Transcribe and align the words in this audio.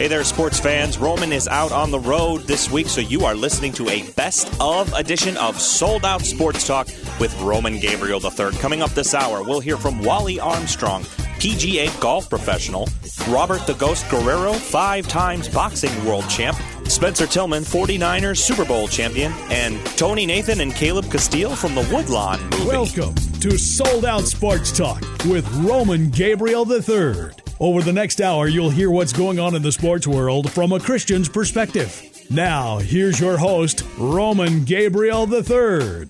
Hey 0.00 0.08
there, 0.08 0.24
sports 0.24 0.58
fans. 0.58 0.96
Roman 0.96 1.30
is 1.30 1.46
out 1.46 1.72
on 1.72 1.90
the 1.90 2.00
road 2.00 2.44
this 2.44 2.70
week, 2.70 2.88
so 2.88 3.02
you 3.02 3.26
are 3.26 3.34
listening 3.34 3.70
to 3.74 3.86
a 3.90 4.10
best 4.12 4.50
of 4.58 4.90
edition 4.94 5.36
of 5.36 5.60
Sold 5.60 6.06
Out 6.06 6.22
Sports 6.22 6.66
Talk 6.66 6.86
with 7.20 7.38
Roman 7.42 7.78
Gabriel 7.78 8.18
III. 8.18 8.52
Coming 8.52 8.80
up 8.80 8.88
this 8.92 9.12
hour, 9.12 9.42
we'll 9.42 9.60
hear 9.60 9.76
from 9.76 10.02
Wally 10.02 10.40
Armstrong, 10.40 11.02
PGA 11.38 12.00
golf 12.00 12.30
professional, 12.30 12.88
Robert 13.28 13.66
the 13.66 13.74
Ghost 13.74 14.08
Guerrero, 14.08 14.54
five 14.54 15.06
times 15.06 15.50
boxing 15.50 15.92
world 16.06 16.26
champ, 16.30 16.56
Spencer 16.84 17.26
Tillman, 17.26 17.62
49ers 17.62 18.38
Super 18.38 18.64
Bowl 18.64 18.88
champion, 18.88 19.34
and 19.50 19.84
Tony 19.98 20.24
Nathan 20.24 20.62
and 20.62 20.74
Caleb 20.74 21.10
Castille 21.10 21.54
from 21.54 21.74
the 21.74 21.86
Woodlawn 21.92 22.40
movie. 22.44 22.68
Welcome 22.68 23.14
to 23.40 23.58
Sold 23.58 24.06
Out 24.06 24.24
Sports 24.24 24.72
Talk 24.72 25.02
with 25.26 25.46
Roman 25.56 26.08
Gabriel 26.08 26.66
III. 26.66 27.32
Over 27.60 27.82
the 27.82 27.92
next 27.92 28.22
hour, 28.22 28.48
you'll 28.48 28.70
hear 28.70 28.90
what's 28.90 29.12
going 29.12 29.38
on 29.38 29.54
in 29.54 29.60
the 29.60 29.70
sports 29.70 30.06
world 30.06 30.50
from 30.50 30.72
a 30.72 30.80
Christian's 30.80 31.28
perspective. 31.28 32.02
Now, 32.30 32.78
here's 32.78 33.20
your 33.20 33.36
host, 33.36 33.84
Roman 33.98 34.64
Gabriel 34.64 35.30
III. 35.30 36.08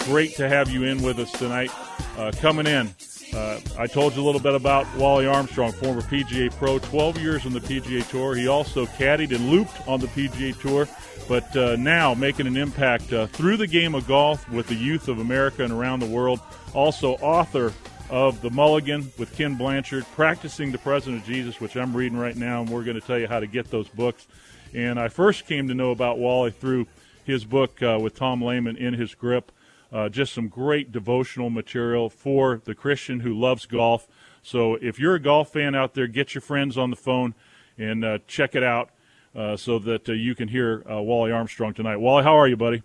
Great 0.00 0.36
to 0.36 0.46
have 0.46 0.68
you 0.68 0.84
in 0.84 1.00
with 1.00 1.18
us 1.20 1.32
tonight. 1.32 1.70
Uh, 2.18 2.30
coming 2.32 2.66
in, 2.66 2.90
uh, 3.34 3.60
I 3.78 3.86
told 3.86 4.14
you 4.14 4.22
a 4.22 4.26
little 4.26 4.40
bit 4.40 4.54
about 4.54 4.86
Wally 4.96 5.26
Armstrong, 5.26 5.72
former 5.72 6.02
PGA 6.02 6.50
pro, 6.54 6.78
12 6.78 7.18
years 7.18 7.46
on 7.46 7.52
the 7.52 7.60
PGA 7.60 8.08
Tour. 8.08 8.34
He 8.34 8.48
also 8.48 8.86
caddied 8.86 9.34
and 9.34 9.50
looped 9.50 9.86
on 9.88 10.00
the 10.00 10.08
PGA 10.08 10.58
Tour, 10.60 10.88
but 11.28 11.56
uh, 11.56 11.76
now 11.76 12.14
making 12.14 12.46
an 12.46 12.56
impact 12.56 13.12
uh, 13.12 13.26
through 13.28 13.56
the 13.56 13.66
game 13.66 13.94
of 13.94 14.06
golf 14.06 14.48
with 14.50 14.66
the 14.66 14.74
youth 14.74 15.08
of 15.08 15.18
America 15.18 15.62
and 15.62 15.72
around 15.72 16.00
the 16.00 16.06
world. 16.06 16.40
Also, 16.74 17.12
author 17.16 17.72
of 18.10 18.40
The 18.42 18.50
Mulligan 18.50 19.12
with 19.18 19.34
Ken 19.36 19.54
Blanchard, 19.54 20.04
Practicing 20.14 20.72
the 20.72 20.78
Presence 20.78 21.22
of 21.22 21.26
Jesus, 21.26 21.60
which 21.60 21.76
I'm 21.76 21.96
reading 21.96 22.18
right 22.18 22.36
now, 22.36 22.62
and 22.62 22.68
we're 22.70 22.84
going 22.84 23.00
to 23.00 23.06
tell 23.06 23.18
you 23.18 23.28
how 23.28 23.38
to 23.38 23.46
get 23.46 23.70
those 23.70 23.88
books. 23.88 24.26
And 24.74 24.98
I 24.98 25.08
first 25.08 25.46
came 25.46 25.68
to 25.68 25.74
know 25.74 25.92
about 25.92 26.18
Wally 26.18 26.50
through 26.50 26.86
his 27.24 27.44
book 27.44 27.80
uh, 27.82 27.98
with 28.00 28.16
Tom 28.16 28.42
Lehman, 28.42 28.76
In 28.76 28.94
His 28.94 29.14
Grip. 29.14 29.52
Uh, 29.92 30.08
just 30.08 30.32
some 30.32 30.48
great 30.48 30.92
devotional 30.92 31.50
material 31.50 32.08
for 32.08 32.60
the 32.64 32.74
Christian 32.74 33.20
who 33.20 33.38
loves 33.38 33.66
golf. 33.66 34.06
So 34.42 34.74
if 34.76 34.98
you're 34.98 35.16
a 35.16 35.20
golf 35.20 35.52
fan 35.52 35.74
out 35.74 35.94
there, 35.94 36.06
get 36.06 36.34
your 36.34 36.42
friends 36.42 36.78
on 36.78 36.90
the 36.90 36.96
phone 36.96 37.34
and 37.76 38.04
uh, 38.04 38.18
check 38.26 38.54
it 38.54 38.62
out 38.62 38.90
uh, 39.34 39.56
so 39.56 39.78
that 39.80 40.08
uh, 40.08 40.12
you 40.12 40.34
can 40.34 40.48
hear 40.48 40.84
uh, 40.90 41.02
Wally 41.02 41.32
Armstrong 41.32 41.74
tonight. 41.74 41.96
Wally, 41.96 42.22
how 42.22 42.38
are 42.38 42.46
you, 42.46 42.56
buddy? 42.56 42.82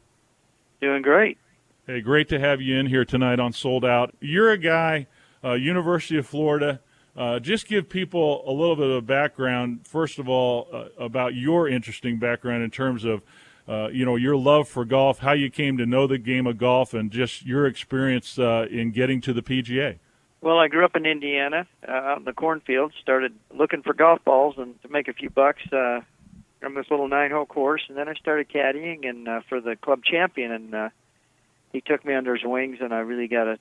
Doing 0.81 1.01
great. 1.01 1.37
Hey, 1.85 2.01
great 2.01 2.27
to 2.29 2.39
have 2.39 2.61
you 2.61 2.77
in 2.77 2.87
here 2.87 3.05
tonight 3.05 3.39
on 3.39 3.53
Sold 3.53 3.85
Out. 3.85 4.15
You're 4.19 4.51
a 4.51 4.57
guy, 4.57 5.05
uh, 5.43 5.53
University 5.53 6.17
of 6.17 6.25
Florida. 6.25 6.79
just 7.41 7.67
give 7.67 7.87
people 7.87 8.43
a 8.47 8.51
little 8.51 8.75
bit 8.75 8.89
of 8.89 9.05
background, 9.05 9.85
first 9.87 10.17
of 10.17 10.27
all, 10.27 10.67
about 10.97 11.35
your 11.35 11.69
interesting 11.69 12.17
background 12.17 12.63
in 12.63 12.71
terms 12.71 13.05
of 13.05 13.21
uh, 13.67 13.89
you 13.91 14.05
know, 14.05 14.15
your 14.15 14.35
love 14.35 14.67
for 14.67 14.85
golf, 14.85 15.19
how 15.19 15.31
you 15.31 15.49
came 15.49 15.77
to 15.77 15.85
know 15.85 16.07
the 16.07 16.17
game 16.17 16.45
of 16.45 16.57
golf, 16.57 16.93
and 16.93 17.11
just 17.11 17.45
your 17.45 17.65
experience 17.65 18.37
uh, 18.37 18.67
in 18.69 18.91
getting 18.91 19.21
to 19.21 19.33
the 19.33 19.41
PGA. 19.41 19.97
Well, 20.41 20.59
I 20.59 20.67
grew 20.67 20.85
up 20.85 20.95
in 20.95 21.07
Indiana, 21.07 21.67
uh, 21.87 21.91
out 21.91 22.19
in 22.19 22.25
the 22.25 22.33
cornfield. 22.33 22.93
Started 23.01 23.33
looking 23.51 23.81
for 23.81 23.93
golf 23.93 24.23
balls 24.23 24.55
and 24.57 24.79
to 24.83 24.89
make 24.89 25.07
a 25.07 25.13
few 25.13 25.31
bucks 25.31 25.63
uh, 25.73 26.01
from 26.59 26.75
this 26.75 26.85
little 26.91 27.07
nine-hole 27.07 27.47
course, 27.47 27.81
and 27.87 27.97
then 27.97 28.07
I 28.07 28.13
started 28.13 28.49
caddying 28.49 29.09
and 29.09 29.27
uh, 29.27 29.41
for 29.49 29.59
the 29.59 29.75
club 29.75 30.03
champion, 30.03 30.51
and 30.51 30.75
uh, 30.75 30.89
he 31.73 31.81
took 31.81 32.05
me 32.05 32.13
under 32.13 32.35
his 32.35 32.45
wings, 32.45 32.77
and 32.81 32.93
I 32.93 32.99
really 32.99 33.27
got 33.27 33.47
a 33.47 33.57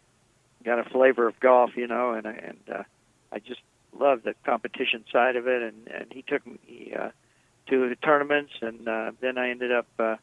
got 0.62 0.78
a 0.78 0.84
flavor 0.84 1.26
of 1.26 1.40
golf, 1.40 1.70
you 1.76 1.86
know, 1.86 2.12
and 2.12 2.26
and 2.26 2.58
uh, 2.70 2.82
I 3.32 3.38
just 3.38 3.60
loved 3.98 4.24
the 4.24 4.34
competition 4.44 5.04
side 5.10 5.36
of 5.36 5.46
it, 5.46 5.62
and 5.62 5.88
and 5.88 6.12
he 6.12 6.20
took 6.20 6.46
me. 6.46 6.94
Uh, 6.98 7.08
to 7.68 7.88
the 7.88 7.96
tournaments, 7.96 8.52
and 8.60 8.86
uh, 8.88 9.12
then 9.20 9.38
I 9.38 9.50
ended 9.50 9.72
up 9.72 9.86
uh, 9.98 10.16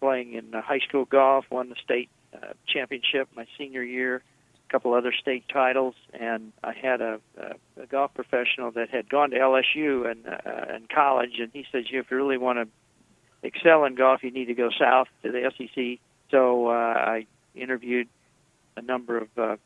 playing 0.00 0.34
in 0.34 0.54
uh, 0.54 0.62
high 0.62 0.78
school 0.80 1.04
golf. 1.04 1.44
Won 1.50 1.68
the 1.68 1.76
state 1.82 2.08
uh, 2.34 2.52
championship 2.66 3.28
my 3.34 3.46
senior 3.58 3.82
year, 3.82 4.16
a 4.16 4.72
couple 4.72 4.94
other 4.94 5.12
state 5.12 5.44
titles, 5.52 5.94
and 6.12 6.52
I 6.62 6.72
had 6.72 7.00
a, 7.00 7.20
a, 7.36 7.82
a 7.82 7.86
golf 7.86 8.14
professional 8.14 8.70
that 8.72 8.90
had 8.90 9.08
gone 9.08 9.30
to 9.30 9.36
LSU 9.38 10.10
and 10.10 10.26
uh, 10.26 10.76
in 10.76 10.86
college, 10.92 11.38
and 11.38 11.50
he 11.52 11.66
says, 11.72 11.84
"If 11.90 12.10
you 12.10 12.16
really 12.16 12.38
want 12.38 12.58
to 12.58 12.68
excel 13.46 13.84
in 13.84 13.94
golf, 13.94 14.22
you 14.22 14.30
need 14.30 14.46
to 14.46 14.54
go 14.54 14.70
south 14.70 15.08
to 15.22 15.32
the 15.32 15.50
SEC." 15.56 15.98
So 16.30 16.68
uh, 16.68 16.70
I 16.72 17.26
interviewed 17.54 18.08
a 18.76 18.82
number 18.82 19.18
of 19.18 19.28
uh, 19.36 19.56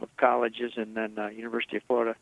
of 0.00 0.08
colleges, 0.16 0.72
and 0.76 0.96
then 0.96 1.18
uh, 1.18 1.28
University 1.28 1.76
of 1.76 1.82
Florida 1.84 2.16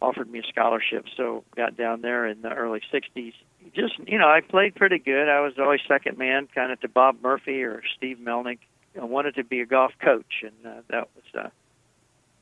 offered 0.00 0.30
me 0.30 0.40
a 0.40 0.42
scholarship. 0.48 1.06
So 1.16 1.44
got 1.56 1.76
down 1.76 2.02
there 2.02 2.26
in 2.26 2.42
the 2.42 2.50
early 2.50 2.80
'60s 2.92 3.34
just 3.74 3.98
you 4.06 4.18
know, 4.18 4.28
I 4.28 4.40
played 4.40 4.74
pretty 4.74 4.98
good. 4.98 5.28
I 5.28 5.40
was 5.40 5.54
always 5.58 5.80
second 5.86 6.18
man, 6.18 6.48
kind 6.54 6.72
of 6.72 6.80
to 6.80 6.88
Bob 6.88 7.18
Murphy 7.22 7.62
or 7.62 7.82
Steve 7.96 8.18
Melnyk. 8.22 8.58
I 9.00 9.04
wanted 9.04 9.36
to 9.36 9.44
be 9.44 9.60
a 9.60 9.66
golf 9.66 9.92
coach, 10.02 10.42
and 10.42 10.52
uh, 10.66 10.80
that 10.88 11.08
was 11.14 11.44
uh, 11.44 11.48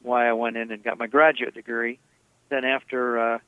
why 0.03 0.29
I 0.29 0.33
went 0.33 0.57
in 0.57 0.71
and 0.71 0.83
got 0.83 0.99
my 0.99 1.07
graduate 1.07 1.55
degree. 1.55 1.99
Then 2.49 2.65
after 2.65 3.35
uh, 3.35 3.39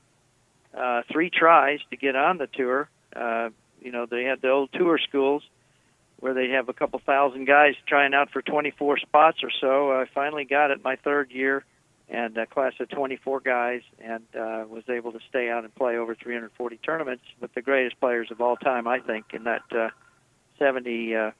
uh, 0.76 1.02
three 1.10 1.30
tries 1.30 1.80
to 1.90 1.96
get 1.96 2.16
on 2.16 2.38
the 2.38 2.48
tour, 2.48 2.88
uh, 3.14 3.50
you 3.80 3.92
know, 3.92 4.06
they 4.06 4.24
had 4.24 4.42
the 4.42 4.50
old 4.50 4.70
tour 4.72 4.98
schools 4.98 5.42
where 6.20 6.34
they 6.34 6.50
have 6.50 6.68
a 6.68 6.72
couple 6.72 7.00
thousand 7.06 7.46
guys 7.46 7.74
trying 7.86 8.12
out 8.12 8.30
for 8.30 8.42
24 8.42 8.98
spots 8.98 9.38
or 9.42 9.50
so. 9.60 9.92
I 9.92 10.06
finally 10.12 10.44
got 10.44 10.72
it 10.72 10.82
my 10.82 10.96
third 10.96 11.30
year 11.30 11.64
and 12.10 12.36
a 12.38 12.46
class 12.46 12.72
of 12.80 12.88
24 12.88 13.40
guys, 13.40 13.82
and 14.02 14.22
uh, 14.34 14.64
was 14.68 14.84
able 14.88 15.12
to 15.12 15.20
stay 15.28 15.50
out 15.50 15.64
and 15.64 15.74
play 15.74 15.96
over 15.96 16.14
340 16.14 16.76
tournaments 16.78 17.24
with 17.40 17.52
the 17.54 17.62
greatest 17.62 18.00
players 18.00 18.30
of 18.30 18.40
all 18.40 18.56
time, 18.56 18.86
I 18.86 19.00
think, 19.00 19.26
in 19.32 19.44
that 19.44 19.62
uh, 19.70 19.90
70 20.58 21.14
uh, 21.14 21.30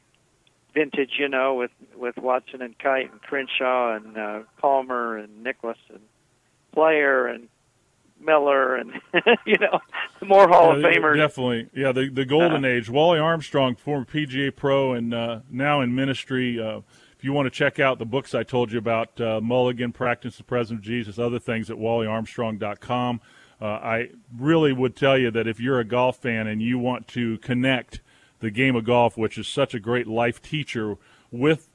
vintage. 0.74 1.12
You 1.18 1.28
know, 1.28 1.54
with 1.54 1.70
with 1.96 2.18
Watson 2.18 2.60
and 2.62 2.78
Kite 2.78 3.10
and 3.10 3.22
Crenshaw 3.22 3.96
and 3.96 4.16
uh, 4.16 4.40
Palmer 4.58 5.16
and 5.16 5.42
Nicklaus 5.42 5.78
and 5.88 6.00
Player 6.72 7.26
and 7.26 7.48
Miller 8.20 8.76
and 8.76 8.92
you 9.46 9.56
know 9.58 9.80
more 10.22 10.48
Hall 10.48 10.76
of 10.76 10.82
Famers. 10.82 11.16
Definitely, 11.16 11.68
yeah. 11.74 11.92
The 11.92 12.10
the 12.10 12.24
golden 12.24 12.64
uh, 12.64 12.68
age. 12.68 12.90
Wally 12.90 13.18
Armstrong, 13.18 13.74
former 13.74 14.04
PGA 14.04 14.54
pro 14.54 14.92
and 14.92 15.14
uh, 15.14 15.40
now 15.50 15.80
in 15.80 15.94
ministry. 15.94 16.60
Uh, 16.60 16.80
if 17.18 17.24
you 17.24 17.32
want 17.32 17.46
to 17.46 17.50
check 17.50 17.80
out 17.80 17.98
the 17.98 18.06
books 18.06 18.32
I 18.32 18.44
told 18.44 18.70
you 18.70 18.78
about, 18.78 19.20
uh, 19.20 19.40
Mulligan, 19.40 19.92
Practice 19.92 20.36
the 20.36 20.44
Presence 20.44 20.78
of 20.78 20.84
Jesus, 20.84 21.18
other 21.18 21.40
things 21.40 21.68
at 21.68 21.76
wallyarmstrong.com. 21.76 23.20
Uh, 23.60 23.64
I 23.64 24.10
really 24.36 24.72
would 24.72 24.94
tell 24.94 25.18
you 25.18 25.32
that 25.32 25.48
if 25.48 25.58
you're 25.58 25.80
a 25.80 25.84
golf 25.84 26.18
fan 26.18 26.46
and 26.46 26.62
you 26.62 26.78
want 26.78 27.08
to 27.08 27.38
connect 27.38 28.00
the 28.38 28.52
game 28.52 28.76
of 28.76 28.84
golf, 28.84 29.16
which 29.16 29.36
is 29.36 29.48
such 29.48 29.74
a 29.74 29.80
great 29.80 30.06
life 30.06 30.40
teacher, 30.40 30.96
with 31.32 31.68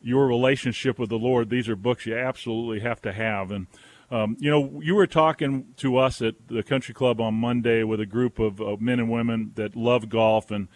your 0.00 0.28
relationship 0.28 0.96
with 0.96 1.10
the 1.10 1.18
Lord, 1.18 1.50
these 1.50 1.68
are 1.68 1.74
books 1.74 2.06
you 2.06 2.16
absolutely 2.16 2.78
have 2.78 3.02
to 3.02 3.12
have. 3.12 3.50
And 3.50 3.66
um, 4.12 4.36
you 4.38 4.48
know, 4.48 4.80
you 4.80 4.94
were 4.94 5.08
talking 5.08 5.74
to 5.78 5.96
us 5.96 6.22
at 6.22 6.36
the 6.46 6.62
country 6.62 6.94
club 6.94 7.20
on 7.20 7.34
Monday 7.34 7.82
with 7.82 7.98
a 7.98 8.06
group 8.06 8.38
of, 8.38 8.60
of 8.60 8.80
men 8.80 9.00
and 9.00 9.10
women 9.10 9.50
that 9.56 9.74
love 9.74 10.08
golf, 10.08 10.52
and 10.52 10.68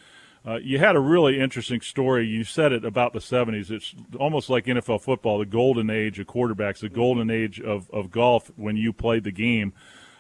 uh, 0.49 0.59
you 0.63 0.79
had 0.79 0.97
a 0.97 1.01
really 1.01 1.39
interesting 1.39 1.83
story. 1.83 2.27
You 2.27 2.43
said 2.43 2.73
it 2.73 2.83
about 2.83 3.13
the 3.13 3.19
70s. 3.19 3.71
It's 3.71 3.95
almost 4.19 4.49
like 4.49 4.65
NFL 4.65 5.03
football, 5.03 5.39
the 5.39 5.45
golden 5.45 5.91
age 5.91 6.19
of 6.19 6.27
quarterbacks, 6.27 6.79
the 6.79 6.89
golden 6.89 7.31
age 7.31 7.61
of, 7.61 7.91
of 7.91 8.11
golf 8.11 8.51
when 8.57 8.77
you 8.77 8.95
played 8.95 9.25
the 9.25 9.31
game. 9.31 9.75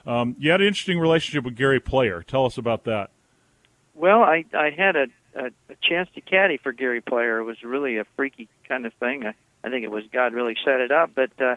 Um, 0.06 0.36
you 0.38 0.50
had 0.50 0.60
an 0.60 0.66
interesting 0.66 0.98
relationship 0.98 1.44
with 1.44 1.56
Gary 1.56 1.80
Player. 1.80 2.22
Tell 2.22 2.44
us 2.44 2.58
about 2.58 2.84
that. 2.84 3.10
Well, 3.94 4.22
I, 4.22 4.44
I 4.52 4.68
had 4.68 4.96
a, 4.96 5.06
a, 5.34 5.46
a 5.46 5.76
chance 5.80 6.10
to 6.14 6.20
caddy 6.20 6.58
for 6.58 6.72
Gary 6.72 7.00
Player. 7.00 7.38
It 7.38 7.44
was 7.44 7.62
really 7.62 7.96
a 7.96 8.04
freaky 8.16 8.48
kind 8.68 8.84
of 8.84 8.92
thing. 8.94 9.24
I, 9.24 9.34
I 9.64 9.70
think 9.70 9.84
it 9.84 9.90
was 9.90 10.04
God 10.12 10.34
really 10.34 10.56
set 10.62 10.80
it 10.80 10.92
up. 10.92 11.10
But 11.14 11.30
uh, 11.40 11.56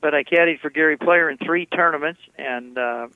but 0.00 0.14
I 0.14 0.24
caddied 0.24 0.60
for 0.60 0.68
Gary 0.68 0.98
Player 0.98 1.30
in 1.30 1.38
three 1.38 1.64
tournaments, 1.64 2.20
and 2.36 2.76
uh, 2.76 3.08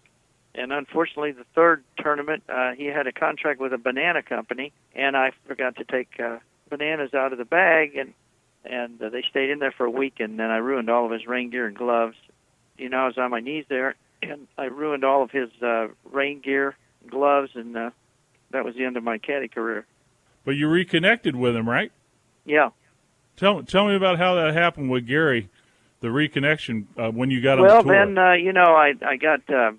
and 0.54 0.72
unfortunately, 0.72 1.32
the 1.32 1.46
third 1.54 1.82
tournament, 1.98 2.42
uh, 2.48 2.72
he 2.72 2.86
had 2.86 3.06
a 3.06 3.12
contract 3.12 3.60
with 3.60 3.72
a 3.72 3.78
banana 3.78 4.22
company, 4.22 4.72
and 4.94 5.16
I 5.16 5.32
forgot 5.46 5.76
to 5.76 5.84
take 5.84 6.20
uh, 6.20 6.38
bananas 6.68 7.14
out 7.14 7.32
of 7.32 7.38
the 7.38 7.44
bag, 7.44 7.96
and 7.96 8.12
and 8.64 9.02
uh, 9.02 9.08
they 9.08 9.24
stayed 9.28 9.50
in 9.50 9.58
there 9.58 9.72
for 9.72 9.86
a 9.86 9.90
week, 9.90 10.20
and 10.20 10.38
then 10.38 10.50
I 10.50 10.58
ruined 10.58 10.88
all 10.88 11.06
of 11.06 11.10
his 11.10 11.26
rain 11.26 11.50
gear 11.50 11.66
and 11.66 11.76
gloves. 11.76 12.16
You 12.78 12.88
know, 12.88 12.98
I 12.98 13.06
was 13.06 13.18
on 13.18 13.30
my 13.30 13.40
knees 13.40 13.64
there, 13.68 13.96
and 14.22 14.46
I 14.58 14.64
ruined 14.64 15.04
all 15.04 15.22
of 15.22 15.30
his 15.30 15.50
uh, 15.62 15.88
rain 16.10 16.40
gear, 16.40 16.76
and 17.00 17.10
gloves, 17.10 17.50
and 17.54 17.76
uh, 17.76 17.90
that 18.50 18.64
was 18.64 18.74
the 18.76 18.84
end 18.84 18.96
of 18.96 19.02
my 19.02 19.18
caddy 19.18 19.48
career. 19.48 19.86
But 20.44 20.52
you 20.52 20.68
reconnected 20.68 21.34
with 21.34 21.56
him, 21.56 21.68
right? 21.68 21.90
Yeah. 22.44 22.70
Tell 23.36 23.62
tell 23.62 23.88
me 23.88 23.94
about 23.94 24.18
how 24.18 24.34
that 24.34 24.52
happened 24.52 24.90
with 24.90 25.06
Gary, 25.06 25.48
the 26.00 26.08
reconnection 26.08 26.84
uh, 26.98 27.10
when 27.10 27.30
you 27.30 27.40
got 27.40 27.58
well, 27.58 27.70
on 27.70 27.76
the 27.78 27.82
tour. 27.84 27.92
Well, 27.92 28.06
then 28.06 28.18
uh, 28.18 28.32
you 28.34 28.52
know 28.52 28.74
I 28.74 28.92
I 29.02 29.16
got. 29.16 29.48
Uh, 29.48 29.72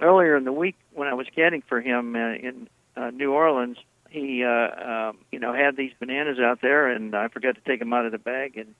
earlier 0.00 0.36
in 0.36 0.44
the 0.44 0.52
week 0.52 0.76
when 0.92 1.08
I 1.08 1.14
was 1.14 1.26
caddying 1.36 1.64
for 1.64 1.80
him 1.80 2.14
uh, 2.14 2.34
in 2.34 2.68
uh, 2.96 3.10
New 3.10 3.32
Orleans, 3.32 3.78
he 4.08 4.44
uh, 4.44 5.08
um, 5.08 5.18
you 5.30 5.38
know 5.38 5.52
had 5.52 5.76
these 5.76 5.92
bananas 5.98 6.38
out 6.38 6.60
there, 6.60 6.88
and 6.88 7.14
I 7.14 7.28
forgot 7.28 7.54
to 7.54 7.60
take 7.60 7.78
them 7.78 7.92
out 7.92 8.06
of 8.06 8.12
the 8.12 8.18
bag, 8.18 8.56
and 8.56 8.74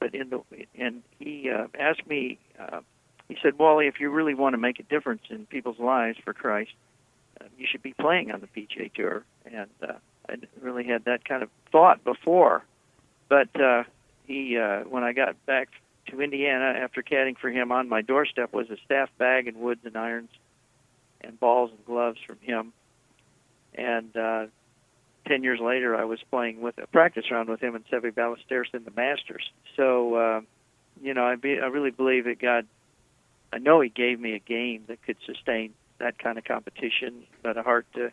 but 0.00 0.14
in 0.14 0.30
the 0.30 0.40
and 0.78 1.02
he 1.18 1.50
uh, 1.50 1.66
asked 1.78 2.06
me 2.06 2.38
uh, 2.58 2.80
he 3.28 3.36
said, 3.42 3.58
Wally, 3.58 3.86
if 3.86 4.00
you 4.00 4.10
really 4.10 4.34
want 4.34 4.54
to 4.54 4.58
make 4.58 4.78
a 4.78 4.82
difference 4.82 5.22
in 5.30 5.46
people's 5.46 5.78
lives 5.78 6.18
for 6.24 6.32
Christ, 6.32 6.72
uh, 7.40 7.46
you 7.58 7.66
should 7.70 7.82
be 7.82 7.94
playing 7.94 8.30
on 8.30 8.40
the 8.40 8.46
PGA 8.46 8.92
Tour. 8.92 9.24
And 9.50 9.70
uh, 9.82 9.94
I 10.28 10.36
really 10.60 10.84
had 10.84 11.04
that 11.06 11.24
kind 11.24 11.42
of 11.42 11.48
thought 11.72 12.04
before, 12.04 12.64
but 13.28 13.48
uh, 13.60 13.84
he, 14.26 14.58
uh, 14.58 14.80
when 14.80 15.04
I 15.04 15.12
got 15.12 15.44
back 15.46 15.68
to 16.08 16.20
Indiana 16.20 16.78
after 16.78 17.02
caddying 17.02 17.38
for 17.38 17.50
him, 17.50 17.72
on 17.72 17.88
my 17.88 18.02
doorstep 18.02 18.52
was 18.52 18.68
a 18.70 18.76
staff 18.84 19.08
bag 19.18 19.48
and 19.48 19.56
woods 19.56 19.80
and 19.84 19.96
irons, 19.96 20.30
and 21.24 21.38
balls 21.38 21.70
and 21.70 21.84
gloves 21.84 22.18
from 22.26 22.38
him. 22.40 22.72
And 23.74 24.16
uh, 24.16 24.46
ten 25.26 25.42
years 25.42 25.60
later, 25.60 25.96
I 25.96 26.04
was 26.04 26.20
playing 26.30 26.60
with 26.60 26.78
a 26.78 26.86
practice 26.86 27.24
round 27.30 27.48
with 27.48 27.60
him 27.60 27.74
and 27.74 27.84
Seve 27.86 28.12
Ballesteros 28.12 28.72
in 28.72 28.84
the 28.84 28.92
Masters. 28.94 29.50
So, 29.76 30.14
uh, 30.14 30.40
you 31.02 31.14
know, 31.14 31.24
I, 31.24 31.36
be, 31.36 31.58
I 31.60 31.66
really 31.66 31.90
believe 31.90 32.24
that 32.24 32.38
God. 32.38 32.66
I 33.52 33.58
know 33.58 33.80
He 33.80 33.88
gave 33.88 34.18
me 34.18 34.34
a 34.34 34.40
game 34.40 34.82
that 34.88 35.00
could 35.02 35.16
sustain 35.26 35.74
that 35.98 36.18
kind 36.18 36.38
of 36.38 36.44
competition, 36.44 37.22
but 37.42 37.56
a 37.56 37.62
heart 37.62 37.86
to 37.94 38.10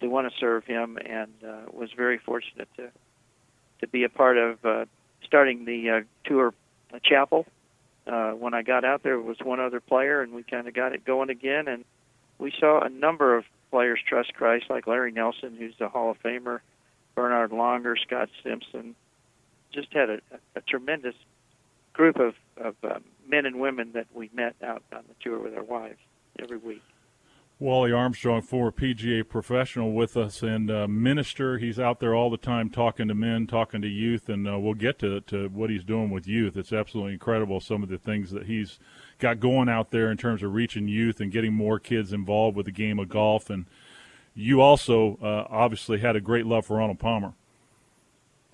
to 0.00 0.08
want 0.08 0.32
to 0.32 0.38
serve 0.38 0.64
Him, 0.64 0.98
and 1.04 1.30
uh, 1.46 1.70
was 1.72 1.90
very 1.96 2.18
fortunate 2.18 2.68
to 2.76 2.90
to 3.80 3.86
be 3.88 4.04
a 4.04 4.08
part 4.08 4.36
of 4.36 4.64
uh, 4.64 4.84
starting 5.24 5.64
the 5.64 5.90
uh, 5.90 6.00
tour 6.24 6.52
chapel. 7.04 7.46
Uh, 8.06 8.32
when 8.32 8.54
I 8.54 8.62
got 8.62 8.84
out 8.84 9.02
there, 9.02 9.20
was 9.20 9.36
one 9.44 9.60
other 9.60 9.80
player, 9.80 10.22
and 10.22 10.32
we 10.32 10.42
kind 10.42 10.66
of 10.66 10.74
got 10.74 10.92
it 10.92 11.04
going 11.04 11.30
again. 11.30 11.68
And 11.68 11.84
we 12.40 12.52
saw 12.58 12.80
a 12.80 12.88
number 12.88 13.36
of 13.36 13.44
players 13.70 14.00
trust 14.06 14.34
Christ, 14.34 14.66
like 14.70 14.86
Larry 14.86 15.12
Nelson, 15.12 15.56
who's 15.56 15.74
the 15.78 15.88
Hall 15.88 16.10
of 16.10 16.22
Famer, 16.22 16.60
Bernhard 17.14 17.50
Langer, 17.50 17.96
Scott 17.98 18.30
Simpson. 18.42 18.96
Just 19.72 19.92
had 19.92 20.10
a, 20.10 20.20
a 20.56 20.60
tremendous 20.62 21.14
group 21.92 22.18
of, 22.18 22.34
of 22.56 22.74
uh, 22.82 22.98
men 23.28 23.46
and 23.46 23.60
women 23.60 23.92
that 23.92 24.06
we 24.14 24.30
met 24.32 24.56
out 24.64 24.82
on 24.92 25.04
the 25.06 25.14
tour 25.20 25.38
with 25.38 25.54
our 25.54 25.62
wives 25.62 25.98
every 26.42 26.56
week. 26.56 26.82
Wally 27.60 27.92
Armstrong, 27.92 28.40
former 28.40 28.72
PGA 28.72 29.28
professional, 29.28 29.92
with 29.92 30.16
us 30.16 30.42
and 30.42 30.70
uh, 30.70 30.88
minister. 30.88 31.58
He's 31.58 31.78
out 31.78 32.00
there 32.00 32.14
all 32.14 32.30
the 32.30 32.38
time 32.38 32.70
talking 32.70 33.06
to 33.08 33.14
men, 33.14 33.46
talking 33.46 33.82
to 33.82 33.88
youth, 33.88 34.30
and 34.30 34.48
uh, 34.48 34.58
we'll 34.58 34.72
get 34.72 34.98
to, 35.00 35.20
to 35.22 35.48
what 35.48 35.68
he's 35.68 35.84
doing 35.84 36.08
with 36.08 36.26
youth. 36.26 36.56
It's 36.56 36.72
absolutely 36.72 37.12
incredible 37.12 37.60
some 37.60 37.82
of 37.82 37.90
the 37.90 37.98
things 37.98 38.30
that 38.30 38.46
he's 38.46 38.78
got 39.18 39.40
going 39.40 39.68
out 39.68 39.90
there 39.90 40.10
in 40.10 40.16
terms 40.16 40.42
of 40.42 40.54
reaching 40.54 40.88
youth 40.88 41.20
and 41.20 41.30
getting 41.30 41.52
more 41.52 41.78
kids 41.78 42.14
involved 42.14 42.56
with 42.56 42.64
the 42.64 42.72
game 42.72 42.98
of 42.98 43.10
golf. 43.10 43.50
And 43.50 43.66
you 44.34 44.62
also 44.62 45.18
uh, 45.22 45.44
obviously 45.50 45.98
had 45.98 46.16
a 46.16 46.20
great 46.20 46.46
love 46.46 46.64
for 46.64 46.80
Arnold 46.80 46.98
Palmer. 46.98 47.34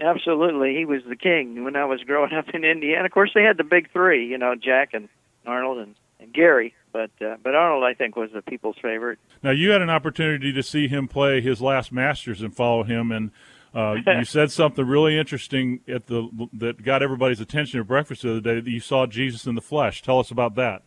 Absolutely, 0.01 0.75
he 0.75 0.85
was 0.85 1.03
the 1.09 1.17
king 1.17 1.63
when 1.63 1.77
I 1.77 1.85
was 1.85 2.03
growing 2.03 2.33
up 2.33 2.49
in 2.53 2.65
Indiana. 2.65 3.05
Of 3.05 3.13
course, 3.13 3.31
they 3.35 3.45
had 3.45 3.57
the 3.57 3.65
big 3.65 3.89
three, 3.93 4.27
you 4.27 4.37
know, 4.37 4.57
Jack 4.57 4.95
and 4.95 5.09
Arnold 5.47 5.79
and, 5.79 5.95
and 6.19 6.33
Gary 6.33 6.75
but 6.97 7.27
uh, 7.27 7.37
but 7.43 7.55
Arnold, 7.55 7.85
I 7.85 7.93
think, 7.93 8.17
was 8.17 8.31
the 8.33 8.41
people's 8.41 8.77
favorite. 8.81 9.19
Now 9.43 9.51
you 9.51 9.71
had 9.71 9.83
an 9.83 9.91
opportunity 9.91 10.53
to 10.53 10.63
see 10.63 10.89
him 10.89 11.09
play 11.09 11.41
his 11.43 11.61
last 11.61 11.93
Masters 11.93 12.41
and 12.41 12.55
follow 12.55 12.85
him, 12.85 13.13
and 13.13 13.31
uh, 13.75 13.97
you 14.19 14.25
said 14.25 14.51
something 14.51 14.87
really 14.87 15.19
interesting 15.19 15.81
at 15.87 16.07
the 16.07 16.49
that 16.55 16.83
got 16.83 17.03
everybody's 17.03 17.41
attention 17.41 17.81
at 17.81 17.87
breakfast 17.87 18.23
the 18.23 18.31
other 18.31 18.41
day. 18.41 18.61
That 18.61 18.71
you 18.71 18.81
saw 18.81 19.07
Jesus 19.07 19.47
in 19.47 19.55
the 19.55 19.61
flesh. 19.61 20.01
Tell 20.03 20.19
us 20.19 20.31
about 20.31 20.55
that. 20.55 20.83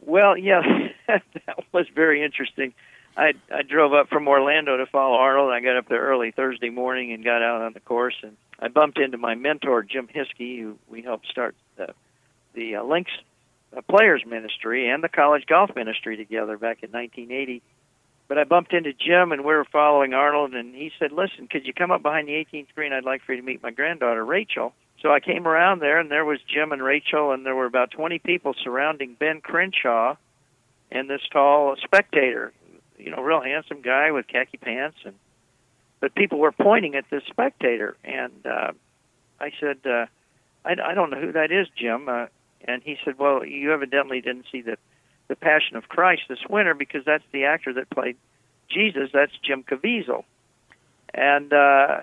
Well, 0.00 0.36
yes, 0.36 0.64
that 1.06 1.64
was 1.72 1.86
very 1.94 2.24
interesting. 2.24 2.72
I 3.16 3.34
I 3.52 3.62
drove 3.62 3.92
up 3.92 4.08
from 4.08 4.26
Orlando 4.26 4.78
to 4.78 4.86
follow 4.86 5.16
Arnold. 5.16 5.52
I 5.52 5.60
got 5.60 5.76
up 5.76 5.88
there 5.88 6.00
early 6.00 6.30
Thursday 6.30 6.70
morning 6.70 7.12
and 7.12 7.22
got 7.22 7.42
out 7.42 7.60
on 7.60 7.74
the 7.74 7.80
course, 7.80 8.16
and 8.22 8.36
I 8.58 8.68
bumped 8.68 8.98
into 8.98 9.18
my 9.18 9.34
mentor 9.34 9.82
Jim 9.82 10.08
Hiskey, 10.08 10.62
who 10.62 10.78
we 10.88 11.02
helped 11.02 11.26
start 11.26 11.54
the 11.76 11.88
the 12.54 12.76
uh, 12.76 12.84
Links 12.84 13.12
players 13.82 14.22
ministry 14.26 14.88
and 14.88 15.02
the 15.02 15.08
college 15.08 15.46
golf 15.46 15.70
ministry 15.74 16.16
together 16.16 16.56
back 16.56 16.82
in 16.82 16.90
1980. 16.90 17.62
But 18.26 18.38
I 18.38 18.44
bumped 18.44 18.72
into 18.72 18.92
Jim 18.92 19.32
and 19.32 19.44
we 19.44 19.54
were 19.54 19.66
following 19.70 20.14
Arnold, 20.14 20.54
and 20.54 20.74
he 20.74 20.90
said, 20.98 21.12
"Listen, 21.12 21.46
could 21.46 21.66
you 21.66 21.74
come 21.74 21.90
up 21.90 22.02
behind 22.02 22.28
the 22.28 22.34
18th 22.34 22.74
green? 22.74 22.92
I'd 22.92 23.04
like 23.04 23.22
for 23.22 23.32
you 23.32 23.40
to 23.40 23.46
meet 23.46 23.62
my 23.62 23.70
granddaughter 23.70 24.24
Rachel." 24.24 24.74
So 25.00 25.12
I 25.12 25.20
came 25.20 25.46
around 25.46 25.80
there, 25.80 25.98
and 25.98 26.10
there 26.10 26.24
was 26.24 26.38
Jim 26.42 26.72
and 26.72 26.82
Rachel, 26.82 27.32
and 27.32 27.44
there 27.44 27.54
were 27.54 27.66
about 27.66 27.90
20 27.90 28.18
people 28.20 28.54
surrounding 28.54 29.14
Ben 29.18 29.42
Crenshaw 29.42 30.16
and 30.90 31.10
this 31.10 31.20
tall 31.30 31.76
spectator, 31.82 32.52
you 32.98 33.10
know, 33.10 33.20
real 33.20 33.42
handsome 33.42 33.82
guy 33.82 34.12
with 34.12 34.26
khaki 34.26 34.56
pants, 34.56 34.96
and 35.04 35.14
but 36.00 36.14
people 36.14 36.38
were 36.38 36.52
pointing 36.52 36.94
at 36.94 37.04
this 37.10 37.22
spectator, 37.28 37.96
and 38.04 38.46
uh, 38.46 38.72
I 39.40 39.52
said, 39.60 39.78
uh, 39.84 40.06
I, 40.64 40.72
"I 40.72 40.94
don't 40.94 41.10
know 41.10 41.20
who 41.20 41.32
that 41.32 41.52
is, 41.52 41.66
Jim." 41.76 42.08
Uh, 42.08 42.26
and 42.66 42.82
he 42.82 42.96
said, 43.04 43.18
"Well, 43.18 43.44
you 43.44 43.72
evidently 43.72 44.20
didn't 44.20 44.46
see 44.50 44.62
the 44.62 44.76
the 45.28 45.36
Passion 45.36 45.76
of 45.76 45.88
Christ 45.88 46.22
this 46.28 46.44
winter 46.48 46.74
because 46.74 47.02
that's 47.04 47.24
the 47.32 47.44
actor 47.44 47.72
that 47.74 47.88
played 47.90 48.16
Jesus. 48.68 49.10
That's 49.12 49.32
Jim 49.42 49.62
Caviezel." 49.62 50.24
And 51.12 51.52
uh, 51.52 52.00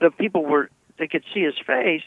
the 0.00 0.10
people 0.10 0.44
were 0.44 0.70
they 0.98 1.06
could 1.06 1.24
see 1.32 1.42
his 1.42 1.54
face, 1.66 2.02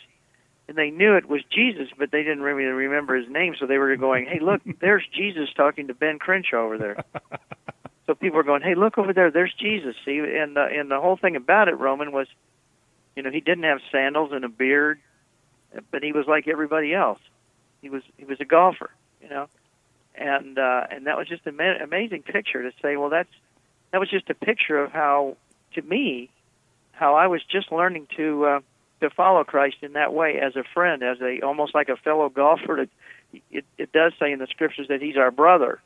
and 0.68 0.77
they 0.77 0.89
knew 0.89 1.16
it 1.16 1.30
was 1.30 1.42
Jesus, 1.50 1.88
but 1.98 2.12
they 2.12 2.24
didn't 2.24 2.42
really 2.42 2.66
remember 2.66 3.16
his 3.16 3.30
name. 3.30 3.56
So 3.60 3.66
they 3.66 3.77
were 3.77 3.95
going, 3.95 4.25
"Hey, 4.25 4.39
look, 4.39 4.62
there's 4.81 5.06
Jesus 5.16 5.50
talking 5.56 5.88
to 5.88 5.94
Ben 5.94 6.19
Crenshaw 6.19 6.66
over 6.66 6.77
there." 6.77 7.04
so 8.07 8.16
people 8.16 8.38
were 8.38 8.44
going, 8.44 8.62
"Hey, 8.62 8.75
look 8.75 8.98
over 8.98 9.13
there, 9.13 9.31
there's 9.31 9.54
Jesus." 9.54 9.95
See, 10.06 10.19
and 10.19 10.56
the, 10.56 10.66
and 10.66 10.89
the 10.89 11.00
whole 11.00 11.18
thing 11.18 11.36
about 11.36 11.68
it, 11.68 11.77
Roman 11.77 12.12
was, 12.12 12.27
you 13.16 13.24
know, 13.24 13.31
he 13.31 13.42
didn't 13.42 13.63
have 13.63 13.80
sandals 13.92 14.31
and 14.33 14.44
a 14.44 14.50
beard, 14.50 15.00
but 15.92 16.04
he 16.04 16.12
was 16.12 16.25
like 16.27 16.48
everybody 16.48 16.94
else 16.94 17.19
he 17.81 17.90
was 17.90 18.04
he 18.18 18.26
was 18.26 18.40
a 18.40 18.46
golfer, 18.46 18.92
you 19.22 19.30
know, 19.30 19.48
and 20.16 20.58
uh, 20.58 20.88
and 20.92 21.08
that 21.08 21.18
was 21.18 21.28
just 21.28 21.46
an 21.46 21.60
ama- 21.60 21.84
amazing 21.84 22.24
picture 22.24 22.62
to 22.64 22.72
say. 22.81 22.98
Well, 22.98 23.10
that's 23.10 23.30
that 23.92 24.00
was 24.00 24.10
just 24.10 24.30
a 24.30 24.34
picture 24.34 24.78
of 24.78 24.92
how, 24.92 25.36
to 25.74 25.81
me, 25.81 26.30
how 26.92 27.16
I 27.16 27.28
was 27.28 27.42
just 27.44 27.72
learning 27.72 28.08
to 28.18 28.46
uh, 28.46 28.60
to 29.02 29.10
follow 29.10 29.44
Christ 29.44 29.78
in 29.81 29.94
that 29.94 30.14
way 30.14 30.40
as 30.40 30.56
a 30.56 30.64
friend, 30.74 31.04
as 31.04 31.20
a 31.22 31.42
almost 31.42 31.74
like 31.74 31.90
a 31.90 31.96
fellow 31.96 32.30
golfer. 32.30 32.76
To, 32.76 32.90
it, 33.52 33.66
it 33.78 33.92
does 33.92 34.14
say 34.20 34.31
in 34.31 34.40
the 34.40 34.48
scriptures 34.48 34.88
that 34.90 35.02
he's 35.02 35.18
our 35.18 35.31
brother, 35.31 35.80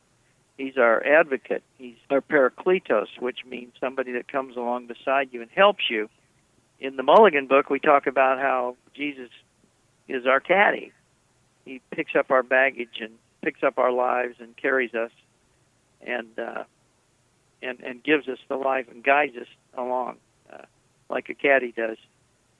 he's 0.57 0.77
our 0.77 1.05
advocate, 1.05 1.63
he's 1.77 1.95
our 2.09 2.21
parakletos, 2.21 3.07
which 3.19 3.45
means 3.45 3.73
somebody 3.79 4.13
that 4.13 4.27
comes 4.27 4.57
along 4.57 4.87
beside 4.87 5.29
you 5.31 5.41
and 5.41 5.51
helps 5.51 5.89
you. 5.89 6.09
In 6.79 6.97
the 6.97 7.03
Mulligan 7.03 7.47
book, 7.47 7.69
we 7.69 7.79
talk 7.79 8.07
about 8.07 8.39
how 8.39 8.75
Jesus 8.93 9.29
is 10.07 10.25
our 10.25 10.39
caddy, 10.39 10.91
he 11.65 11.81
picks 11.91 12.15
up 12.15 12.31
our 12.31 12.43
baggage 12.43 12.99
and 13.01 13.13
picks 13.41 13.63
up 13.63 13.77
our 13.77 13.91
lives 13.91 14.35
and 14.39 14.55
carries 14.55 14.93
us 14.93 15.11
and 16.01 16.27
uh, 16.37 16.63
and 17.61 17.79
and 17.81 18.03
gives 18.03 18.27
us 18.27 18.39
the 18.47 18.55
life 18.55 18.87
and 18.91 19.03
guides 19.03 19.35
us 19.37 19.47
along 19.77 20.17
uh, 20.51 20.63
like 21.09 21.29
a 21.29 21.33
caddy 21.33 21.71
does. 21.71 21.97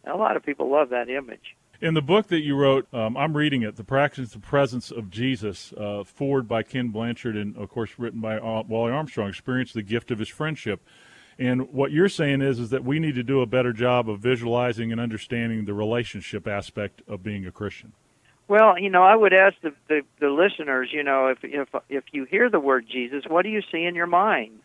And 0.03 0.13
a 0.13 0.17
lot 0.17 0.35
of 0.35 0.43
people 0.43 0.69
love 0.71 0.89
that 0.89 1.09
image. 1.09 1.55
In 1.81 1.95
the 1.95 2.01
book 2.01 2.27
that 2.27 2.41
you 2.41 2.55
wrote, 2.55 2.87
um, 2.93 3.17
I'm 3.17 3.35
reading 3.35 3.61
it, 3.63 3.75
The 3.75 3.83
Practice 3.83 4.31
the 4.31 4.39
Presence 4.39 4.89
of 4.89 5.09
Jesus, 5.09 5.73
uh, 5.73 6.05
forward 6.05 6.47
by 6.47 6.63
Ken 6.63 6.89
Blanchard 6.89 7.35
and, 7.35 7.57
of 7.57 7.69
course, 7.69 7.95
written 7.97 8.21
by 8.21 8.37
uh, 8.37 8.63
Wally 8.65 8.93
Armstrong, 8.93 9.27
Experience 9.27 9.73
the 9.73 9.81
Gift 9.81 10.09
of 10.09 10.19
His 10.19 10.29
Friendship. 10.29 10.81
And 11.37 11.73
what 11.73 11.91
you're 11.91 12.07
saying 12.09 12.41
is, 12.41 12.59
is 12.59 12.69
that 12.69 12.85
we 12.85 12.99
need 12.99 13.15
to 13.15 13.23
do 13.23 13.41
a 13.41 13.45
better 13.45 13.73
job 13.73 14.09
of 14.09 14.19
visualizing 14.19 14.93
and 14.93 15.01
understanding 15.01 15.65
the 15.65 15.73
relationship 15.73 16.47
aspect 16.47 17.01
of 17.07 17.21
being 17.21 17.45
a 17.45 17.51
Christian. 17.51 17.91
Well, 18.53 18.77
you 18.77 18.91
know, 18.91 19.01
I 19.01 19.15
would 19.15 19.33
ask 19.33 19.55
the, 19.63 19.73
the 19.87 20.01
the 20.19 20.29
listeners, 20.29 20.89
you 20.91 21.01
know, 21.01 21.29
if 21.29 21.39
if 21.41 21.69
if 21.89 22.03
you 22.11 22.25
hear 22.25 22.51
the 22.51 22.59
word 22.59 22.85
Jesus, 22.87 23.23
what 23.27 23.41
do 23.41 23.49
you 23.49 23.63
see 23.71 23.83
in 23.83 23.95
your 23.95 24.05
mind? 24.05 24.59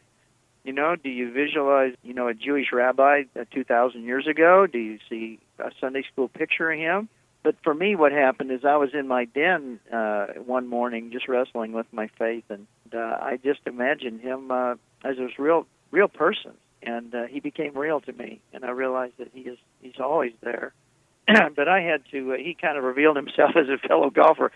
You 0.63 0.75
know, 0.75 0.95
do 0.95 1.09
you 1.09 1.33
visualize, 1.33 1.95
you 2.03 2.13
know, 2.13 2.29
a 2.29 2.35
Jewish 2.35 2.67
rabbi 2.71 3.23
uh, 3.35 3.45
2,000 3.51 4.05
years 4.05 4.27
ago? 4.27 4.67
Do 4.67 4.77
you 4.79 4.99
see 5.09 5.39
a 5.59 5.71
Sunday 5.81 6.03
school 6.13 6.29
picture 6.29 6.71
of 6.71 6.79
him? 6.79 7.09
But 7.43 7.55
for 7.65 7.73
me, 7.73 7.97
what 7.97 8.13
happened 8.13 8.51
is 8.51 8.63
I 8.63 8.77
was 8.77 8.91
in 8.93 9.09
my 9.09 9.25
den 9.25 9.81
uh, 9.91 10.35
one 10.45 10.67
morning, 10.67 11.11
just 11.11 11.27
wrestling 11.27 11.73
with 11.73 11.87
my 11.91 12.11
faith, 12.19 12.45
and 12.51 12.67
uh, 12.93 12.99
I 12.99 13.39
just 13.43 13.61
imagined 13.65 14.21
him 14.21 14.51
uh, 14.51 14.73
as 15.03 15.17
this 15.17 15.39
real, 15.39 15.67
real 15.93 16.09
person, 16.09 16.53
and 16.83 17.15
uh, 17.15 17.25
he 17.25 17.41
became 17.41 17.73
real 17.73 18.03
to 18.03 18.13
me, 18.13 18.43
and 18.53 18.67
I 18.67 18.71
realized 18.73 19.15
that 19.17 19.29
he 19.33 19.41
is, 19.41 19.57
he's 19.81 19.99
always 19.99 20.33
there, 20.43 20.75
but 21.57 21.69
I 21.69 21.81
had 21.81 22.03
to. 22.11 22.33
Uh, 22.33 22.37
he 22.37 22.57
kind 22.61 22.79
of 22.79 22.85
revealed 22.85 23.17
himself 23.17 23.53
as 23.57 23.69
a 23.69 23.79
fellow 23.87 24.11
golfer. 24.11 24.51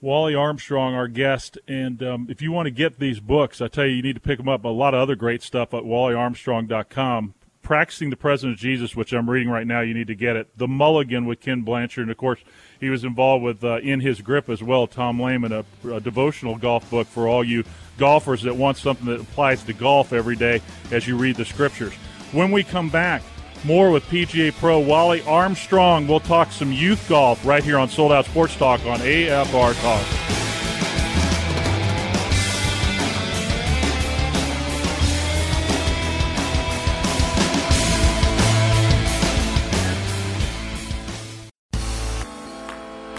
Wally 0.00 0.34
Armstrong, 0.34 0.94
our 0.94 1.08
guest, 1.08 1.58
and 1.66 2.02
um, 2.04 2.26
if 2.30 2.40
you 2.40 2.52
want 2.52 2.66
to 2.66 2.70
get 2.70 3.00
these 3.00 3.18
books, 3.18 3.60
I 3.60 3.66
tell 3.66 3.84
you, 3.84 3.96
you 3.96 4.02
need 4.02 4.14
to 4.14 4.20
pick 4.20 4.38
them 4.38 4.48
up. 4.48 4.64
A 4.64 4.68
lot 4.68 4.94
of 4.94 5.00
other 5.00 5.16
great 5.16 5.42
stuff 5.42 5.74
at 5.74 5.82
wallyarmstrong.com. 5.82 7.34
Practicing 7.62 8.08
the 8.08 8.16
Presence 8.16 8.54
of 8.54 8.58
Jesus, 8.58 8.94
which 8.94 9.12
I'm 9.12 9.28
reading 9.28 9.50
right 9.50 9.66
now, 9.66 9.80
you 9.80 9.92
need 9.92 10.06
to 10.06 10.14
get 10.14 10.36
it. 10.36 10.56
The 10.56 10.68
Mulligan 10.68 11.26
with 11.26 11.40
Ken 11.40 11.62
Blanchard, 11.62 12.02
and 12.02 12.10
of 12.12 12.16
course, 12.16 12.38
he 12.78 12.88
was 12.88 13.02
involved 13.02 13.42
with 13.42 13.64
uh, 13.64 13.78
In 13.78 13.98
His 13.98 14.20
Grip 14.20 14.48
as 14.48 14.62
well. 14.62 14.86
Tom 14.86 15.20
Lehman, 15.20 15.52
a, 15.52 15.64
a 15.92 16.00
devotional 16.00 16.56
golf 16.56 16.88
book 16.88 17.08
for 17.08 17.26
all 17.26 17.42
you 17.42 17.64
golfers 17.98 18.42
that 18.42 18.54
want 18.54 18.76
something 18.76 19.06
that 19.06 19.20
applies 19.20 19.64
to 19.64 19.72
golf 19.72 20.12
every 20.12 20.36
day 20.36 20.62
as 20.92 21.08
you 21.08 21.16
read 21.16 21.34
the 21.34 21.44
scriptures. 21.44 21.92
When 22.30 22.52
we 22.52 22.62
come 22.62 22.88
back, 22.88 23.22
more 23.64 23.90
with 23.90 24.04
PGA 24.06 24.52
Pro 24.52 24.78
Wally 24.78 25.22
Armstrong. 25.22 26.06
We'll 26.06 26.20
talk 26.20 26.52
some 26.52 26.72
youth 26.72 27.08
golf 27.08 27.44
right 27.44 27.62
here 27.62 27.78
on 27.78 27.88
Sold 27.88 28.12
Out 28.12 28.26
Sports 28.26 28.56
Talk 28.56 28.84
on 28.86 28.98
AFR 29.00 29.74
Talk. 29.82 30.28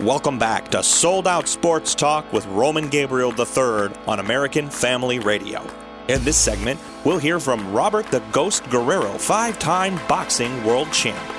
Welcome 0.02 0.40
back 0.40 0.70
to 0.70 0.82
Sold 0.82 1.28
Out 1.28 1.50
Sports 1.50 1.94
Talk 1.94 2.32
with 2.32 2.46
Roman 2.46 2.88
Gabriel 2.88 3.34
III 3.38 3.94
on 4.08 4.20
American 4.20 4.70
Family 4.70 5.20
Radio. 5.20 5.62
In 6.10 6.24
this 6.24 6.38
segment, 6.38 6.80
we'll 7.06 7.20
hear 7.20 7.40
from 7.40 7.72
Robert 7.72 8.08
the 8.08 8.22
Ghost 8.32 8.68
Guerrero, 8.72 9.16
five 9.20 9.60
time 9.60 10.00
boxing 10.08 10.64
world 10.64 10.92
champ. 10.92 11.39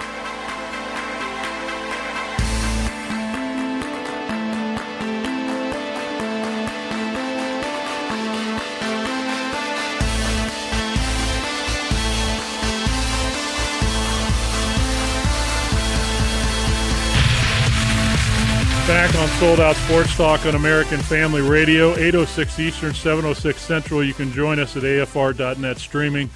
Back 18.91 19.15
on 19.15 19.29
Sold 19.39 19.61
Out 19.61 19.77
Sports 19.77 20.17
Talk 20.17 20.47
on 20.47 20.57
American 20.57 20.99
Family 20.99 21.43
Radio, 21.43 21.93
806 21.93 22.59
Eastern, 22.59 22.93
706 22.93 23.63
Central. 23.63 24.03
You 24.03 24.13
can 24.13 24.33
join 24.33 24.59
us 24.59 24.77
at 24.77 24.83
afr.net 24.83 25.79
streaming. 25.79 26.29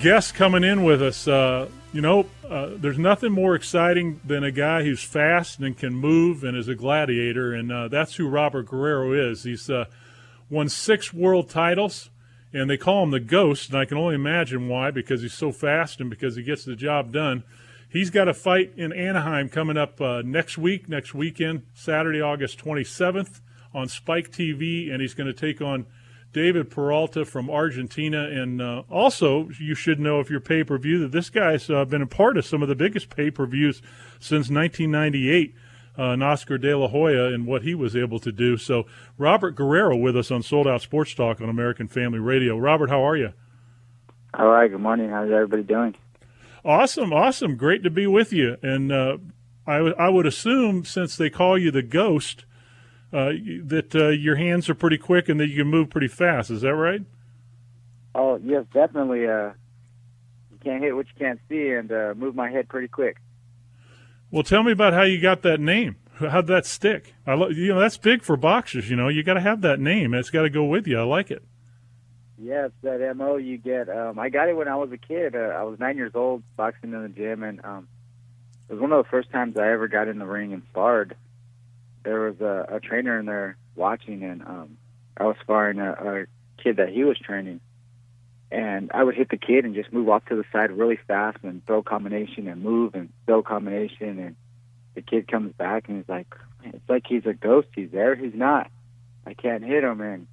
Guests 0.00 0.32
coming 0.32 0.64
in 0.64 0.84
with 0.84 1.02
us. 1.02 1.28
Uh, 1.28 1.68
you 1.92 2.00
know, 2.00 2.24
uh, 2.48 2.70
there's 2.76 2.98
nothing 2.98 3.30
more 3.30 3.54
exciting 3.54 4.22
than 4.24 4.42
a 4.42 4.50
guy 4.50 4.84
who's 4.84 5.02
fast 5.02 5.58
and 5.58 5.76
can 5.76 5.92
move 5.92 6.44
and 6.44 6.56
is 6.56 6.66
a 6.66 6.74
gladiator, 6.74 7.52
and 7.52 7.70
uh, 7.70 7.88
that's 7.88 8.14
who 8.14 8.26
Robert 8.26 8.64
Guerrero 8.64 9.12
is. 9.12 9.42
He's 9.42 9.68
uh, 9.68 9.84
won 10.48 10.70
six 10.70 11.12
world 11.12 11.50
titles, 11.50 12.08
and 12.54 12.70
they 12.70 12.78
call 12.78 13.02
him 13.02 13.10
the 13.10 13.20
Ghost, 13.20 13.68
and 13.68 13.78
I 13.78 13.84
can 13.84 13.98
only 13.98 14.14
imagine 14.14 14.66
why, 14.66 14.90
because 14.90 15.20
he's 15.20 15.34
so 15.34 15.52
fast 15.52 16.00
and 16.00 16.08
because 16.08 16.36
he 16.36 16.42
gets 16.42 16.64
the 16.64 16.74
job 16.74 17.12
done. 17.12 17.44
He's 17.90 18.10
got 18.10 18.28
a 18.28 18.34
fight 18.34 18.72
in 18.76 18.92
Anaheim 18.92 19.48
coming 19.48 19.78
up 19.78 20.00
uh, 20.00 20.22
next 20.22 20.58
week, 20.58 20.88
next 20.88 21.14
weekend, 21.14 21.62
Saturday, 21.72 22.20
August 22.20 22.62
27th 22.62 23.40
on 23.74 23.88
Spike 23.88 24.30
TV, 24.30 24.92
and 24.92 25.00
he's 25.00 25.14
going 25.14 25.26
to 25.26 25.32
take 25.32 25.62
on 25.62 25.86
David 26.34 26.70
Peralta 26.70 27.24
from 27.24 27.48
Argentina. 27.48 28.24
And 28.24 28.60
uh, 28.60 28.82
also, 28.90 29.48
you 29.58 29.74
should 29.74 29.98
know 29.98 30.20
if 30.20 30.28
you're 30.28 30.40
pay 30.40 30.64
per 30.64 30.76
view 30.76 30.98
that 31.00 31.12
this 31.12 31.30
guy's 31.30 31.70
uh, 31.70 31.86
been 31.86 32.02
a 32.02 32.06
part 32.06 32.36
of 32.36 32.44
some 32.44 32.62
of 32.62 32.68
the 32.68 32.74
biggest 32.74 33.08
pay 33.08 33.30
per 33.30 33.46
views 33.46 33.80
since 34.18 34.50
1998. 34.50 35.54
Uh, 35.96 36.16
Oscar 36.22 36.58
De 36.58 36.76
La 36.76 36.86
Hoya 36.86 37.32
and 37.34 37.44
what 37.44 37.62
he 37.62 37.74
was 37.74 37.96
able 37.96 38.20
to 38.20 38.30
do. 38.30 38.56
So, 38.56 38.86
Robert 39.16 39.56
Guerrero 39.56 39.96
with 39.96 40.16
us 40.16 40.30
on 40.30 40.42
Sold 40.42 40.68
Out 40.68 40.80
Sports 40.80 41.12
Talk 41.12 41.40
on 41.40 41.48
American 41.48 41.88
Family 41.88 42.20
Radio. 42.20 42.56
Robert, 42.56 42.88
how 42.88 43.02
are 43.02 43.16
you? 43.16 43.32
All 44.34 44.46
right. 44.46 44.70
Good 44.70 44.80
morning. 44.80 45.08
How's 45.08 45.30
everybody 45.32 45.64
doing? 45.64 45.96
Awesome, 46.64 47.12
awesome, 47.12 47.56
great 47.56 47.82
to 47.84 47.90
be 47.90 48.06
with 48.06 48.32
you. 48.32 48.56
And 48.62 48.92
uh, 48.92 49.18
I, 49.66 49.76
w- 49.76 49.94
I 49.98 50.08
would 50.08 50.26
assume 50.26 50.84
since 50.84 51.16
they 51.16 51.30
call 51.30 51.56
you 51.58 51.70
the 51.70 51.82
ghost, 51.82 52.44
uh, 53.12 53.32
that 53.64 53.94
uh, 53.94 54.08
your 54.08 54.36
hands 54.36 54.68
are 54.68 54.74
pretty 54.74 54.98
quick 54.98 55.28
and 55.28 55.40
that 55.40 55.48
you 55.48 55.56
can 55.56 55.68
move 55.68 55.88
pretty 55.90 56.08
fast. 56.08 56.50
Is 56.50 56.60
that 56.62 56.74
right? 56.74 57.02
Oh 58.14 58.38
yes, 58.42 58.64
definitely. 58.74 59.26
Uh, 59.26 59.52
you 60.50 60.58
can't 60.62 60.82
hit 60.82 60.94
what 60.94 61.06
you 61.06 61.12
can't 61.18 61.40
see, 61.48 61.70
and 61.70 61.90
uh, 61.92 62.14
move 62.16 62.34
my 62.34 62.50
head 62.50 62.68
pretty 62.68 62.88
quick. 62.88 63.18
Well, 64.30 64.42
tell 64.42 64.62
me 64.62 64.72
about 64.72 64.92
how 64.92 65.02
you 65.02 65.20
got 65.20 65.42
that 65.42 65.60
name. 65.60 65.96
How'd 66.18 66.48
that 66.48 66.66
stick? 66.66 67.14
I 67.26 67.34
lo- 67.34 67.48
you 67.48 67.68
know 67.72 67.80
that's 67.80 67.96
big 67.96 68.22
for 68.22 68.36
boxers. 68.36 68.90
You 68.90 68.96
know, 68.96 69.08
you 69.08 69.22
got 69.22 69.34
to 69.34 69.40
have 69.40 69.60
that 69.62 69.78
name. 69.78 70.14
It's 70.14 70.30
got 70.30 70.42
to 70.42 70.50
go 70.50 70.64
with 70.64 70.86
you. 70.86 70.98
I 70.98 71.04
like 71.04 71.30
it. 71.30 71.44
Yes, 72.40 72.70
that 72.82 73.16
mo 73.16 73.36
you 73.36 73.58
get. 73.58 73.88
Um, 73.88 74.18
I 74.18 74.28
got 74.28 74.48
it 74.48 74.56
when 74.56 74.68
I 74.68 74.76
was 74.76 74.92
a 74.92 74.96
kid. 74.96 75.34
Uh, 75.34 75.54
I 75.56 75.64
was 75.64 75.80
nine 75.80 75.96
years 75.96 76.12
old, 76.14 76.42
boxing 76.56 76.92
in 76.92 77.02
the 77.02 77.08
gym, 77.08 77.42
and 77.42 77.64
um, 77.64 77.88
it 78.68 78.74
was 78.74 78.80
one 78.80 78.92
of 78.92 79.04
the 79.04 79.10
first 79.10 79.30
times 79.30 79.56
I 79.56 79.72
ever 79.72 79.88
got 79.88 80.06
in 80.06 80.18
the 80.18 80.26
ring 80.26 80.52
and 80.52 80.62
sparred. 80.70 81.16
There 82.04 82.20
was 82.20 82.40
a, 82.40 82.76
a 82.76 82.80
trainer 82.80 83.18
in 83.18 83.26
there 83.26 83.56
watching, 83.74 84.22
and 84.22 84.42
um, 84.42 84.78
I 85.16 85.24
was 85.24 85.36
sparring 85.42 85.80
a, 85.80 85.90
a 85.92 86.26
kid 86.62 86.76
that 86.76 86.90
he 86.90 87.02
was 87.02 87.18
training. 87.18 87.60
And 88.50 88.90
I 88.94 89.02
would 89.02 89.16
hit 89.16 89.28
the 89.30 89.36
kid 89.36 89.64
and 89.64 89.74
just 89.74 89.92
move 89.92 90.08
off 90.08 90.24
to 90.26 90.36
the 90.36 90.44
side 90.52 90.70
really 90.70 90.98
fast 91.08 91.38
and 91.42 91.64
throw 91.66 91.82
combination 91.82 92.48
and 92.48 92.62
move 92.62 92.94
and 92.94 93.12
throw 93.26 93.42
combination. 93.42 94.18
And 94.18 94.36
the 94.94 95.02
kid 95.02 95.28
comes 95.28 95.52
back 95.52 95.88
and 95.88 95.98
he's 95.98 96.08
like, 96.08 96.34
it's 96.64 96.88
like 96.88 97.04
he's 97.06 97.26
a 97.26 97.34
ghost. 97.34 97.68
He's 97.74 97.90
there. 97.90 98.14
He's 98.14 98.34
not. 98.34 98.70
I 99.26 99.34
can't 99.34 99.62
hit 99.62 99.84
him. 99.84 100.00
And 100.00 100.26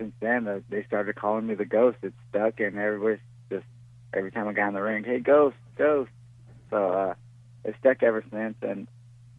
since 0.00 0.14
then, 0.20 0.48
uh, 0.48 0.60
they 0.70 0.82
started 0.84 1.14
calling 1.14 1.46
me 1.46 1.54
the 1.54 1.66
ghost. 1.66 1.98
It 2.02 2.14
stuck, 2.30 2.58
and 2.58 2.78
everybody's 2.78 3.20
just 3.50 3.66
every 4.14 4.32
time 4.32 4.48
I 4.48 4.54
got 4.54 4.68
in 4.68 4.74
the 4.74 4.80
ring, 4.80 5.04
hey, 5.04 5.20
ghost, 5.20 5.56
ghost. 5.76 6.10
So 6.70 6.90
uh, 6.90 7.14
it 7.64 7.74
stuck 7.80 8.02
ever 8.02 8.24
since, 8.32 8.56
and 8.62 8.88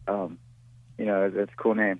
um, 0.08 0.38
you 0.98 1.06
know, 1.06 1.26
it's, 1.26 1.36
it's 1.36 1.52
a 1.52 1.62
cool 1.62 1.76
name. 1.76 2.00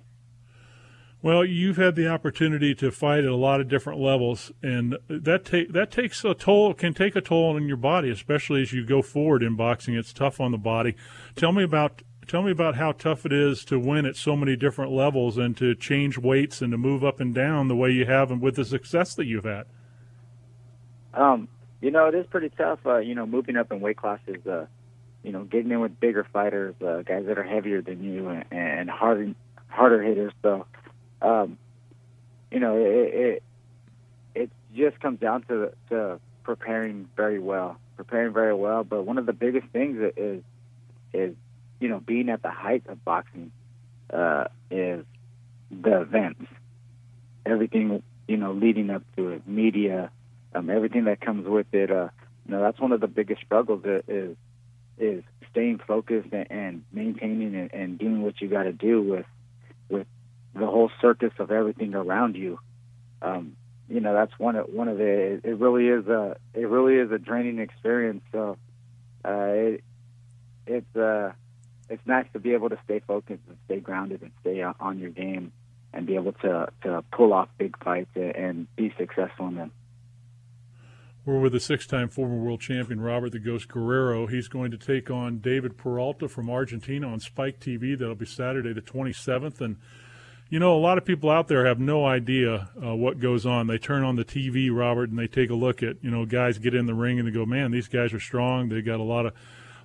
Well, 1.22 1.44
you've 1.44 1.76
had 1.76 1.94
the 1.94 2.08
opportunity 2.08 2.74
to 2.76 2.90
fight 2.90 3.20
at 3.20 3.30
a 3.30 3.36
lot 3.36 3.60
of 3.60 3.68
different 3.68 4.00
levels, 4.00 4.52
and 4.62 4.96
that 5.08 5.44
take 5.44 5.72
that 5.72 5.90
takes 5.90 6.24
a 6.24 6.34
toll. 6.34 6.72
Can 6.74 6.94
take 6.94 7.16
a 7.16 7.20
toll 7.20 7.56
on 7.56 7.66
your 7.66 7.76
body, 7.76 8.10
especially 8.10 8.62
as 8.62 8.72
you 8.72 8.86
go 8.86 9.02
forward 9.02 9.42
in 9.42 9.56
boxing. 9.56 9.94
It's 9.94 10.12
tough 10.12 10.40
on 10.40 10.52
the 10.52 10.58
body. 10.58 10.96
Tell 11.34 11.52
me 11.52 11.64
about 11.64 12.02
tell 12.26 12.42
me 12.42 12.50
about 12.50 12.76
how 12.76 12.92
tough 12.92 13.26
it 13.26 13.32
is 13.32 13.64
to 13.66 13.78
win 13.78 14.06
at 14.06 14.16
so 14.16 14.36
many 14.36 14.56
different 14.56 14.92
levels 14.92 15.36
and 15.38 15.56
to 15.56 15.74
change 15.74 16.18
weights 16.18 16.62
and 16.62 16.70
to 16.72 16.78
move 16.78 17.04
up 17.04 17.20
and 17.20 17.34
down 17.34 17.68
the 17.68 17.76
way 17.76 17.90
you 17.90 18.06
have 18.06 18.30
and 18.30 18.40
with 18.40 18.56
the 18.56 18.64
success 18.64 19.14
that 19.14 19.26
you've 19.26 19.44
had. 19.44 19.64
Um, 21.14 21.48
you 21.80 21.90
know, 21.90 22.06
it 22.06 22.14
is 22.14 22.26
pretty 22.26 22.50
tough. 22.50 22.78
Uh, 22.86 22.98
you 22.98 23.14
know, 23.14 23.26
moving 23.26 23.56
up 23.56 23.72
in 23.72 23.80
weight 23.80 23.96
classes. 23.96 24.46
Uh, 24.46 24.66
you 25.22 25.30
know, 25.30 25.44
getting 25.44 25.70
in 25.70 25.80
with 25.80 25.98
bigger 26.00 26.26
fighters, 26.32 26.74
uh, 26.82 27.02
guys 27.02 27.26
that 27.26 27.38
are 27.38 27.44
heavier 27.44 27.80
than 27.80 28.02
you 28.02 28.28
and, 28.28 28.44
and 28.50 28.90
harder 28.90 29.34
harder 29.68 30.02
hitters. 30.02 30.32
So, 30.42 30.66
um, 31.20 31.58
you 32.50 32.60
know, 32.60 32.76
it, 32.76 33.14
it 33.14 33.42
it 34.34 34.50
just 34.74 35.00
comes 35.00 35.20
down 35.20 35.42
to 35.44 35.72
to 35.90 36.18
preparing 36.42 37.08
very 37.16 37.38
well, 37.38 37.78
preparing 37.96 38.32
very 38.32 38.54
well. 38.54 38.84
But 38.84 39.04
one 39.04 39.18
of 39.18 39.26
the 39.26 39.32
biggest 39.32 39.68
things 39.68 39.98
is 40.16 40.42
is 41.12 41.36
you 41.82 41.88
know, 41.88 41.98
being 41.98 42.28
at 42.28 42.42
the 42.42 42.50
height 42.50 42.84
of 42.88 43.04
boxing 43.04 43.50
uh, 44.12 44.44
is 44.70 45.04
the 45.70 46.00
events, 46.02 46.44
everything, 47.44 48.04
you 48.28 48.36
know, 48.36 48.52
leading 48.52 48.88
up 48.88 49.02
to 49.16 49.30
it, 49.30 49.48
media, 49.48 50.10
um, 50.54 50.70
everything 50.70 51.04
that 51.04 51.20
comes 51.20 51.46
with 51.46 51.66
it. 51.72 51.90
Uh, 51.90 52.08
you 52.46 52.52
know, 52.52 52.60
that's 52.62 52.78
one 52.78 52.92
of 52.92 53.00
the 53.00 53.08
biggest 53.08 53.42
struggles 53.42 53.84
is 54.06 54.36
is 54.96 55.24
staying 55.50 55.80
focused 55.84 56.28
and, 56.32 56.46
and 56.50 56.84
maintaining 56.92 57.56
and, 57.56 57.74
and 57.74 57.98
doing 57.98 58.22
what 58.22 58.40
you 58.40 58.48
got 58.48 58.62
to 58.62 58.72
do 58.72 59.02
with 59.02 59.26
with 59.88 60.06
the 60.54 60.66
whole 60.66 60.90
circus 61.00 61.32
of 61.40 61.50
everything 61.50 61.94
around 61.94 62.36
you. 62.36 62.60
Um, 63.22 63.56
you 63.88 64.00
know, 64.00 64.14
that's 64.14 64.38
one 64.38 64.54
of 64.54 64.68
one 64.68 64.86
of 64.86 64.98
the. 64.98 65.40
It 65.42 65.58
really 65.58 65.88
is 65.88 66.06
a 66.06 66.36
it 66.54 66.68
really 66.68 66.94
is 66.94 67.10
a 67.10 67.18
draining 67.18 67.58
experience. 67.58 68.22
So 68.30 68.56
uh, 69.24 69.30
it, 69.32 69.84
it's 70.64 70.96
uh 70.96 71.32
it's 71.92 72.06
nice 72.06 72.26
to 72.32 72.38
be 72.38 72.54
able 72.54 72.70
to 72.70 72.78
stay 72.84 73.00
focused 73.06 73.42
and 73.46 73.58
stay 73.66 73.78
grounded 73.78 74.22
and 74.22 74.30
stay 74.40 74.62
on 74.62 74.98
your 74.98 75.10
game 75.10 75.52
and 75.92 76.06
be 76.06 76.14
able 76.14 76.32
to 76.32 76.68
to 76.82 77.04
pull 77.12 77.32
off 77.32 77.48
big 77.58 77.76
fights 77.84 78.10
and 78.16 78.66
be 78.76 78.94
successful 78.98 79.48
in 79.48 79.56
them. 79.56 79.72
We're 81.24 81.38
with 81.38 81.52
the 81.52 81.60
six-time 81.60 82.08
former 82.08 82.36
world 82.36 82.60
champion 82.60 83.00
Robert 83.00 83.30
the 83.30 83.38
Ghost 83.38 83.68
Guerrero. 83.68 84.26
He's 84.26 84.48
going 84.48 84.72
to 84.72 84.78
take 84.78 85.08
on 85.08 85.38
David 85.38 85.76
Peralta 85.76 86.28
from 86.28 86.50
Argentina 86.50 87.06
on 87.06 87.20
Spike 87.20 87.60
TV. 87.60 87.96
That'll 87.96 88.16
be 88.16 88.26
Saturday 88.26 88.72
the 88.72 88.80
27th. 88.80 89.60
And 89.60 89.76
you 90.48 90.58
know, 90.58 90.74
a 90.74 90.80
lot 90.80 90.98
of 90.98 91.04
people 91.04 91.30
out 91.30 91.46
there 91.46 91.66
have 91.66 91.78
no 91.78 92.04
idea 92.04 92.70
uh, 92.84 92.94
what 92.94 93.20
goes 93.20 93.46
on. 93.46 93.68
They 93.68 93.78
turn 93.78 94.02
on 94.02 94.16
the 94.16 94.24
TV, 94.24 94.68
Robert, 94.74 95.10
and 95.10 95.18
they 95.18 95.28
take 95.28 95.50
a 95.50 95.54
look 95.54 95.82
at 95.82 95.96
you 96.02 96.10
know 96.10 96.24
guys 96.24 96.58
get 96.58 96.74
in 96.74 96.86
the 96.86 96.94
ring 96.94 97.18
and 97.18 97.28
they 97.28 97.32
go, 97.32 97.46
man, 97.46 97.70
these 97.70 97.88
guys 97.88 98.12
are 98.14 98.20
strong. 98.20 98.70
They 98.70 98.80
got 98.80 98.98
a 98.98 99.04
lot 99.04 99.26
of 99.26 99.34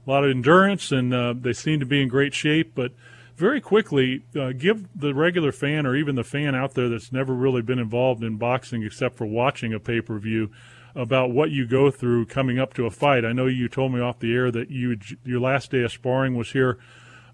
a 0.07 0.09
lot 0.09 0.23
of 0.23 0.31
endurance, 0.31 0.91
and 0.91 1.13
uh, 1.13 1.33
they 1.39 1.53
seem 1.53 1.79
to 1.81 1.85
be 1.85 2.01
in 2.01 2.07
great 2.07 2.33
shape. 2.33 2.73
But 2.73 2.93
very 3.35 3.59
quickly, 3.59 4.23
uh, 4.35 4.53
give 4.53 4.87
the 4.99 5.13
regular 5.13 5.51
fan 5.51 5.85
or 5.85 5.95
even 5.95 6.15
the 6.15 6.23
fan 6.23 6.55
out 6.55 6.73
there 6.73 6.89
that's 6.89 7.11
never 7.11 7.33
really 7.33 7.61
been 7.61 7.79
involved 7.79 8.23
in 8.23 8.37
boxing 8.37 8.83
except 8.83 9.15
for 9.15 9.25
watching 9.25 9.73
a 9.73 9.79
pay 9.79 10.01
per 10.01 10.17
view 10.17 10.49
about 10.95 11.29
what 11.29 11.51
you 11.51 11.67
go 11.67 11.91
through 11.91 12.25
coming 12.25 12.57
up 12.57 12.73
to 12.73 12.85
a 12.85 12.89
fight. 12.89 13.23
I 13.23 13.33
know 13.33 13.45
you 13.45 13.69
told 13.69 13.93
me 13.93 14.01
off 14.01 14.19
the 14.19 14.33
air 14.33 14.49
that 14.51 14.71
you 14.71 14.97
your 15.23 15.39
last 15.39 15.71
day 15.71 15.83
of 15.83 15.91
sparring 15.91 16.35
was 16.35 16.51
here. 16.51 16.79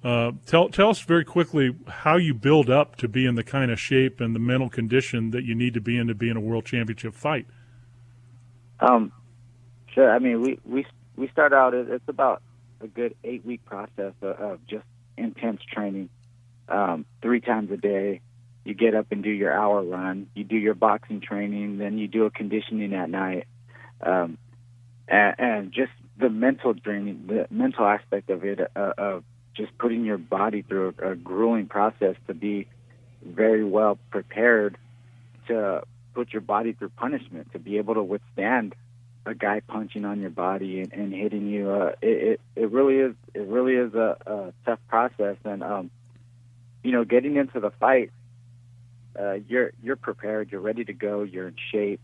Uh, 0.03 0.33
tell 0.45 0.67
tell 0.67 0.89
us 0.89 0.99
very 0.99 1.23
quickly 1.23 1.73
how 1.87 2.17
you 2.17 2.33
build 2.33 2.69
up 2.69 2.97
to 2.97 3.07
be 3.07 3.25
in 3.25 3.35
the 3.35 3.43
kind 3.43 3.71
of 3.71 3.79
shape 3.79 4.19
and 4.19 4.35
the 4.35 4.39
mental 4.39 4.69
condition 4.69 5.31
that 5.31 5.45
you 5.45 5.55
need 5.55 5.73
to 5.73 5.79
be 5.79 5.97
in 5.97 6.07
to 6.07 6.15
be 6.15 6.29
in 6.29 6.35
a 6.35 6.41
world 6.41 6.65
championship 6.65 7.13
fight. 7.13 7.45
Um, 8.81 9.13
sure. 9.93 10.11
I 10.11 10.19
mean, 10.19 10.41
we 10.41 10.59
we 10.65 10.85
we 11.15 11.29
start 11.29 11.53
out. 11.53 11.73
It's 11.73 12.03
about 12.09 12.41
a 12.83 12.87
good 12.87 13.15
eight 13.23 13.45
week 13.45 13.65
process 13.65 14.13
of, 14.21 14.39
of 14.39 14.67
just 14.67 14.83
intense 15.17 15.61
training, 15.71 16.09
um, 16.67 17.05
three 17.21 17.41
times 17.41 17.71
a 17.71 17.77
day. 17.77 18.21
You 18.65 18.73
get 18.73 18.95
up 18.95 19.07
and 19.11 19.23
do 19.23 19.29
your 19.29 19.53
hour 19.53 19.83
run. 19.83 20.27
You 20.35 20.43
do 20.43 20.55
your 20.55 20.73
boxing 20.73 21.21
training, 21.21 21.77
then 21.77 21.97
you 21.97 22.07
do 22.07 22.25
a 22.25 22.31
conditioning 22.31 22.93
at 22.93 23.09
night, 23.09 23.47
um, 24.01 24.37
and, 25.07 25.35
and 25.37 25.71
just 25.71 25.91
the 26.17 26.29
mental 26.29 26.73
training, 26.73 27.25
the 27.27 27.47
mental 27.49 27.85
aspect 27.85 28.29
of 28.29 28.45
it, 28.45 28.59
uh, 28.75 28.93
of 28.97 29.23
just 29.53 29.77
putting 29.77 30.05
your 30.05 30.17
body 30.17 30.61
through 30.61 30.93
a, 30.99 31.11
a 31.11 31.15
grueling 31.15 31.67
process 31.67 32.15
to 32.27 32.33
be 32.33 32.67
very 33.23 33.63
well 33.63 33.97
prepared 34.11 34.77
to 35.47 35.83
put 36.13 36.31
your 36.31 36.41
body 36.41 36.73
through 36.73 36.89
punishment 36.89 37.51
to 37.51 37.59
be 37.59 37.77
able 37.77 37.95
to 37.95 38.03
withstand 38.03 38.75
a 39.25 39.33
guy 39.33 39.61
punching 39.61 40.05
on 40.05 40.19
your 40.19 40.29
body 40.29 40.81
and, 40.81 40.91
and 40.93 41.13
hitting 41.13 41.47
you. 41.47 41.69
Uh, 41.69 41.91
it, 42.01 42.07
it 42.07 42.41
it 42.55 42.71
really 42.71 42.97
is 42.97 43.15
it 43.33 43.47
really 43.47 43.75
is 43.75 43.93
a, 43.93 44.17
a 44.25 44.53
tough 44.65 44.79
process, 44.87 45.37
and 45.45 45.63
um, 45.63 45.91
you 46.83 46.91
know, 46.91 47.05
getting 47.05 47.37
into 47.37 47.59
the 47.59 47.71
fight, 47.71 48.11
uh, 49.19 49.37
you're 49.47 49.71
you're 49.81 49.95
prepared, 49.95 50.51
you're 50.51 50.61
ready 50.61 50.83
to 50.85 50.93
go, 50.93 51.23
you're 51.23 51.47
in 51.47 51.55
shape, 51.71 52.01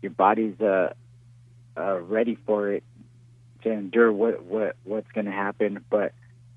your 0.00 0.12
body's 0.12 0.60
uh, 0.60 0.92
uh 1.76 2.00
ready 2.00 2.38
for 2.46 2.72
it 2.72 2.84
to 3.62 3.70
endure 3.70 4.12
what 4.12 4.44
what 4.44 4.76
what's 4.84 5.10
going 5.12 5.26
to 5.26 5.32
happen. 5.32 5.84
But 5.90 6.12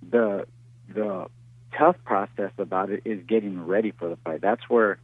the 0.08 0.46
the 0.94 1.28
tough 1.78 1.96
process 2.06 2.52
about 2.60 2.92
it 2.92 3.02
is 3.06 3.24
getting 3.28 3.66
ready 3.66 3.92
for 3.92 4.10
the 4.10 4.18
fight. 4.18 4.42
That's 4.42 4.70
where 4.70 5.00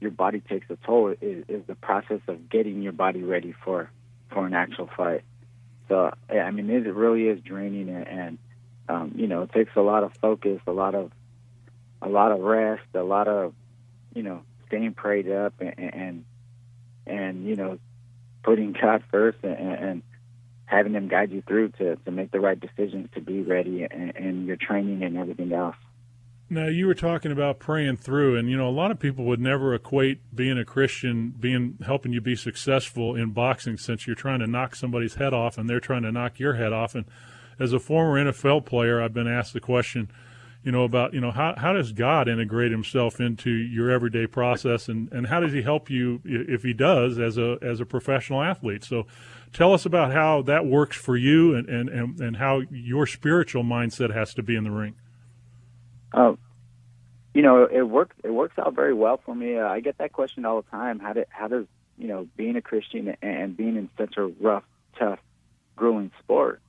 your 0.00 0.12
body 0.12 0.40
takes 0.40 0.70
a 0.70 0.76
toll. 0.86 1.14
Is, 1.20 1.44
is 1.48 1.62
the 1.66 1.74
process 1.74 2.20
of 2.28 2.48
getting 2.48 2.82
your 2.82 2.92
body 2.92 3.22
ready 3.22 3.52
for 3.64 3.90
for 4.32 4.46
an 4.46 4.54
actual 4.54 4.88
fight. 4.96 5.22
So 5.88 6.12
I 6.28 6.50
mean, 6.50 6.70
it 6.70 6.86
really 6.94 7.28
is 7.28 7.40
draining, 7.40 7.88
and, 7.88 8.08
and 8.08 8.38
um, 8.88 9.12
you 9.14 9.26
know, 9.26 9.42
it 9.42 9.52
takes 9.52 9.72
a 9.76 9.80
lot 9.80 10.04
of 10.04 10.12
focus, 10.20 10.60
a 10.66 10.72
lot 10.72 10.94
of 10.94 11.12
a 12.00 12.08
lot 12.08 12.32
of 12.32 12.40
rest, 12.40 12.82
a 12.94 13.02
lot 13.02 13.28
of 13.28 13.54
you 14.14 14.22
know, 14.22 14.42
staying 14.66 14.94
prayed 14.94 15.30
up, 15.30 15.54
and 15.60 15.74
and, 15.78 16.24
and 17.06 17.46
you 17.46 17.56
know, 17.56 17.78
putting 18.42 18.72
God 18.72 19.02
first, 19.10 19.38
and, 19.42 19.56
and 19.56 20.02
having 20.64 20.94
Him 20.94 21.08
guide 21.08 21.30
you 21.30 21.42
through 21.42 21.70
to 21.78 21.96
to 21.96 22.10
make 22.10 22.30
the 22.30 22.40
right 22.40 22.58
decisions, 22.58 23.08
to 23.14 23.20
be 23.20 23.42
ready, 23.42 23.84
and, 23.84 24.14
and 24.16 24.46
your 24.46 24.56
training 24.56 25.02
and 25.02 25.16
everything 25.16 25.52
else. 25.52 25.76
Now 26.52 26.66
you 26.66 26.86
were 26.86 26.94
talking 26.94 27.32
about 27.32 27.60
praying 27.60 27.96
through, 27.96 28.36
and 28.36 28.50
you 28.50 28.58
know 28.58 28.68
a 28.68 28.70
lot 28.70 28.90
of 28.90 28.98
people 28.98 29.24
would 29.24 29.40
never 29.40 29.72
equate 29.74 30.20
being 30.36 30.58
a 30.58 30.66
Christian 30.66 31.30
being 31.30 31.78
helping 31.86 32.12
you 32.12 32.20
be 32.20 32.36
successful 32.36 33.16
in 33.16 33.30
boxing, 33.30 33.78
since 33.78 34.06
you're 34.06 34.14
trying 34.14 34.40
to 34.40 34.46
knock 34.46 34.76
somebody's 34.76 35.14
head 35.14 35.32
off 35.32 35.56
and 35.56 35.66
they're 35.66 35.80
trying 35.80 36.02
to 36.02 36.12
knock 36.12 36.38
your 36.38 36.52
head 36.52 36.74
off. 36.74 36.94
And 36.94 37.06
as 37.58 37.72
a 37.72 37.78
former 37.78 38.22
NFL 38.22 38.66
player, 38.66 39.00
I've 39.00 39.14
been 39.14 39.26
asked 39.26 39.54
the 39.54 39.60
question, 39.60 40.10
you 40.62 40.70
know, 40.70 40.84
about 40.84 41.14
you 41.14 41.22
know 41.22 41.30
how 41.30 41.54
how 41.56 41.72
does 41.72 41.92
God 41.92 42.28
integrate 42.28 42.70
Himself 42.70 43.18
into 43.18 43.50
your 43.50 43.90
everyday 43.90 44.26
process, 44.26 44.90
and 44.90 45.10
and 45.10 45.28
how 45.28 45.40
does 45.40 45.54
He 45.54 45.62
help 45.62 45.88
you 45.88 46.20
if 46.22 46.64
He 46.64 46.74
does 46.74 47.18
as 47.18 47.38
a 47.38 47.56
as 47.62 47.80
a 47.80 47.86
professional 47.86 48.42
athlete? 48.42 48.84
So. 48.84 49.06
Tell 49.54 49.74
us 49.74 49.84
about 49.84 50.12
how 50.12 50.40
that 50.40 50.64
works 50.64 50.96
for 50.96 51.14
you 51.14 51.54
and, 51.54 51.68
and, 51.68 51.90
and, 51.90 52.18
and 52.18 52.36
how 52.38 52.62
your 52.70 53.06
spiritual 53.06 53.62
mindset 53.62 54.10
has 54.10 54.32
to 54.32 54.42
be 54.42 54.56
in 54.56 54.64
the 54.64 54.70
ring. 54.70 54.94
Um, 56.14 56.38
you 57.34 57.42
know, 57.42 57.64
it 57.64 57.82
works. 57.82 58.16
It 58.22 58.30
works 58.30 58.58
out 58.58 58.74
very 58.74 58.94
well 58.94 59.20
for 59.24 59.34
me. 59.34 59.56
Uh, 59.56 59.66
I 59.66 59.80
get 59.80 59.98
that 59.98 60.12
question 60.12 60.44
all 60.44 60.62
the 60.62 60.70
time. 60.70 60.98
How 60.98 61.14
do, 61.14 61.24
how 61.30 61.48
does 61.48 61.66
you 61.96 62.08
know 62.08 62.28
being 62.36 62.56
a 62.56 62.62
Christian 62.62 63.16
and 63.22 63.56
being 63.56 63.76
in 63.76 63.88
such 63.96 64.16
a 64.16 64.26
rough, 64.26 64.64
tough, 64.98 65.18
grueling 65.76 66.10
sport? 66.20 66.60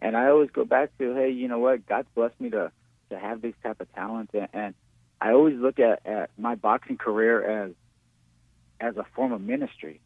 And 0.00 0.16
I 0.16 0.28
always 0.28 0.50
go 0.50 0.64
back 0.64 0.96
to, 0.98 1.14
hey, 1.14 1.30
you 1.30 1.46
know 1.46 1.58
what? 1.58 1.86
God's 1.86 2.08
blessed 2.14 2.40
me 2.40 2.50
to 2.50 2.72
to 3.10 3.18
have 3.18 3.42
these 3.42 3.54
type 3.62 3.80
of 3.80 3.92
talents, 3.94 4.32
and, 4.34 4.48
and 4.52 4.74
I 5.20 5.32
always 5.32 5.56
look 5.58 5.78
at, 5.78 6.06
at 6.06 6.30
my 6.38 6.54
boxing 6.54 6.96
career 6.96 7.64
as 7.64 7.72
as 8.80 8.96
a 8.96 9.04
form 9.14 9.32
of 9.32 9.40
ministry. 9.40 10.00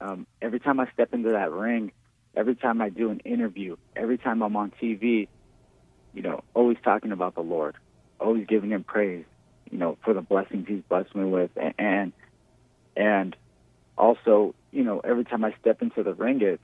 Um, 0.00 0.26
every 0.40 0.60
time 0.60 0.78
I 0.78 0.88
step 0.92 1.12
into 1.12 1.30
that 1.30 1.50
ring, 1.50 1.92
every 2.34 2.54
time 2.54 2.80
I 2.80 2.90
do 2.90 3.10
an 3.10 3.20
interview, 3.20 3.76
every 3.94 4.18
time 4.18 4.42
I'm 4.42 4.56
on 4.56 4.72
TV, 4.80 5.28
you 6.14 6.22
know, 6.22 6.44
always 6.54 6.76
talking 6.84 7.12
about 7.12 7.34
the 7.34 7.42
Lord, 7.42 7.76
always 8.20 8.46
giving 8.46 8.70
him 8.70 8.84
praise, 8.84 9.24
you 9.70 9.78
know, 9.78 9.98
for 10.04 10.14
the 10.14 10.20
blessings 10.20 10.66
he's 10.68 10.82
blessed 10.88 11.14
me 11.14 11.24
with, 11.24 11.50
and 11.78 12.12
and 12.96 13.36
also, 13.98 14.54
you 14.72 14.84
know, 14.84 15.00
every 15.00 15.24
time 15.24 15.44
I 15.44 15.54
step 15.60 15.82
into 15.82 16.02
the 16.02 16.14
ring, 16.14 16.40
it, 16.42 16.60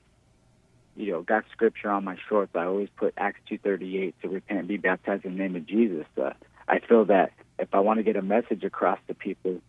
you 0.95 1.11
know, 1.11 1.21
got 1.21 1.45
scripture 1.51 1.89
on 1.89 2.03
my 2.03 2.17
shorts. 2.29 2.51
I 2.55 2.65
always 2.65 2.89
put 2.95 3.13
Acts 3.17 3.39
two 3.47 3.57
thirty 3.57 3.97
eight 3.97 4.15
to 4.21 4.29
repent 4.29 4.59
and 4.59 4.67
be 4.67 4.77
baptized 4.77 5.25
in 5.25 5.37
the 5.37 5.39
name 5.39 5.55
of 5.55 5.65
Jesus. 5.65 6.05
Uh, 6.17 6.31
I 6.67 6.79
feel 6.79 7.05
that 7.05 7.31
if 7.59 7.73
I 7.73 7.79
want 7.79 7.97
to 7.97 8.03
get 8.03 8.15
a 8.15 8.21
message 8.21 8.63
across 8.63 8.99
to 9.07 9.13
people 9.13 9.59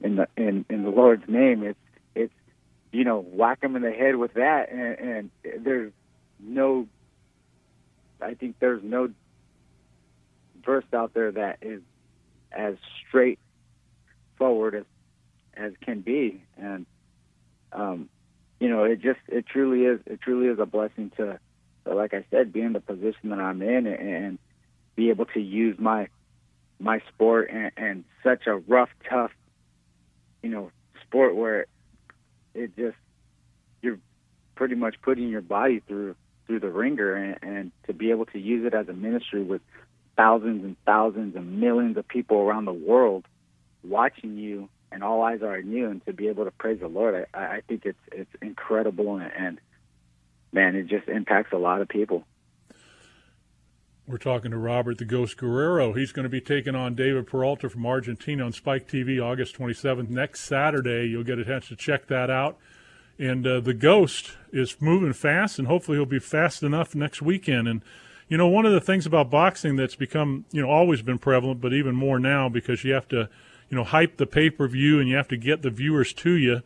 in 0.00 0.16
the 0.16 0.28
in 0.36 0.64
in 0.68 0.84
the 0.84 0.90
Lord's 0.90 1.28
name, 1.28 1.62
it's 1.62 1.78
it's 2.14 2.32
you 2.90 3.04
know 3.04 3.20
whack 3.20 3.60
them 3.60 3.76
in 3.76 3.82
the 3.82 3.92
head 3.92 4.16
with 4.16 4.34
that, 4.34 4.70
and, 4.70 5.30
and 5.44 5.64
there's 5.64 5.92
no. 6.40 6.88
I 8.20 8.34
think 8.34 8.56
there's 8.60 8.82
no 8.84 9.10
verse 10.64 10.84
out 10.92 11.14
there 11.14 11.32
that 11.32 11.58
is 11.62 11.82
as 12.50 12.74
straightforward 13.08 14.74
as 14.74 14.84
as 15.54 15.72
can 15.82 16.00
be, 16.00 16.42
and 16.56 16.86
um, 17.72 18.08
you 18.62 18.68
know, 18.68 18.84
it 18.84 19.00
just 19.00 19.18
it 19.28 19.46
truly 19.46 19.84
is 19.84 20.00
it 20.06 20.20
truly 20.20 20.46
is 20.46 20.58
a 20.58 20.66
blessing 20.66 21.10
to, 21.16 21.38
like 21.84 22.14
I 22.14 22.24
said, 22.30 22.52
be 22.52 22.60
in 22.60 22.72
the 22.72 22.80
position 22.80 23.30
that 23.30 23.40
I'm 23.40 23.60
in 23.60 23.86
and, 23.86 24.38
be 24.94 25.08
able 25.08 25.24
to 25.24 25.40
use 25.40 25.78
my 25.78 26.08
my 26.78 27.00
sport 27.08 27.50
and, 27.50 27.72
and 27.78 28.04
such 28.22 28.46
a 28.46 28.56
rough, 28.56 28.90
tough, 29.08 29.30
you 30.42 30.50
know, 30.50 30.70
sport 31.06 31.34
where 31.34 31.64
it 32.54 32.76
just 32.76 32.96
you're 33.80 33.98
pretty 34.54 34.74
much 34.74 34.96
putting 35.00 35.28
your 35.28 35.40
body 35.40 35.80
through 35.88 36.14
through 36.46 36.60
the 36.60 36.68
ringer 36.68 37.14
and, 37.14 37.38
and 37.42 37.72
to 37.86 37.94
be 37.94 38.10
able 38.10 38.26
to 38.26 38.38
use 38.38 38.66
it 38.66 38.74
as 38.74 38.86
a 38.88 38.92
ministry 38.92 39.42
with 39.42 39.62
thousands 40.16 40.64
and 40.64 40.76
thousands 40.84 41.36
and 41.36 41.60
millions 41.60 41.96
of 41.96 42.06
people 42.06 42.38
around 42.38 42.64
the 42.64 42.72
world 42.72 43.24
watching 43.82 44.36
you 44.36 44.68
and 44.90 45.02
all 45.02 45.22
eyes 45.22 45.42
are 45.42 45.56
on 45.56 45.70
you 45.70 45.88
and 45.88 46.04
to 46.06 46.12
be 46.12 46.28
able 46.28 46.44
to 46.44 46.50
praise 46.52 46.80
the 46.80 46.88
Lord 46.88 47.26
I, 47.34 47.38
I 47.38 47.60
think 47.66 47.84
it's 47.84 47.98
it's 48.10 48.30
incredible 48.40 49.16
and, 49.16 49.32
and 49.36 49.60
man 50.52 50.76
it 50.76 50.86
just 50.86 51.08
impacts 51.08 51.52
a 51.52 51.58
lot 51.58 51.80
of 51.80 51.88
people. 51.88 52.24
We're 54.06 54.18
talking 54.18 54.50
to 54.50 54.58
Robert 54.58 54.98
the 54.98 55.04
Ghost 55.04 55.36
Guerrero. 55.36 55.92
He's 55.92 56.10
going 56.10 56.24
to 56.24 56.28
be 56.28 56.40
taking 56.40 56.74
on 56.74 56.96
David 56.96 57.28
Peralta 57.28 57.70
from 57.70 57.86
Argentina 57.86 58.44
on 58.44 58.52
Spike 58.52 58.88
TV 58.88 59.22
August 59.22 59.56
27th. 59.56 60.10
Next 60.10 60.40
Saturday, 60.40 61.06
you'll 61.06 61.22
get 61.22 61.38
a 61.38 61.44
chance 61.44 61.68
to 61.68 61.76
check 61.76 62.08
that 62.08 62.28
out. 62.28 62.58
And 63.16 63.46
uh, 63.46 63.60
the 63.60 63.74
Ghost 63.74 64.32
is 64.52 64.76
moving 64.80 65.12
fast, 65.12 65.60
and 65.60 65.68
hopefully 65.68 65.98
he'll 65.98 66.04
be 66.04 66.18
fast 66.18 66.64
enough 66.64 66.96
next 66.96 67.22
weekend. 67.22 67.68
And 67.68 67.82
you 68.28 68.36
know, 68.36 68.46
one 68.46 68.66
of 68.66 68.72
the 68.72 68.80
things 68.80 69.06
about 69.06 69.30
boxing 69.30 69.76
that's 69.76 69.96
become, 69.96 70.44
you 70.52 70.62
know, 70.62 70.70
always 70.70 71.02
been 71.02 71.18
prevalent, 71.18 71.60
but 71.60 71.72
even 71.72 71.94
more 71.94 72.18
now 72.18 72.48
because 72.48 72.84
you 72.84 72.92
have 72.92 73.08
to, 73.08 73.28
you 73.68 73.76
know, 73.76 73.84
hype 73.84 74.16
the 74.16 74.26
pay 74.26 74.50
per 74.50 74.66
view 74.68 75.00
and 75.00 75.08
you 75.08 75.16
have 75.16 75.28
to 75.28 75.36
get 75.36 75.62
the 75.62 75.70
viewers 75.70 76.12
to 76.14 76.32
you. 76.32 76.62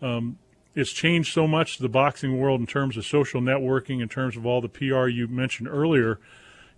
Um, 0.00 0.38
it's 0.74 0.92
changed 0.92 1.32
so 1.32 1.48
much 1.48 1.78
the 1.78 1.88
boxing 1.88 2.38
world 2.38 2.60
in 2.60 2.66
terms 2.66 2.96
of 2.96 3.04
social 3.04 3.40
networking, 3.40 4.00
in 4.00 4.08
terms 4.08 4.36
of 4.36 4.46
all 4.46 4.60
the 4.60 4.68
PR 4.68 5.08
you 5.08 5.26
mentioned 5.26 5.68
earlier. 5.68 6.20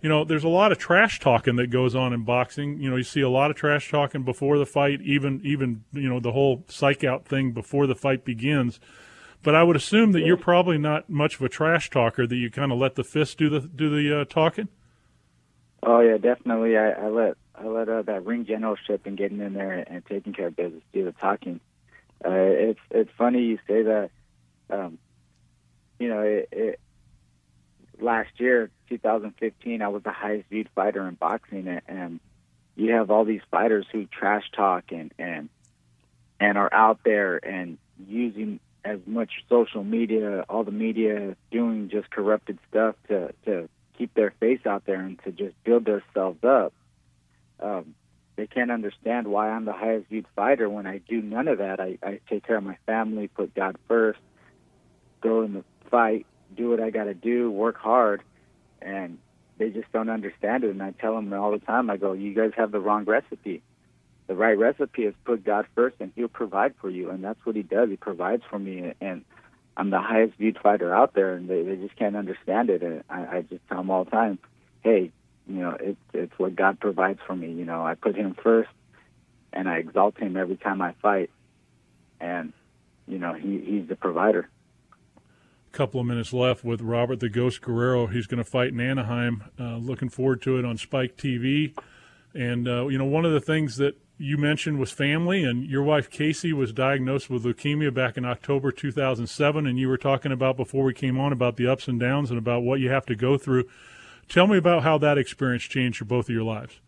You 0.01 0.09
know, 0.09 0.23
there's 0.23 0.43
a 0.43 0.49
lot 0.49 0.71
of 0.71 0.79
trash 0.79 1.19
talking 1.19 1.57
that 1.57 1.69
goes 1.69 1.93
on 1.93 2.11
in 2.11 2.23
boxing. 2.23 2.79
You 2.79 2.89
know, 2.89 2.95
you 2.95 3.03
see 3.03 3.21
a 3.21 3.29
lot 3.29 3.51
of 3.51 3.57
trash 3.57 3.91
talking 3.91 4.23
before 4.23 4.57
the 4.57 4.65
fight, 4.65 5.01
even 5.01 5.39
even 5.43 5.83
you 5.93 6.09
know 6.09 6.19
the 6.19 6.31
whole 6.31 6.63
psych 6.67 7.03
out 7.03 7.25
thing 7.25 7.51
before 7.51 7.85
the 7.85 7.93
fight 7.93 8.25
begins. 8.25 8.79
But 9.43 9.55
I 9.55 9.63
would 9.63 9.75
assume 9.75 10.11
that 10.11 10.21
you're 10.21 10.37
probably 10.37 10.77
not 10.77 11.09
much 11.09 11.35
of 11.35 11.41
a 11.41 11.49
trash 11.49 11.89
talker. 11.89 12.27
That 12.27 12.35
you 12.35 12.51
kind 12.51 12.71
of 12.71 12.77
let 12.77 12.95
the 12.95 13.03
fist 13.03 13.37
do 13.37 13.49
the 13.49 13.61
do 13.61 13.89
the 13.89 14.21
uh, 14.21 14.25
talking. 14.25 14.67
Oh 15.83 15.99
yeah, 15.99 16.17
definitely. 16.17 16.77
I, 16.77 16.91
I 16.91 17.07
let 17.07 17.37
I 17.55 17.65
let 17.65 17.89
uh, 17.89 18.03
that 18.03 18.25
ring 18.25 18.45
generalship 18.45 19.05
and 19.05 19.17
getting 19.17 19.39
in 19.39 19.53
there 19.53 19.83
and 19.87 20.05
taking 20.05 20.33
care 20.33 20.47
of 20.47 20.55
business 20.55 20.83
do 20.93 21.05
the 21.05 21.11
talking. 21.13 21.59
Uh, 22.23 22.29
it's 22.31 22.79
it's 22.91 23.11
funny 23.17 23.43
you 23.43 23.59
say 23.67 23.83
that. 23.83 24.11
Um, 24.69 24.99
you 25.99 26.07
know, 26.07 26.21
it, 26.21 26.49
it, 26.51 26.79
last 27.99 28.31
year, 28.37 28.71
2015, 28.89 29.81
I 29.81 29.87
was 29.89 30.01
the 30.01 30.11
highest 30.11 30.49
viewed 30.49 30.69
fighter 30.73 31.07
in 31.07 31.13
boxing, 31.15 31.67
and, 31.67 31.81
and 31.87 32.19
you 32.75 32.93
have 32.93 33.11
all 33.11 33.25
these 33.25 33.41
fighters 33.51 33.85
who 33.91 34.05
trash 34.05 34.49
talk 34.55 34.85
and 34.91 35.13
and 35.19 35.49
and 36.39 36.57
are 36.57 36.73
out 36.73 36.99
there 37.03 37.37
and 37.37 37.77
using 38.07 38.59
as 38.83 38.99
much 39.05 39.31
social 39.49 39.83
media, 39.83 40.45
all 40.49 40.63
the 40.63 40.71
media 40.71 41.35
doing 41.51 41.89
just 41.89 42.09
corrupted 42.09 42.57
stuff 42.69 42.95
to 43.07 43.33
to 43.45 43.69
keep 43.97 44.13
their 44.13 44.31
face 44.39 44.65
out 44.65 44.85
there 44.85 45.01
and 45.01 45.19
to 45.23 45.31
just 45.31 45.55
build 45.63 45.85
themselves 45.85 46.43
up. 46.43 46.73
Um, 47.59 47.93
they 48.35 48.47
can't 48.47 48.71
understand 48.71 49.27
why 49.27 49.49
I'm 49.49 49.65
the 49.65 49.73
highest 49.73 50.07
viewed 50.09 50.25
fighter 50.35 50.67
when 50.69 50.87
I 50.87 50.97
do 50.97 51.21
none 51.21 51.47
of 51.47 51.59
that. 51.59 51.79
I, 51.79 51.97
I 52.01 52.19
take 52.27 52.47
care 52.47 52.57
of 52.57 52.63
my 52.63 52.77
family, 52.87 53.27
put 53.27 53.53
God 53.53 53.75
first, 53.87 54.19
go 55.21 55.43
in 55.43 55.53
the 55.53 55.63
fight, 55.91 56.25
do 56.55 56.69
what 56.69 56.79
I 56.79 56.89
got 56.89 57.03
to 57.03 57.13
do, 57.13 57.51
work 57.51 57.77
hard, 57.77 58.23
and 58.81 59.19
they 59.57 59.69
just 59.69 59.91
don't 59.91 60.09
understand 60.09 60.63
it. 60.63 60.71
And 60.71 60.81
I 60.81 60.91
tell 60.91 61.13
them 61.15 61.31
all 61.33 61.51
the 61.51 61.59
time, 61.59 61.89
I 61.89 61.97
go, 61.97 62.13
"You 62.13 62.33
guys 62.33 62.51
have 62.57 62.71
the 62.71 62.79
wrong 62.79 63.05
recipe." 63.05 63.61
The 64.27 64.35
right 64.35 64.57
recipe 64.57 65.03
is 65.03 65.13
put 65.25 65.43
God 65.43 65.65
first, 65.75 65.97
and 65.99 66.11
He'll 66.15 66.27
provide 66.27 66.73
for 66.79 66.89
you, 66.89 67.09
and 67.09 67.23
that's 67.23 67.43
what 67.45 67.55
He 67.55 67.63
does. 67.63 67.89
He 67.89 67.97
provides 67.97 68.43
for 68.49 68.59
me, 68.59 68.93
and 69.01 69.23
I'm 69.77 69.89
the 69.89 69.99
highest 69.99 70.37
viewed 70.37 70.57
fighter 70.61 70.93
out 70.93 71.13
there, 71.13 71.33
and 71.33 71.49
they, 71.49 71.63
they 71.63 71.75
just 71.75 71.95
can't 71.95 72.15
understand 72.15 72.69
it. 72.69 72.83
And 72.83 73.03
I, 73.09 73.37
I 73.37 73.41
just 73.41 73.65
tell 73.67 73.77
them 73.77 73.89
all 73.89 74.05
the 74.05 74.11
time, 74.11 74.39
hey, 74.81 75.11
you 75.47 75.55
know, 75.55 75.75
it's 75.79 75.99
it's 76.13 76.33
what 76.37 76.55
God 76.55 76.79
provides 76.79 77.19
for 77.25 77.35
me. 77.35 77.51
You 77.51 77.65
know, 77.65 77.85
I 77.85 77.95
put 77.95 78.15
Him 78.15 78.35
first, 78.41 78.69
and 79.51 79.67
I 79.67 79.77
exalt 79.77 80.17
Him 80.17 80.37
every 80.37 80.57
time 80.57 80.81
I 80.81 80.93
fight, 81.01 81.29
and 82.19 82.53
you 83.07 83.17
know, 83.17 83.33
He 83.33 83.59
He's 83.59 83.87
the 83.87 83.95
provider. 83.95 84.49
Couple 85.71 86.01
of 86.01 86.05
minutes 86.05 86.33
left 86.33 86.65
with 86.65 86.81
Robert 86.81 87.21
the 87.21 87.29
Ghost 87.29 87.61
Guerrero. 87.61 88.07
He's 88.07 88.27
going 88.27 88.43
to 88.43 88.49
fight 88.49 88.73
in 88.73 88.81
Anaheim. 88.81 89.45
Uh, 89.57 89.77
looking 89.77 90.09
forward 90.09 90.41
to 90.41 90.57
it 90.57 90.65
on 90.65 90.77
Spike 90.77 91.15
TV. 91.15 91.73
And 92.33 92.67
uh, 92.67 92.87
you 92.87 92.97
know, 92.97 93.05
one 93.05 93.25
of 93.25 93.31
the 93.31 93.39
things 93.39 93.77
that 93.77 93.95
you 94.21 94.37
mentioned 94.37 94.79
was 94.79 94.91
family, 94.91 95.43
and 95.43 95.65
your 95.65 95.81
wife 95.81 96.09
Casey 96.09 96.53
was 96.53 96.71
diagnosed 96.71 97.29
with 97.29 97.43
leukemia 97.43 97.91
back 97.91 98.17
in 98.17 98.23
October 98.23 98.71
2007, 98.71 99.65
and 99.65 99.79
you 99.79 99.87
were 99.87 99.97
talking 99.97 100.31
about 100.31 100.55
before 100.55 100.83
we 100.83 100.93
came 100.93 101.19
on 101.19 101.33
about 101.33 101.57
the 101.57 101.67
ups 101.67 101.87
and 101.87 101.99
downs 101.99 102.29
and 102.29 102.37
about 102.37 102.61
what 102.61 102.79
you 102.79 102.91
have 102.91 103.05
to 103.07 103.15
go 103.15 103.37
through. 103.37 103.67
Tell 104.29 104.45
me 104.45 104.57
about 104.57 104.83
how 104.83 104.99
that 104.99 105.17
experience 105.17 105.63
changed 105.63 105.97
for 105.97 106.05
both 106.05 106.29
of 106.29 106.35
your 106.35 106.43
lives. 106.43 106.79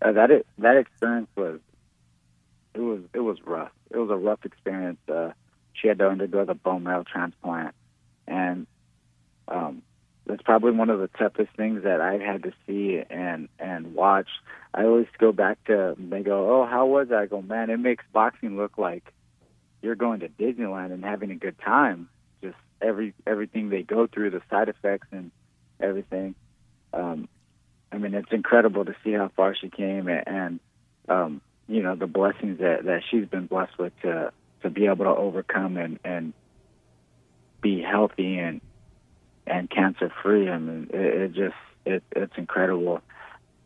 Uh, 0.00 0.12
that 0.12 0.30
it, 0.30 0.46
that 0.58 0.76
experience 0.76 1.28
was 1.36 1.58
it 2.74 2.80
was 2.80 3.00
it 3.12 3.20
was 3.20 3.38
rough. 3.44 3.72
It 3.90 3.98
was 3.98 4.10
a 4.10 4.16
rough 4.16 4.44
experience. 4.44 5.00
Uh, 5.08 5.32
she 5.72 5.88
had 5.88 5.98
to 5.98 6.08
undergo 6.08 6.44
the 6.44 6.54
bone 6.54 6.84
marrow 6.84 7.02
transplant, 7.02 7.74
and 8.28 8.68
um, 9.48 9.82
that's 10.26 10.42
probably 10.42 10.72
one 10.72 10.90
of 10.90 11.00
the 11.00 11.08
toughest 11.08 11.50
things 11.56 11.84
that 11.84 12.00
I've 12.00 12.20
had 12.20 12.44
to 12.44 12.52
see 12.66 13.02
and 13.10 13.48
and 13.58 13.94
watch. 13.94 14.28
I 14.72 14.84
always 14.84 15.06
go 15.18 15.32
back 15.32 15.62
to 15.64 15.94
they 15.98 16.22
go, 16.22 16.50
oh, 16.50 16.66
how 16.66 16.86
was 16.86 17.08
that? 17.08 17.18
I 17.18 17.26
go, 17.26 17.42
man, 17.42 17.70
it 17.70 17.78
makes 17.78 18.04
boxing 18.12 18.56
look 18.56 18.78
like 18.78 19.12
you're 19.82 19.94
going 19.94 20.20
to 20.20 20.28
Disneyland 20.28 20.92
and 20.92 21.04
having 21.04 21.30
a 21.30 21.36
good 21.36 21.58
time. 21.58 22.08
Just 22.42 22.56
every 22.80 23.14
everything 23.26 23.68
they 23.68 23.82
go 23.82 24.06
through, 24.06 24.30
the 24.30 24.42
side 24.50 24.68
effects 24.68 25.08
and 25.12 25.30
everything. 25.78 26.34
Um, 26.92 27.28
I 27.92 27.98
mean, 27.98 28.14
it's 28.14 28.32
incredible 28.32 28.84
to 28.84 28.94
see 29.04 29.12
how 29.12 29.30
far 29.36 29.54
she 29.54 29.68
came 29.68 30.08
and, 30.08 30.26
and 30.26 30.60
um, 31.08 31.40
you 31.68 31.82
know 31.82 31.94
the 31.94 32.06
blessings 32.06 32.58
that 32.60 32.84
that 32.84 33.02
she's 33.10 33.26
been 33.26 33.46
blessed 33.46 33.78
with 33.78 33.92
to 34.02 34.32
to 34.62 34.70
be 34.70 34.86
able 34.86 35.04
to 35.04 35.14
overcome 35.14 35.76
and 35.76 35.98
and 36.04 36.32
be 37.60 37.82
healthy 37.82 38.38
and 38.38 38.60
and 39.46 39.70
cancer 39.70 40.12
free. 40.22 40.48
I 40.48 40.58
mean, 40.58 40.90
it, 40.92 41.22
it 41.22 41.32
just 41.32 41.56
it, 41.84 42.02
it's 42.12 42.32
incredible. 42.36 43.00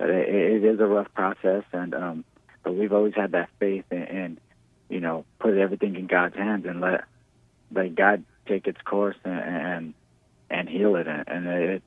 It, 0.01 0.11
it 0.11 0.65
is 0.65 0.81
a 0.81 0.87
rough 0.87 1.13
process, 1.15 1.65
and 1.73 1.95
um, 1.95 2.25
but 2.63 2.75
we've 2.75 2.93
always 2.93 3.15
had 3.15 3.33
that 3.33 3.49
faith 3.59 3.85
and, 3.91 4.09
and 4.09 4.41
you 4.89 5.01
know 5.01 5.25
put 5.39 5.57
everything 5.57 5.97
in 5.97 6.07
God's 6.07 6.37
hands 6.37 6.67
and 6.67 6.81
let 6.81 7.05
let 7.73 7.95
God 7.95 8.25
take 8.47 8.67
its 8.67 8.81
course 8.83 9.17
and 9.25 9.39
and, 9.39 9.95
and 10.51 10.69
heal 10.69 10.97
it, 10.97 11.07
and, 11.07 11.25
and 11.27 11.47
it 11.47 11.83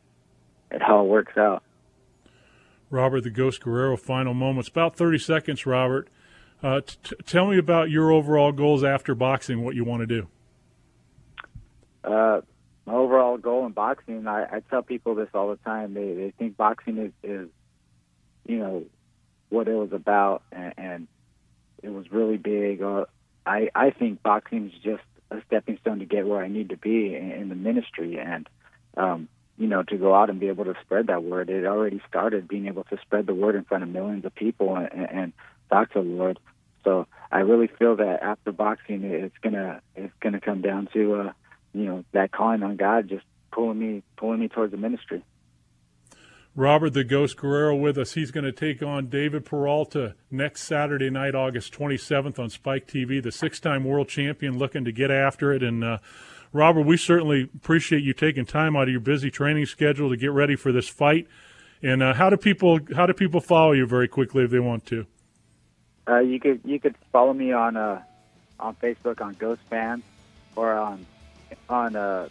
it 0.71 0.81
all 0.81 1.07
works 1.07 1.37
out. 1.37 1.63
Robert 2.89 3.21
the 3.21 3.29
Ghost 3.29 3.61
Guerrero, 3.61 3.95
final 3.95 4.33
moments. 4.33 4.67
About 4.67 4.97
30 4.97 5.17
seconds, 5.19 5.65
Robert. 5.65 6.09
Uh, 6.61 6.81
t- 6.81 7.15
tell 7.25 7.47
me 7.47 7.57
about 7.57 7.89
your 7.89 8.11
overall 8.11 8.51
goals 8.51 8.83
after 8.83 9.15
boxing, 9.15 9.63
what 9.63 9.75
you 9.75 9.83
want 9.83 10.01
to 10.01 10.05
do. 10.05 10.27
Uh, 12.03 12.41
my 12.91 12.97
overall 12.97 13.37
goal 13.37 13.65
in 13.65 13.71
boxing, 13.71 14.27
I, 14.27 14.43
I 14.43 14.59
tell 14.69 14.81
people 14.81 15.15
this 15.15 15.29
all 15.33 15.49
the 15.49 15.57
time. 15.57 15.93
They 15.93 16.13
they 16.13 16.33
think 16.37 16.57
boxing 16.57 16.97
is, 16.97 17.11
is 17.23 17.49
you 18.45 18.59
know, 18.59 18.83
what 19.49 19.67
it 19.67 19.73
was 19.73 19.93
about, 19.93 20.43
and, 20.51 20.73
and 20.77 21.07
it 21.81 21.89
was 21.89 22.11
really 22.11 22.37
big. 22.37 22.81
Uh, 22.81 23.05
I 23.45 23.69
I 23.73 23.91
think 23.91 24.21
boxing 24.21 24.67
is 24.67 24.73
just 24.83 25.03
a 25.29 25.41
stepping 25.47 25.77
stone 25.79 25.99
to 25.99 26.05
get 26.05 26.27
where 26.27 26.43
I 26.43 26.47
need 26.47 26.69
to 26.69 26.77
be 26.77 27.15
in, 27.15 27.31
in 27.31 27.49
the 27.49 27.55
ministry, 27.55 28.19
and 28.19 28.49
um, 28.97 29.29
you 29.57 29.67
know, 29.67 29.83
to 29.83 29.97
go 29.97 30.13
out 30.13 30.29
and 30.29 30.39
be 30.39 30.49
able 30.49 30.65
to 30.65 30.75
spread 30.81 31.07
that 31.07 31.23
word. 31.23 31.49
It 31.49 31.65
already 31.65 32.01
started 32.09 32.47
being 32.47 32.67
able 32.67 32.83
to 32.85 32.97
spread 33.01 33.25
the 33.25 33.35
word 33.35 33.55
in 33.55 33.63
front 33.63 33.83
of 33.83 33.89
millions 33.89 34.25
of 34.25 34.35
people 34.35 34.75
and, 34.75 34.89
and 34.91 35.33
talk 35.69 35.93
to 35.93 36.01
the 36.01 36.09
Lord. 36.09 36.39
So 36.83 37.07
I 37.31 37.39
really 37.39 37.67
feel 37.67 37.95
that 37.97 38.21
after 38.21 38.51
boxing, 38.51 39.03
it's 39.03 39.37
gonna 39.41 39.81
it's 39.95 40.13
gonna 40.19 40.41
come 40.41 40.61
down 40.61 40.89
to 40.93 41.15
uh, 41.15 41.31
you 41.73 41.85
know 41.85 42.05
that 42.11 42.31
calling 42.31 42.63
on 42.63 42.75
God 42.75 43.09
just 43.09 43.25
pulling 43.51 43.79
me 43.79 44.03
pulling 44.17 44.39
me 44.39 44.47
towards 44.47 44.71
the 44.71 44.77
ministry. 44.77 45.23
Robert 46.53 46.89
the 46.89 47.05
Ghost 47.05 47.37
Guerrero 47.37 47.75
with 47.75 47.97
us. 47.97 48.13
He's 48.13 48.29
going 48.29 48.43
to 48.43 48.51
take 48.51 48.83
on 48.83 49.07
David 49.07 49.45
Peralta 49.45 50.15
next 50.29 50.63
Saturday 50.63 51.09
night, 51.09 51.33
August 51.33 51.73
27th 51.73 52.37
on 52.37 52.49
Spike 52.49 52.87
TV. 52.87 53.23
The 53.23 53.31
six-time 53.31 53.85
world 53.85 54.09
champion 54.09 54.57
looking 54.57 54.83
to 54.83 54.91
get 54.91 55.11
after 55.11 55.53
it. 55.53 55.63
And 55.63 55.81
uh, 55.81 55.99
Robert, 56.51 56.81
we 56.81 56.97
certainly 56.97 57.49
appreciate 57.55 58.03
you 58.03 58.13
taking 58.13 58.45
time 58.45 58.75
out 58.75 58.83
of 58.83 58.89
your 58.89 58.99
busy 58.99 59.31
training 59.31 59.65
schedule 59.65 60.09
to 60.09 60.17
get 60.17 60.31
ready 60.31 60.57
for 60.57 60.73
this 60.73 60.89
fight. 60.89 61.25
And 61.81 62.03
uh, 62.03 62.13
how 62.13 62.29
do 62.29 62.35
people 62.35 62.79
how 62.95 63.05
do 63.05 63.13
people 63.13 63.39
follow 63.39 63.71
you 63.71 63.85
very 63.85 64.09
quickly 64.09 64.43
if 64.43 64.51
they 64.51 64.59
want 64.59 64.85
to? 64.87 65.07
Uh, 66.07 66.19
you 66.19 66.39
could 66.39 66.59
you 66.65 66.79
could 66.79 66.95
follow 67.13 67.33
me 67.33 67.53
on 67.53 67.77
uh, 67.77 68.01
on 68.59 68.75
Facebook 68.75 69.21
on 69.21 69.33
Ghost 69.33 69.61
Fans 69.69 70.03
or 70.55 70.73
on 70.73 71.05
on 71.71 71.95
uh, 71.95 72.27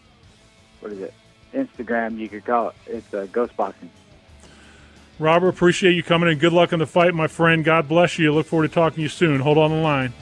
what 0.81 0.93
is 0.93 1.01
it 1.01 1.15
Instagram. 1.53 2.19
You 2.19 2.29
could 2.29 2.45
call 2.45 2.71
it 2.71 2.75
it's 2.87 3.15
uh, 3.15 3.27
Ghost 3.33 3.57
Boxing. 3.57 3.91
Robert, 5.19 5.49
appreciate 5.49 5.93
you 5.93 6.03
coming 6.03 6.31
in. 6.31 6.39
Good 6.39 6.53
luck 6.53 6.73
on 6.73 6.79
the 6.79 6.87
fight, 6.87 7.15
my 7.15 7.27
friend. 7.27 7.63
God 7.63 7.89
bless 7.89 8.19
you. 8.19 8.33
Look 8.33 8.47
forward 8.47 8.69
to 8.69 8.75
talking 8.75 8.97
to 8.97 9.03
you 9.03 9.09
soon. 9.09 9.41
Hold 9.41 9.59
on 9.59 9.71
the 9.71 9.77
line. 9.77 10.15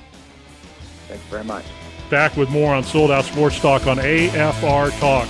Thanks 1.06 1.24
very 1.24 1.44
much. 1.44 1.64
Back 2.10 2.36
with 2.36 2.50
more 2.50 2.74
on 2.74 2.82
Sold 2.82 3.10
Out 3.10 3.24
Sports 3.24 3.60
Talk 3.60 3.86
on 3.86 3.98
AFR 3.98 4.98
Talk. 4.98 5.28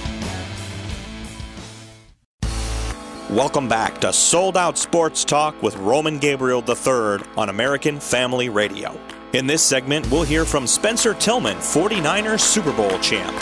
Welcome 3.30 3.68
back 3.68 4.00
to 4.00 4.12
Sold 4.12 4.56
Out 4.56 4.78
Sports 4.78 5.22
Talk 5.22 5.62
with 5.62 5.76
Roman 5.76 6.18
Gabriel 6.18 6.64
III 6.66 7.26
on 7.36 7.50
American 7.50 8.00
Family 8.00 8.48
Radio. 8.48 8.98
In 9.34 9.46
this 9.46 9.62
segment, 9.62 10.10
we'll 10.10 10.22
hear 10.22 10.46
from 10.46 10.66
Spencer 10.66 11.12
Tillman, 11.12 11.58
49ers 11.58 12.40
Super 12.40 12.72
Bowl 12.72 12.98
champ. 13.00 13.36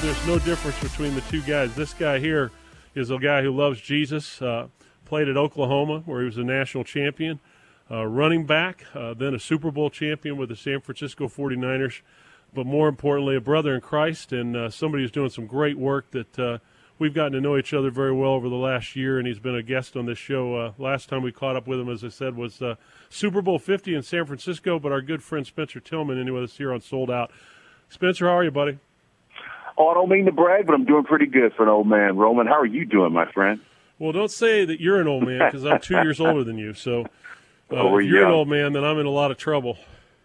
There's 0.00 0.26
no 0.26 0.38
difference 0.38 0.80
between 0.80 1.14
the 1.14 1.20
two 1.22 1.42
guys. 1.42 1.74
This 1.74 1.92
guy 1.92 2.18
here 2.18 2.50
is 2.94 3.10
a 3.10 3.18
guy 3.18 3.42
who 3.42 3.54
loves 3.54 3.82
Jesus, 3.82 4.40
uh, 4.40 4.68
played 5.04 5.28
at 5.28 5.36
Oklahoma 5.36 6.02
where 6.06 6.20
he 6.20 6.24
was 6.24 6.38
a 6.38 6.44
national 6.44 6.84
champion, 6.84 7.38
uh, 7.90 8.06
running 8.06 8.46
back, 8.46 8.86
uh, 8.94 9.12
then 9.12 9.34
a 9.34 9.38
Super 9.38 9.70
Bowl 9.70 9.90
champion 9.90 10.38
with 10.38 10.48
the 10.48 10.56
San 10.56 10.80
Francisco 10.80 11.28
49ers, 11.28 12.00
but 12.54 12.64
more 12.64 12.88
importantly, 12.88 13.36
a 13.36 13.42
brother 13.42 13.74
in 13.74 13.82
Christ 13.82 14.32
and 14.32 14.56
uh, 14.56 14.70
somebody 14.70 15.04
who's 15.04 15.10
doing 15.10 15.28
some 15.28 15.46
great 15.46 15.76
work 15.76 16.10
that 16.12 16.38
uh, 16.38 16.58
we've 16.98 17.14
gotten 17.14 17.32
to 17.32 17.40
know 17.40 17.58
each 17.58 17.74
other 17.74 17.90
very 17.90 18.14
well 18.14 18.30
over 18.30 18.48
the 18.48 18.54
last 18.54 18.96
year, 18.96 19.18
and 19.18 19.28
he's 19.28 19.38
been 19.38 19.56
a 19.56 19.62
guest 19.62 19.96
on 19.96 20.06
this 20.06 20.18
show. 20.18 20.56
Uh, 20.56 20.72
last 20.78 21.10
time 21.10 21.22
we 21.22 21.30
caught 21.30 21.56
up 21.56 21.66
with 21.66 21.78
him, 21.78 21.90
as 21.90 22.02
I 22.02 22.08
said, 22.08 22.36
was 22.36 22.62
Super 23.10 23.42
Bowl 23.42 23.58
50 23.58 23.94
in 23.94 24.02
San 24.02 24.24
Francisco, 24.24 24.78
but 24.78 24.92
our 24.92 25.02
good 25.02 25.22
friend 25.22 25.46
Spencer 25.46 25.78
Tillman, 25.78 26.32
with 26.32 26.44
us 26.44 26.56
here 26.56 26.72
on 26.72 26.80
Sold 26.80 27.10
Out. 27.10 27.30
Spencer, 27.90 28.28
how 28.28 28.38
are 28.38 28.44
you, 28.44 28.50
buddy? 28.50 28.78
Oh, 29.78 29.88
I 29.88 29.94
don't 29.94 30.08
mean 30.08 30.26
to 30.26 30.32
brag, 30.32 30.66
but 30.66 30.74
I'm 30.74 30.84
doing 30.84 31.04
pretty 31.04 31.26
good 31.26 31.52
for 31.54 31.62
an 31.62 31.68
old 31.68 31.86
man. 31.86 32.16
Roman, 32.16 32.46
how 32.46 32.58
are 32.60 32.66
you 32.66 32.84
doing, 32.84 33.12
my 33.12 33.30
friend? 33.32 33.60
Well, 33.98 34.12
don't 34.12 34.30
say 34.30 34.64
that 34.64 34.80
you're 34.80 35.00
an 35.00 35.08
old 35.08 35.24
man 35.26 35.40
because 35.46 35.64
I'm 35.64 35.80
two 35.80 35.94
years 35.96 36.20
older 36.20 36.44
than 36.44 36.58
you. 36.58 36.74
So 36.74 37.02
uh, 37.02 37.06
Oh, 37.76 37.98
if 37.98 38.06
you're 38.06 38.20
young. 38.20 38.28
an 38.30 38.34
old 38.34 38.48
man, 38.48 38.72
then 38.72 38.84
I'm 38.84 38.98
in 38.98 39.06
a 39.06 39.10
lot 39.10 39.30
of 39.30 39.36
trouble. 39.36 39.78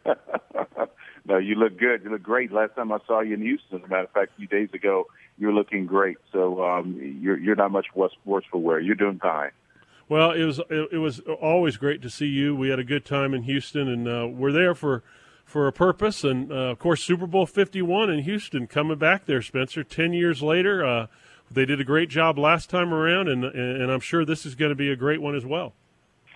no, 1.26 1.38
you 1.38 1.56
look 1.56 1.78
good. 1.78 2.04
You 2.04 2.12
look 2.12 2.24
great. 2.24 2.52
Last 2.52 2.76
time 2.76 2.92
I 2.92 3.00
saw 3.08 3.22
you 3.22 3.34
in 3.34 3.42
Houston, 3.42 3.80
as 3.80 3.84
a 3.86 3.88
matter 3.88 4.04
of 4.04 4.12
fact, 4.12 4.32
a 4.34 4.38
few 4.38 4.48
days 4.48 4.70
ago, 4.74 5.08
you're 5.38 5.54
looking 5.54 5.86
great. 5.86 6.18
So 6.32 6.64
um, 6.64 7.00
you're 7.22 7.38
you're 7.38 7.56
not 7.56 7.72
much 7.72 7.88
worse, 7.96 8.14
worse 8.24 8.46
for 8.52 8.60
wear. 8.62 8.80
You're 8.80 8.96
doing 8.96 9.20
fine. 9.20 9.52
Well, 10.08 10.32
it 10.32 10.44
was 10.46 10.60
it, 10.70 10.90
it 10.94 10.98
was 11.00 11.20
always 11.42 11.78
great 11.78 12.02
to 12.04 12.10
see 12.10 12.28
you. 12.28 12.56
We 12.56 12.70
had 12.70 12.80
a 12.80 12.84
good 12.84 13.06
time 13.06 13.34
in 13.34 13.44
Houston, 13.44 13.88
and 13.88 14.08
uh, 14.08 14.28
we're 14.28 14.52
there 14.52 14.76
for 14.76 15.04
for 15.46 15.68
a 15.68 15.72
purpose. 15.72 16.24
And 16.24 16.52
uh, 16.52 16.56
of 16.72 16.80
course, 16.80 17.02
Super 17.02 17.28
Bowl 17.28 17.46
51 17.46 18.10
in 18.10 18.20
Houston 18.24 18.68
coming 18.68 18.98
back 18.98 19.26
there, 19.26 19.42
Spencer. 19.42 19.84
Ten 19.84 20.12
years 20.12 20.42
later, 20.42 20.86
uh, 20.86 21.08
they 21.50 21.66
did 21.66 21.80
a 21.80 21.86
great 21.86 22.10
job 22.10 22.38
last 22.38 22.70
time 22.70 22.94
around, 22.94 23.30
and 23.30 23.46
and 23.46 23.92
I'm 23.92 24.02
sure 24.02 24.26
this 24.26 24.46
is 24.46 24.56
going 24.56 24.70
to 24.70 24.76
be 24.76 24.92
a 24.92 24.96
great 24.96 25.22
one 25.22 25.36
as 25.36 25.46
well. 25.46 25.74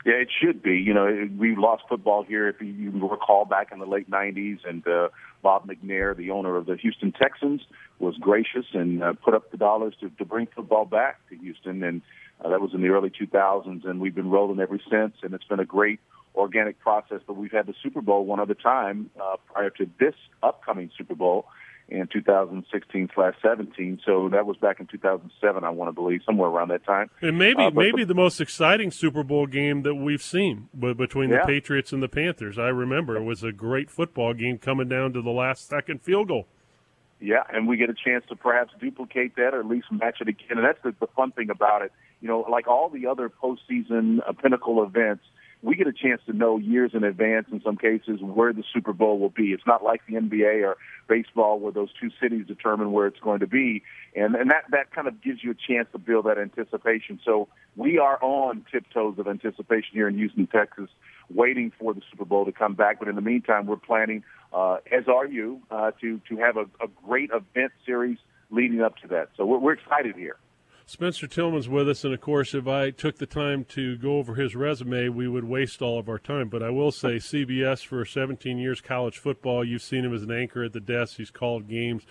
Yeah, 0.06 0.14
it 0.14 0.30
should 0.40 0.64
be. 0.64 0.78
You 0.78 0.94
know, 0.94 1.30
we 1.38 1.58
lost 1.58 1.84
football 1.90 2.24
here, 2.24 2.48
if 2.48 2.62
you 2.62 2.92
recall, 2.92 3.44
back 3.44 3.74
in 3.74 3.80
the 3.80 3.86
late 3.86 4.10
'90s, 4.10 4.60
and 4.66 4.88
uh, 4.88 5.10
Bob 5.42 5.68
McNair, 5.68 6.16
the 6.16 6.32
owner 6.32 6.56
of 6.56 6.68
the 6.68 6.78
Houston 6.78 7.12
Texans, 7.12 7.62
was 8.00 8.16
gracious 8.18 8.66
and 8.74 9.04
uh, 9.04 9.14
put 9.14 9.34
up 9.34 9.52
the 9.52 9.58
dollars 9.58 9.94
to, 10.00 10.10
to 10.12 10.24
bring 10.24 10.48
football 10.48 10.86
back 10.86 11.20
to 11.30 11.36
Houston. 11.36 11.84
And 11.84 12.02
Uh, 12.42 12.48
that 12.50 12.62
was 12.62 12.74
in 12.74 12.82
the 12.82 12.88
early 12.88 13.10
2000s, 13.10 13.86
and 13.86 14.00
we've 14.00 14.16
been 14.16 14.30
rolling 14.30 14.62
ever 14.62 14.80
since. 14.90 15.14
And 15.24 15.34
it's 15.34 15.44
been 15.44 15.60
a 15.60 15.66
great 15.66 16.00
organic 16.40 16.80
process. 16.80 17.22
But 17.26 17.36
we've 17.36 17.52
had 17.52 17.68
the 17.68 17.76
Super 17.84 18.02
Bowl 18.02 18.26
one 18.26 18.40
other 18.40 18.54
time 18.54 19.10
uh, 19.22 19.36
prior 19.52 19.70
to 19.72 19.90
this 20.00 20.16
upcoming 20.42 20.90
Super 20.98 21.16
Bowl 21.16 21.46
in 21.90 22.08
2016 22.08 23.10
slash 23.14 23.34
17. 23.42 24.02
So 24.06 24.30
that 24.30 24.46
was 24.46 24.58
back 24.58 24.80
in 24.80 24.88
2007, 24.88 25.64
I 25.64 25.70
want 25.70 25.90
to 25.90 25.92
believe, 25.92 26.22
somewhere 26.26 26.50
around 26.50 26.70
that 26.70 26.86
time. 26.86 27.10
And 27.22 27.38
maybe 27.38 27.64
uh, 27.64 27.72
maybe 27.72 28.04
the, 28.04 28.10
the, 28.10 28.16
most 28.16 28.40
exciting 28.40 28.92
Super 28.92 29.24
Bowl 29.24 29.48
game 29.48 29.82
that 29.84 29.96
we've 29.96 30.22
seen 30.22 30.70
between 30.78 31.30
yeah. 31.30 31.42
the 31.42 31.48
Patriots 31.48 31.92
and 31.92 32.02
the 32.02 32.08
Panthers. 32.08 32.58
I 32.58 32.68
remember 32.68 33.18
it 33.18 33.24
was 33.24 33.44
a 33.44 33.52
great 33.52 33.90
football 33.90 34.34
game 34.34 34.58
coming 34.58 34.88
down 34.88 35.14
to 35.14 35.22
the 35.22 35.32
last 35.32 35.68
second 35.68 36.02
field 36.02 36.28
goal. 36.28 36.48
Yeah, 37.22 37.44
and 37.52 37.68
we 37.68 37.76
get 37.76 37.90
a 37.90 37.94
chance 37.94 38.24
to 38.30 38.36
perhaps 38.36 38.72
duplicate 38.80 39.36
that 39.36 39.54
or 39.54 39.60
at 39.60 39.66
least 39.66 39.88
match 39.92 40.22
it 40.22 40.30
again. 40.30 40.58
And 40.58 40.64
that's 40.64 40.82
the, 40.84 40.96
the 41.00 41.08
fun 41.08 41.32
thing 41.32 41.50
about 41.50 41.82
it. 41.82 41.92
You 42.22 42.28
know, 42.28 42.46
like 42.50 42.68
all 42.68 42.90
the 42.90 43.08
other 43.08 43.30
postseason 43.30 44.20
uh, 44.28 44.32
pinnacle 44.32 44.84
events, 44.84 45.24
we 45.62 45.76
get 45.76 45.88
a 45.88 45.94
chance 45.94 46.22
to 46.26 46.34
know 46.34 46.58
years 46.58 46.92
in 46.94 47.04
advance 47.04 47.48
in 47.52 47.62
some 47.62 47.76
cases 47.76 48.22
where 48.22 48.54
the 48.54 48.64
Super 48.74 48.94
Bowl 48.94 49.20
will 49.20 49.30
be. 49.30 49.52
It's 49.52 49.68
not 49.68 49.84
like 49.84 50.02
the 50.08 50.14
NBA 50.14 50.66
or 50.66 50.78
baseball 51.10 51.60
where 51.60 51.74
those 51.74 51.90
two 52.00 52.10
cities 52.22 52.48
determine 52.48 52.94
where 52.94 53.08
it's 53.08 53.20
going 53.20 53.42
to 53.42 53.48
be. 53.48 53.84
And, 54.16 54.36
and 54.36 54.50
that, 54.52 54.66
that 54.72 54.92
kind 54.92 55.08
of 55.08 55.22
gives 55.22 55.44
you 55.44 55.52
a 55.52 55.56
chance 55.56 55.90
to 55.92 55.98
build 55.98 56.26
that 56.28 56.38
anticipation. 56.38 57.20
So 57.26 57.50
we 57.76 57.98
are 57.98 58.18
on 58.24 58.66
tiptoes 58.72 59.20
of 59.20 59.28
anticipation 59.28 59.90
here 59.92 60.08
in 60.08 60.16
Houston, 60.16 60.48
Texas, 60.48 60.90
waiting 61.30 61.74
for 61.78 61.94
the 61.94 62.02
Super 62.10 62.26
Bowl 62.26 62.46
to 62.46 62.54
come 62.54 62.74
back. 62.74 63.00
But 63.00 63.10
in 63.10 63.16
the 63.16 63.22
meantime, 63.22 63.66
we're 63.66 63.76
planning, 63.76 64.24
uh, 64.54 64.78
as 64.92 65.10
are 65.10 65.28
you, 65.28 65.62
uh, 65.70 65.92
to, 66.00 66.22
to 66.30 66.38
have 66.38 66.56
a, 66.56 66.64
a 66.82 66.88
great 67.06 67.32
event 67.32 67.74
series 67.86 68.18
leading 68.50 68.82
up 68.82 68.98
to 69.00 69.10
that. 69.10 69.30
So 69.36 69.46
we're, 69.46 69.60
we're 69.60 69.74
excited 69.74 70.16
here. 70.16 70.38
Spencer 70.90 71.28
Tillman's 71.28 71.70
with 71.70 71.88
us, 71.88 72.04
and 72.04 72.16
of 72.16 72.20
course, 72.20 72.56
if 72.56 72.68
I 72.68 72.90
took 72.90 73.20
the 73.20 73.28
time 73.28 73.64
to 73.66 73.96
go 73.96 74.18
over 74.18 74.34
his 74.34 74.56
resume, 74.56 75.10
we 75.10 75.28
would 75.28 75.44
waste 75.44 75.84
all 75.84 76.00
of 76.00 76.10
our 76.10 76.18
time. 76.18 76.50
But 76.50 76.64
I 76.64 76.72
will 76.72 76.92
say, 76.92 77.18
CBS 77.18 77.86
for 77.86 78.04
17 78.04 78.58
years, 78.58 78.82
college 78.82 79.20
football. 79.20 79.64
You've 79.64 79.84
seen 79.84 80.04
him 80.04 80.16
as 80.16 80.24
an 80.24 80.32
anchor 80.32 80.64
at 80.64 80.74
the 80.74 80.80
desk. 80.80 81.18
He's 81.18 81.30
called 81.30 81.68
games. 81.68 82.08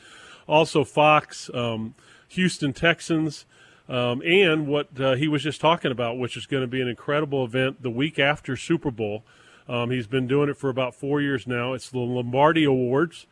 Also, 0.47 0.85
Fox, 0.85 1.51
um, 1.53 1.97
Houston 2.29 2.73
Texans, 2.73 3.47
um, 3.89 4.23
and 4.23 4.69
what 4.69 4.89
uh, 5.01 5.17
he 5.17 5.27
was 5.27 5.43
just 5.43 5.61
talking 5.61 5.91
about, 5.91 6.17
which 6.17 6.37
is 6.37 6.47
going 6.47 6.63
to 6.63 6.69
be 6.69 6.81
an 6.81 6.87
incredible 6.87 7.45
event 7.45 7.83
the 7.83 7.91
week 7.91 8.21
after 8.21 8.57
Super 8.57 8.93
Bowl. 8.93 9.25
Um, 9.69 9.91
he's 9.91 10.07
been 10.07 10.29
doing 10.29 10.49
it 10.49 10.57
for 10.57 10.71
about 10.71 10.95
four 10.95 11.21
years 11.21 11.49
now. 11.49 11.73
It's 11.73 11.91
the 11.91 11.99
Lombardi 11.99 12.63
Awards. 12.63 13.27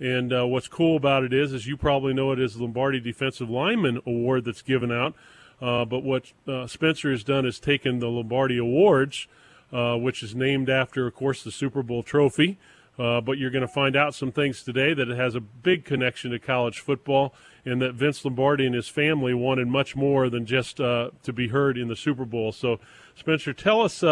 And 0.00 0.32
uh, 0.32 0.46
what's 0.46 0.68
cool 0.68 0.96
about 0.96 1.22
it 1.22 1.32
is, 1.32 1.52
as 1.52 1.66
you 1.66 1.76
probably 1.76 2.12
know, 2.12 2.32
it 2.32 2.40
is 2.40 2.54
the 2.54 2.62
Lombardi 2.62 3.00
Defensive 3.00 3.48
Lineman 3.48 4.00
Award 4.06 4.44
that's 4.44 4.62
given 4.62 4.90
out. 4.90 5.14
Uh, 5.60 5.84
but 5.84 6.02
what 6.02 6.32
uh, 6.48 6.66
Spencer 6.66 7.10
has 7.10 7.22
done 7.22 7.46
is 7.46 7.60
taken 7.60 8.00
the 8.00 8.08
Lombardi 8.08 8.58
Awards, 8.58 9.28
uh, 9.72 9.96
which 9.96 10.22
is 10.22 10.34
named 10.34 10.68
after, 10.68 11.06
of 11.06 11.14
course, 11.14 11.44
the 11.44 11.52
Super 11.52 11.82
Bowl 11.82 12.02
trophy. 12.02 12.58
Uh, 12.98 13.20
but 13.20 13.38
you're 13.38 13.50
going 13.50 13.66
to 13.66 13.68
find 13.68 13.96
out 13.96 14.14
some 14.14 14.30
things 14.30 14.62
today 14.62 14.92
that 14.92 15.08
it 15.08 15.16
has 15.16 15.34
a 15.34 15.40
big 15.40 15.84
connection 15.84 16.30
to 16.30 16.38
college 16.38 16.78
football, 16.80 17.32
and 17.64 17.80
that 17.80 17.94
Vince 17.94 18.24
Lombardi 18.24 18.66
and 18.66 18.74
his 18.74 18.88
family 18.88 19.32
wanted 19.32 19.66
much 19.66 19.96
more 19.96 20.28
than 20.28 20.44
just 20.44 20.80
uh, 20.80 21.10
to 21.22 21.32
be 21.32 21.48
heard 21.48 21.78
in 21.78 21.88
the 21.88 21.96
Super 21.96 22.24
Bowl. 22.26 22.52
So, 22.52 22.80
Spencer, 23.14 23.54
tell 23.54 23.80
us 23.80 24.02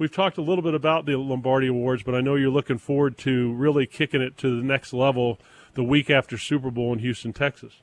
we've 0.00 0.10
talked 0.10 0.38
a 0.38 0.42
little 0.42 0.62
bit 0.62 0.74
about 0.74 1.04
the 1.06 1.16
Lombardi 1.16 1.68
Awards, 1.68 2.02
but 2.02 2.14
I 2.14 2.20
know 2.22 2.34
you're 2.34 2.50
looking 2.50 2.78
forward 2.78 3.18
to 3.18 3.52
really 3.52 3.86
kicking 3.86 4.22
it 4.22 4.36
to 4.38 4.56
the 4.56 4.66
next 4.66 4.92
level 4.92 5.38
the 5.74 5.84
week 5.84 6.10
after 6.10 6.36
Super 6.36 6.70
Bowl 6.72 6.92
in 6.92 6.98
Houston, 6.98 7.32
Texas. 7.32 7.82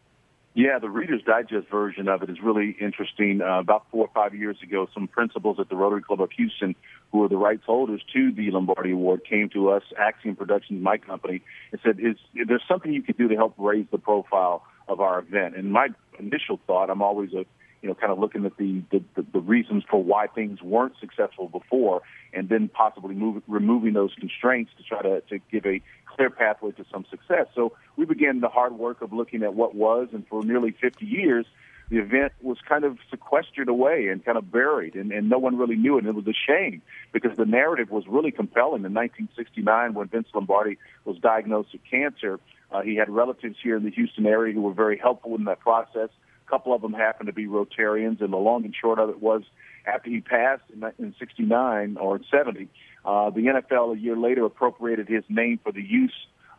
Yeah, 0.56 0.80
the 0.80 0.90
Reader's 0.90 1.22
Digest 1.22 1.70
version 1.70 2.08
of 2.08 2.24
it 2.24 2.32
is 2.32 2.38
really 2.42 2.76
interesting. 2.82 3.42
Uh, 3.42 3.60
about 3.60 3.86
four 3.92 4.08
or 4.08 4.10
five 4.12 4.34
years 4.34 4.58
ago, 4.64 4.88
some 4.92 5.08
principals 5.08 5.60
at 5.60 5.70
the 5.70 5.76
Rotary 5.76 6.02
Club 6.02 6.20
of 6.20 6.32
Houston, 6.32 6.76
who 7.12 7.24
are 7.24 7.30
the 7.30 7.38
rights 7.38 7.62
holders 7.68 8.02
to 8.14 8.32
the 8.32 8.50
Lombardi 8.50 8.90
Award, 8.90 9.22
came 9.24 9.50
to 9.50 9.70
us, 9.70 9.84
Axiom 10.00 10.36
Productions, 10.36 10.82
my 10.82 10.98
company, 10.98 11.44
and 11.72 11.80
said, 11.84 12.00
"Is 12.00 12.16
there's 12.34 12.64
something 12.68 12.92
you 12.92 13.04
could 13.04 13.18
do 13.18 13.28
to 13.28 13.36
help 13.36 13.54
raise 13.60 13.86
the 13.92 14.00
profile 14.00 14.64
of 14.88 15.00
our 15.00 15.20
event?" 15.20 15.56
And 15.56 15.72
my 15.72 15.90
initial 16.18 16.60
thought, 16.66 16.90
I'm 16.90 17.04
always 17.04 17.36
a 17.36 17.46
you 17.82 17.90
know, 17.90 17.96
kind 17.96 18.12
of 18.12 18.20
looking 18.20 18.46
at 18.46 18.58
the, 18.58 18.82
the, 18.92 19.04
the 19.34 19.40
reasons 19.40 19.84
for 19.90 20.04
why 20.04 20.28
things 20.28 20.62
weren't 20.62 20.94
successful 21.00 21.48
before 21.48 22.02
and 22.34 22.50
then 22.50 22.70
possibly 22.70 23.16
move, 23.16 23.42
removing 23.48 23.94
those 23.94 24.14
constraints 24.20 24.72
to 24.78 24.84
try 24.84 25.02
to, 25.02 25.22
to 25.22 25.40
give 25.52 25.66
a 25.66 25.82
clear 26.06 26.30
pathway 26.30 26.72
to 26.72 26.86
some 26.92 27.06
success. 27.10 27.48
So 27.56 27.74
we 27.96 28.06
began 28.06 28.40
the 28.42 28.50
hard 28.50 28.74
work 28.74 29.02
of 29.02 29.14
looking 29.14 29.44
at 29.44 29.54
what 29.54 29.76
was, 29.76 30.10
and 30.12 30.28
for 30.28 30.44
nearly 30.44 30.72
50 30.72 31.06
years, 31.06 31.46
the 31.90 32.00
event 32.00 32.34
was 32.42 32.58
kind 32.68 32.84
of 32.84 32.98
sequestered 33.10 33.70
away 33.70 34.08
and 34.08 34.24
kind 34.26 34.38
of 34.38 34.52
buried, 34.52 34.96
and, 34.96 35.12
and 35.12 35.30
no 35.30 35.38
one 35.38 35.58
really 35.58 35.78
knew 35.78 35.96
it. 35.98 36.00
And 36.00 36.10
it 36.10 36.16
was 36.16 36.28
a 36.28 36.34
shame 36.34 36.82
because 37.14 37.38
the 37.38 37.46
narrative 37.46 37.92
was 37.92 38.04
really 38.08 38.32
compelling. 38.32 38.84
In 38.84 38.94
1969, 38.94 39.94
when 39.94 40.08
Vince 40.08 40.28
Lombardi 40.34 40.78
was 41.06 41.18
diagnosed 41.20 41.70
with 41.72 41.82
cancer, 41.90 42.40
uh, 42.72 42.82
he 42.82 42.96
had 42.96 43.10
relatives 43.10 43.56
here 43.64 43.78
in 43.78 43.86
the 43.86 43.92
Houston 43.92 44.26
area 44.26 44.54
who 44.54 44.62
were 44.62 44.74
very 44.74 44.98
helpful 44.98 45.36
in 45.36 45.46
that 45.46 45.62
process. 45.62 46.10
A 46.48 46.50
couple 46.50 46.74
of 46.74 46.82
them 46.82 46.94
happened 46.94 47.28
to 47.28 47.34
be 47.34 47.46
Rotarians, 47.46 48.22
and 48.22 48.32
the 48.32 48.38
long 48.38 48.64
and 48.64 48.74
short 48.74 49.00
of 49.00 49.10
it 49.10 49.22
was 49.22 49.44
after 49.86 50.10
he 50.10 50.22
passed 50.22 50.64
in, 50.72 50.84
in 51.00 51.16
69 51.20 51.98
or 51.98 52.20
70, 52.32 52.68
uh, 53.06 53.30
the 53.30 53.42
NFL 53.42 53.96
a 53.96 54.00
year 54.00 54.18
later 54.18 54.46
appropriated 54.46 55.08
his 55.08 55.24
name 55.30 55.60
for 55.64 55.72
the 55.72 55.82
use 55.82 56.14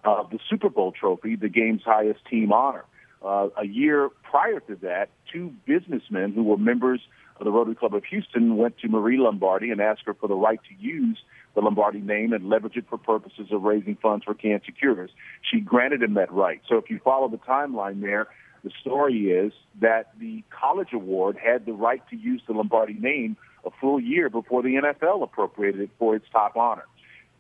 of 0.05 0.31
the 0.31 0.39
Super 0.49 0.69
Bowl 0.69 0.93
trophy, 0.93 1.37
the 1.37 1.49
game's 1.49 1.83
highest 1.85 2.21
team 2.31 2.53
honor. 2.53 2.85
Uh, 3.23 3.49
a 3.57 3.67
year 3.67 4.11
prior 4.23 4.61
to 4.61 4.77
that, 4.77 5.11
two 5.33 5.53
businessmen 5.67 6.33
who 6.33 6.43
were 6.43 6.57
members 6.57 7.01
of 7.39 7.45
the 7.45 7.51
Rotary 7.51 7.75
Club 7.75 7.95
of 7.95 8.05
Houston 8.05 8.57
went 8.57 8.79
to 8.79 8.89
Marie 8.89 9.19
Lombardi 9.19 9.71
and 9.71 9.81
asked 9.81 10.03
her 10.07 10.15
for 10.15 10.29
the 10.29 10.35
right 10.35 10.61
to 10.69 10.87
use 10.87 11.19
the 11.55 11.61
Lombardi 11.61 12.01
name 12.01 12.33
and 12.33 12.49
leverage 12.49 12.77
it 12.77 12.85
for 12.89 12.99
purposes 12.99 13.49
of 13.51 13.63
raising 13.63 13.97
funds 13.97 14.25
for 14.25 14.35
cancer 14.35 14.73
cures. 14.73 15.11
She 15.43 15.61
granted 15.61 16.03
him 16.03 16.15
that 16.15 16.33
right. 16.33 16.61
So 16.69 16.77
if 16.77 16.89
you 16.91 17.01
follow 17.03 17.29
the 17.29 17.39
timeline 17.39 18.01
there, 18.01 18.29
the 18.65 18.71
story 18.81 19.31
is 19.31 19.53
that 19.81 20.13
the 20.19 20.43
College 20.51 20.93
Award 20.93 21.37
had 21.37 21.67
the 21.67 21.73
right 21.73 22.03
to 22.11 22.17
use 22.17 22.43
the 22.47 22.53
Lombardi 22.53 22.95
name 22.95 23.37
a 23.65 23.71
full 23.81 24.01
year 24.01 24.29
before 24.29 24.63
the 24.63 24.75
NFL 24.75 25.23
appropriated 25.23 25.81
it 25.81 25.91
for 25.99 26.15
its 26.17 26.27
top 26.33 26.57
honor. 26.57 26.85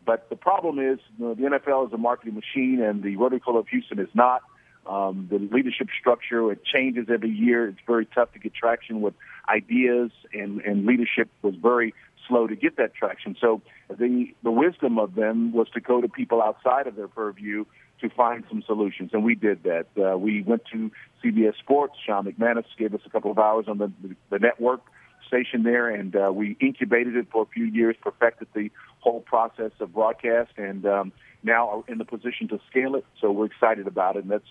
But 0.04 0.28
the 0.30 0.36
problem 0.36 0.78
is 0.78 0.98
you 1.18 1.26
know, 1.26 1.34
the 1.34 1.42
NFL 1.42 1.88
is 1.88 1.92
a 1.92 1.98
marketing 1.98 2.34
machine, 2.34 2.82
and 2.82 3.02
the 3.02 3.16
Rotary 3.16 3.40
Club 3.40 3.56
of 3.56 3.68
Houston 3.68 3.98
is 3.98 4.08
not. 4.14 4.42
Um, 4.86 5.28
the 5.30 5.38
leadership 5.38 5.88
structure 6.00 6.50
it 6.50 6.64
changes 6.64 7.08
every 7.12 7.28
year. 7.28 7.68
It's 7.68 7.78
very 7.86 8.06
tough 8.06 8.32
to 8.32 8.38
get 8.38 8.54
traction 8.54 9.02
with 9.02 9.12
ideas, 9.48 10.10
and, 10.32 10.62
and 10.62 10.86
leadership 10.86 11.28
was 11.42 11.54
very 11.56 11.92
slow 12.28 12.46
to 12.46 12.54
get 12.54 12.76
that 12.76 12.94
traction. 12.94 13.36
So 13.40 13.62
the 13.88 14.34
the 14.42 14.50
wisdom 14.50 14.98
of 14.98 15.14
them 15.14 15.52
was 15.52 15.68
to 15.74 15.80
go 15.80 16.00
to 16.00 16.08
people 16.08 16.42
outside 16.42 16.86
of 16.86 16.96
their 16.96 17.08
purview 17.08 17.64
to 18.00 18.08
find 18.10 18.44
some 18.48 18.62
solutions, 18.62 19.10
and 19.12 19.24
we 19.24 19.34
did 19.34 19.64
that. 19.64 19.86
Uh, 20.00 20.16
we 20.16 20.42
went 20.42 20.62
to 20.72 20.90
CBS 21.24 21.56
Sports. 21.58 21.94
Sean 22.06 22.24
McManus 22.26 22.64
gave 22.78 22.94
us 22.94 23.00
a 23.04 23.10
couple 23.10 23.30
of 23.30 23.38
hours 23.38 23.66
on 23.66 23.78
the, 23.78 23.90
the, 24.30 24.38
network 24.38 24.82
station 25.26 25.64
there, 25.64 25.88
and 25.88 26.14
uh, 26.14 26.30
we 26.32 26.56
incubated 26.60 27.16
it 27.16 27.26
for 27.32 27.42
a 27.42 27.46
few 27.46 27.64
years, 27.64 27.96
perfected 28.00 28.46
the 28.54 28.70
whole 29.00 29.20
process 29.20 29.72
of 29.80 29.92
broadcast, 29.92 30.52
and 30.56 30.86
um, 30.86 31.12
now 31.42 31.68
are 31.68 31.84
in 31.88 31.98
the 31.98 32.04
position 32.04 32.46
to 32.48 32.60
scale 32.70 32.94
it. 32.94 33.04
So 33.20 33.32
we're 33.32 33.46
excited 33.46 33.86
about 33.86 34.16
it, 34.16 34.22
and 34.22 34.30
that's 34.30 34.44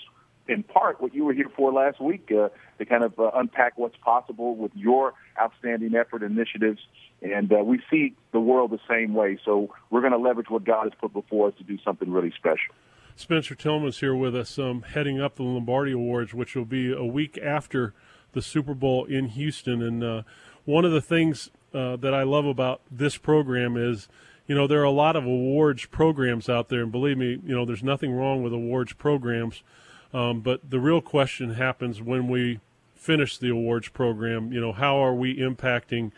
in 0.47 0.63
part 0.63 1.01
what 1.01 1.13
you 1.13 1.25
were 1.25 1.33
here 1.33 1.49
for 1.55 1.71
last 1.71 2.01
week 2.01 2.31
uh, 2.31 2.49
to 2.77 2.85
kind 2.85 3.03
of 3.03 3.19
uh, 3.19 3.31
unpack 3.35 3.77
what's 3.77 3.97
possible 3.97 4.55
with 4.55 4.71
your 4.75 5.13
outstanding 5.39 5.95
effort 5.95 6.23
initiatives. 6.23 6.79
And 7.21 7.51
uh, 7.51 7.57
we 7.63 7.81
see 7.89 8.15
the 8.31 8.39
world 8.39 8.71
the 8.71 8.79
same 8.89 9.13
way. 9.13 9.39
So 9.43 9.73
we're 9.89 10.01
going 10.01 10.13
to 10.13 10.19
leverage 10.19 10.49
what 10.49 10.63
God 10.63 10.83
has 10.83 10.93
put 10.99 11.13
before 11.13 11.49
us 11.49 11.53
to 11.57 11.63
do 11.63 11.77
something 11.83 12.11
really 12.11 12.31
special. 12.37 12.75
Spencer 13.15 13.55
Tillman's 13.55 13.99
here 13.99 14.15
with 14.15 14.35
us, 14.35 14.59
um, 14.59 14.83
heading 14.83 15.19
up 15.19 15.35
the 15.35 15.43
Lombardi 15.43 15.91
Awards, 15.91 16.35
which 16.35 16.55
will 16.55 16.65
be 16.65 16.93
a 16.93 17.03
week 17.03 17.39
after 17.43 17.95
the 18.33 18.43
Super 18.43 18.75
Bowl 18.75 19.05
in 19.05 19.29
Houston. 19.29 19.81
And 19.81 20.03
uh, 20.03 20.21
one 20.65 20.85
of 20.85 20.91
the 20.91 21.01
things 21.01 21.49
uh, 21.73 21.95
that 21.95 22.13
I 22.13 22.21
love 22.21 22.45
about 22.45 22.81
this 22.91 23.17
program 23.17 23.75
is, 23.75 24.07
you 24.45 24.53
know, 24.53 24.67
there 24.67 24.79
are 24.81 24.83
a 24.83 24.91
lot 24.91 25.15
of 25.15 25.25
awards 25.25 25.85
programs 25.87 26.47
out 26.47 26.69
there, 26.69 26.81
and 26.81 26.91
believe 26.91 27.17
me, 27.17 27.39
you 27.43 27.55
know, 27.55 27.65
there's 27.65 27.83
nothing 27.83 28.13
wrong 28.13 28.43
with 28.43 28.53
awards 28.53 28.93
programs. 28.93 29.63
Um, 30.13 30.41
but 30.41 30.69
the 30.69 30.79
real 30.79 31.01
question 31.01 31.55
happens 31.55 32.01
when 32.01 32.27
we 32.27 32.59
finish 32.95 33.37
the 33.37 33.49
awards 33.49 33.89
program. 33.89 34.51
You 34.51 34.61
know, 34.61 34.71
how 34.71 34.97
are 34.97 35.13
we 35.13 35.37
impacting 35.37 36.11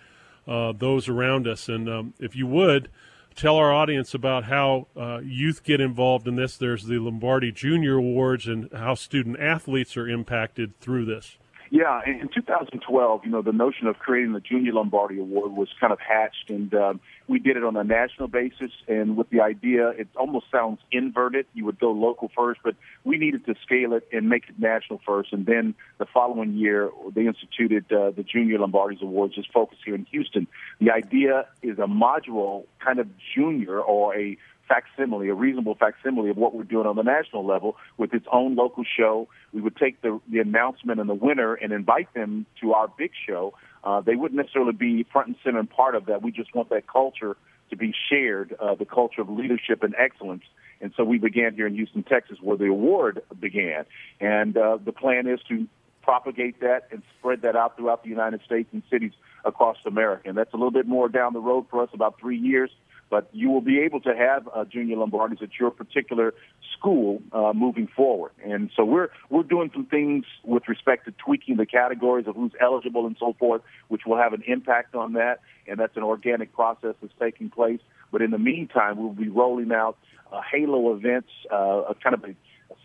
uh, 0.47 0.73
those 0.73 1.08
around 1.08 1.47
us? 1.47 1.69
And 1.69 1.89
um, 1.89 2.13
if 2.19 2.36
you 2.36 2.47
would, 2.47 2.89
tell 3.36 3.56
our 3.56 3.71
audience 3.71 4.13
about 4.13 4.45
how 4.45 4.88
uh, 4.97 5.19
youth 5.23 5.63
get 5.63 5.80
involved 5.80 6.28
in 6.28 6.36
this. 6.36 6.58
There's 6.58 6.86
the 6.86 6.99
Lombardi 6.99 7.52
Junior 7.52 7.95
Awards 7.95 8.47
and 8.47 8.69
how 8.73 8.95
student 8.95 9.39
athletes 9.39 9.95
are 9.95 10.08
impacted 10.08 10.78
through 10.80 11.06
this. 11.06 11.38
Yeah, 11.71 12.01
in 12.05 12.29
2012, 12.34 13.25
you 13.25 13.29
know, 13.29 13.43
the 13.43 13.51
notion 13.51 13.86
of 13.86 13.99
creating 13.99 14.34
the 14.34 14.39
Junior 14.39 14.73
Lombardi 14.73 15.19
Award 15.19 15.51
was 15.51 15.69
kind 15.79 15.93
of 15.93 15.99
hatched, 15.99 16.49
and 16.49 16.73
um, 16.73 16.99
we 17.27 17.38
did 17.38 17.58
it 17.58 17.63
on 17.63 17.77
a 17.77 17.84
national 17.84 18.27
basis. 18.27 18.71
And 18.88 19.15
with 19.15 19.29
the 19.29 19.41
idea, 19.41 19.89
it 19.89 20.08
almost 20.15 20.47
sounds 20.51 20.79
inverted. 20.91 21.45
You 21.53 21.65
would 21.65 21.79
go 21.79 21.91
local 21.91 22.32
first, 22.36 22.62
but 22.63 22.75
we 23.03 23.19
needed 23.19 23.45
to 23.45 23.53
scale 23.62 23.93
it 23.93 24.08
and 24.12 24.29
make 24.29 24.49
it 24.49 24.58
national 24.58 24.99
first. 25.05 25.32
And 25.32 25.45
then 25.45 25.75
the 25.99 26.08
following 26.08 26.55
year, 26.55 26.89
they 27.13 27.27
instituted 27.27 27.86
uh, 27.91 28.12
the 28.12 28.23
Junior 28.23 28.58
Lombardi's 28.58 29.03
Awards, 29.03 29.36
just 29.36 29.53
focused 29.53 29.82
here 29.86 29.93
in 29.93 30.05
Houston. 30.05 30.47
The 30.82 30.89
idea 30.89 31.45
is 31.62 31.77
a 31.77 31.88
module 31.88 32.65
kind 32.84 32.97
of 32.97 33.08
junior 33.36 33.79
or 33.79 34.17
a 34.17 34.38
facsimile, 34.69 35.27
a 35.27 35.34
reasonable 35.34 35.75
facsimile 35.75 36.29
of 36.29 36.38
what 36.38 36.55
we're 36.55 36.63
doing 36.63 36.88
on 36.88 36.95
the 36.95 37.03
national 37.03 37.45
level 37.45 37.75
with 37.97 38.13
its 38.13 38.25
own 38.32 38.55
local 38.55 38.86
show. 38.97 39.27
We 39.51 39.60
would 39.60 39.75
take 39.75 40.01
the, 40.01 40.21
the 40.32 40.39
announcement 40.39 41.01
and 41.01 41.10
the 41.10 41.15
winner 41.15 41.55
and 41.55 41.73
invite 41.73 42.13
them 42.13 42.45
to 42.62 42.73
our 42.73 42.88
big 42.88 43.12
show. 43.27 43.53
Uh, 43.84 43.99
they 44.01 44.15
wouldn't 44.15 44.38
necessarily 44.38 44.71
be 44.71 45.05
front 45.12 45.27
and 45.27 45.36
center 45.43 45.60
and 45.60 45.69
part 45.69 45.95
of 45.95 46.05
that. 46.05 46.21
We 46.21 46.32
just 46.32 46.55
want 46.55 46.69
that 46.69 46.88
culture 46.88 47.36
to 47.71 47.75
be 47.75 47.93
shared, 48.10 48.55
uh, 48.60 48.75
the 48.75 48.86
culture 48.86 49.21
of 49.21 49.29
leadership 49.29 49.84
and 49.84 49.93
excellence. 49.97 50.43
And 50.82 50.93
so 50.95 51.03
we 51.03 51.17
began 51.17 51.55
here 51.55 51.67
in 51.67 51.75
Houston, 51.75 52.03
Texas, 52.03 52.38
where 52.41 52.58
the 52.58 52.67
award 52.67 53.21
began. 53.39 53.86
And 54.21 54.55
uh, 54.55 54.77
the 54.84 54.93
plan 54.93 55.27
is 55.27 55.39
to 55.49 55.67
propagate 56.01 56.62
that 56.62 56.88
and 56.91 57.03
spread 57.19 57.41
that 57.41 57.55
out 57.55 57.77
throughout 57.77 58.03
the 58.03 58.10
United 58.10 58.41
States 58.45 58.69
and 58.71 58.82
cities 58.89 59.12
across 59.45 59.77
America. 59.86 60.29
And 60.29 60.38
that's 60.38 60.53
a 60.53 60.58
little 60.58 60.71
bit 60.71 60.88
more 60.88 61.10
down 61.10 61.34
the 61.34 61.39
road 61.39 61.65
for 61.69 61.84
us, 61.84 61.89
about 61.93 62.19
three 62.19 62.38
years 62.38 62.71
but 63.10 63.30
you 63.34 63.50
will 63.50 63.62
be 63.62 63.80
able 63.80 64.00
to 64.02 64.15
have 64.15 64.48
uh, 64.54 64.65
junior 64.65 64.98
Lombardis 64.98 65.41
at 65.41 65.50
your 65.60 65.72
particular 65.72 66.34
school 66.78 67.22
uh, 67.32 67.54
moving 67.54 67.88
forward. 67.88 68.32
And 68.43 68.69
so 68.76 68.86
we're 68.86 69.10
we're 69.30 69.43
doing 69.43 69.69
some 69.74 69.86
things 69.86 70.26
with 70.43 70.67
respect 70.67 71.06
to 71.06 71.12
tweaking 71.12 71.58
the 71.58 71.65
categories 71.65 72.28
of 72.28 72.36
who's 72.36 72.52
eligible 72.62 73.06
and 73.06 73.15
so 73.19 73.36
forth, 73.39 73.62
which 73.88 74.02
will 74.06 74.17
have 74.17 74.34
an 74.34 74.43
impact 74.48 74.95
on 74.95 75.13
that. 75.13 75.41
And 75.67 75.80
that's 75.80 75.95
an 75.98 76.04
organic 76.04 76.54
process 76.54 76.95
that's 77.02 77.13
taking 77.19 77.50
place. 77.50 77.82
But 78.12 78.22
in 78.22 78.32
the 78.32 78.39
meantime, 78.39 78.98
we'll 78.98 79.13
be 79.13 79.30
rolling 79.30 79.72
out 79.72 79.98
uh, 80.32 80.41
Halo 80.52 80.93
events, 80.95 81.30
uh, 81.52 81.84
a 81.89 81.95
kind 81.95 82.13
of 82.13 82.24
a 82.24 82.36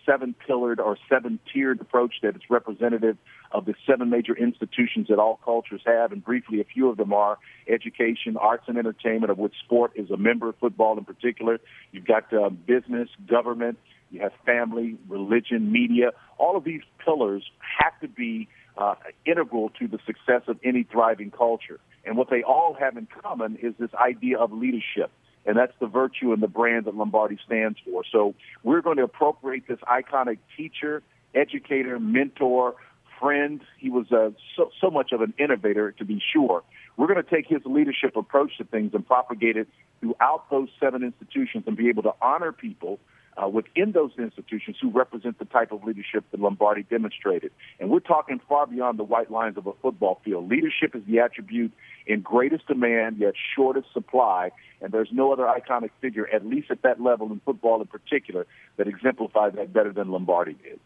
seven 0.06 0.34
pillared 0.46 0.80
or 0.80 0.96
seven 1.08 1.38
tiered 1.52 1.80
approach 1.80 2.14
that 2.22 2.36
is 2.36 2.42
representative 2.48 3.16
of 3.52 3.64
the 3.64 3.74
seven 3.86 4.10
major 4.10 4.36
institutions 4.36 5.08
that 5.08 5.18
all 5.18 5.38
cultures 5.44 5.82
have. 5.86 6.12
And 6.12 6.24
briefly, 6.24 6.60
a 6.60 6.64
few 6.64 6.88
of 6.88 6.96
them 6.96 7.12
are 7.12 7.38
education, 7.68 8.36
arts 8.36 8.64
and 8.66 8.78
entertainment, 8.78 9.30
of 9.30 9.38
which 9.38 9.54
sport 9.64 9.92
is 9.94 10.10
a 10.10 10.16
member, 10.16 10.52
football 10.60 10.98
in 10.98 11.04
particular. 11.04 11.58
You've 11.92 12.06
got 12.06 12.32
uh, 12.32 12.50
business, 12.50 13.08
government, 13.28 13.78
you 14.10 14.20
have 14.20 14.32
family, 14.46 14.96
religion, 15.08 15.72
media. 15.72 16.10
All 16.38 16.56
of 16.56 16.64
these 16.64 16.82
pillars 17.04 17.44
have 17.82 17.98
to 18.00 18.08
be 18.08 18.48
uh, 18.76 18.94
integral 19.24 19.70
to 19.78 19.88
the 19.88 19.98
success 20.06 20.42
of 20.48 20.58
any 20.64 20.84
thriving 20.84 21.30
culture. 21.30 21.80
And 22.04 22.16
what 22.16 22.28
they 22.30 22.42
all 22.42 22.76
have 22.78 22.96
in 22.96 23.08
common 23.22 23.56
is 23.62 23.74
this 23.78 23.90
idea 23.94 24.38
of 24.38 24.52
leadership 24.52 25.10
and 25.46 25.56
that's 25.56 25.72
the 25.80 25.86
virtue 25.86 26.32
and 26.32 26.42
the 26.42 26.48
brand 26.48 26.86
that 26.86 26.94
Lombardi 26.94 27.38
stands 27.44 27.78
for. 27.84 28.02
So 28.10 28.34
we're 28.62 28.80
going 28.80 28.96
to 28.96 29.04
appropriate 29.04 29.68
this 29.68 29.78
iconic 29.80 30.38
teacher, 30.56 31.02
educator, 31.34 31.98
mentor, 31.98 32.74
friend. 33.20 33.60
He 33.78 33.90
was 33.90 34.10
uh, 34.10 34.30
so, 34.56 34.70
so 34.80 34.90
much 34.90 35.12
of 35.12 35.20
an 35.20 35.34
innovator, 35.38 35.92
to 35.92 36.04
be 36.04 36.22
sure. 36.32 36.62
We're 36.96 37.08
going 37.08 37.22
to 37.22 37.28
take 37.28 37.46
his 37.46 37.62
leadership 37.64 38.16
approach 38.16 38.56
to 38.58 38.64
things 38.64 38.92
and 38.94 39.06
propagate 39.06 39.56
it 39.56 39.68
throughout 40.00 40.48
those 40.50 40.68
seven 40.80 41.02
institutions 41.02 41.64
and 41.66 41.76
be 41.76 41.88
able 41.88 42.04
to 42.04 42.14
honor 42.22 42.52
people 42.52 42.98
uh, 43.42 43.48
within 43.48 43.92
those 43.92 44.12
institutions 44.18 44.76
who 44.80 44.90
represent 44.90 45.38
the 45.38 45.44
type 45.44 45.72
of 45.72 45.84
leadership 45.84 46.24
that 46.30 46.40
Lombardi 46.40 46.84
demonstrated. 46.84 47.50
And 47.80 47.90
we're 47.90 48.00
talking 48.00 48.40
far 48.48 48.66
beyond 48.66 48.98
the 48.98 49.04
white 49.04 49.30
lines 49.30 49.56
of 49.56 49.66
a 49.66 49.72
football 49.82 50.20
field. 50.24 50.48
Leadership 50.48 50.94
is 50.94 51.02
the 51.06 51.18
attribute 51.18 51.72
in 52.06 52.20
greatest 52.20 52.66
demand, 52.66 53.18
yet 53.18 53.34
shortest 53.56 53.92
supply. 53.92 54.50
And 54.80 54.92
there's 54.92 55.10
no 55.12 55.32
other 55.32 55.44
iconic 55.44 55.90
figure, 56.00 56.28
at 56.32 56.46
least 56.46 56.70
at 56.70 56.82
that 56.82 57.00
level 57.00 57.32
in 57.32 57.40
football 57.44 57.80
in 57.80 57.86
particular, 57.86 58.46
that 58.76 58.86
exemplifies 58.86 59.54
that 59.54 59.72
better 59.72 59.92
than 59.92 60.10
Lombardi 60.10 60.54
did. 60.54 60.78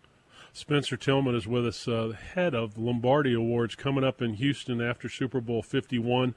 Spencer 0.52 0.96
Tillman 0.96 1.34
is 1.34 1.46
with 1.46 1.66
us, 1.66 1.86
uh, 1.86 2.12
head 2.34 2.54
of 2.54 2.78
Lombardi 2.78 3.34
Awards, 3.34 3.74
coming 3.74 4.02
up 4.02 4.22
in 4.22 4.34
Houston 4.34 4.80
after 4.80 5.08
Super 5.08 5.40
Bowl 5.40 5.62
51. 5.62 6.34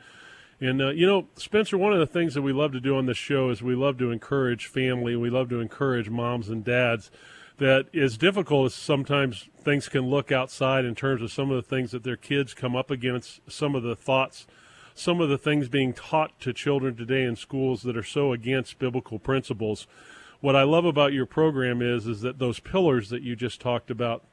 And, 0.62 0.80
uh, 0.80 0.90
you 0.92 1.08
know, 1.08 1.28
Spencer, 1.36 1.76
one 1.76 1.92
of 1.92 2.00
the 2.00 2.06
things 2.06 2.36
that 2.36 2.44
we 2.44 2.54
love 2.54 2.72
to 2.74 2.80
do 2.80 2.96
on 2.96 3.08
this 3.08 3.18
show 3.18 3.50
is 3.50 3.64
we 3.64 3.74
love 3.74 3.98
to 3.98 4.12
encourage 4.12 4.68
family. 4.68 5.16
We 5.16 5.32
love 5.32 5.50
to 5.50 5.60
encourage 5.60 6.08
moms 6.08 6.50
and 6.50 6.64
dads 6.64 7.10
that 7.58 7.94
as 7.96 8.16
difficult 8.16 8.68
as 8.68 8.76
sometimes 8.76 9.50
things 9.60 9.90
can 9.90 10.08
look 10.08 10.32
outside 10.32 10.86
in 10.86 10.94
terms 10.94 11.24
of 11.24 11.32
some 11.32 11.50
of 11.50 11.56
the 11.56 11.68
things 11.68 11.92
that 11.92 12.04
their 12.04 12.16
kids 12.16 12.54
come 12.54 12.76
up 12.76 12.92
against, 12.92 13.42
some 13.52 13.74
of 13.74 13.82
the 13.82 13.96
thoughts, 13.96 14.46
some 14.94 15.20
of 15.20 15.30
the 15.30 15.38
things 15.38 15.68
being 15.68 15.94
taught 15.94 16.40
to 16.40 16.54
children 16.54 16.96
today 16.96 17.24
in 17.24 17.36
schools 17.36 17.82
that 17.82 17.98
are 17.98 18.04
so 18.04 18.32
against 18.32 18.78
biblical 18.78 19.18
principles. 19.18 19.88
What 20.42 20.56
I 20.56 20.64
love 20.64 20.86
about 20.86 21.12
your 21.12 21.26
program 21.26 21.82
is 21.82 22.06
is 22.06 22.22
that 22.22 22.38
those 22.38 22.60
pillars 22.60 23.10
that 23.10 23.24
you 23.24 23.36
just 23.36 23.62
talked 23.62 23.90
about 23.90 24.24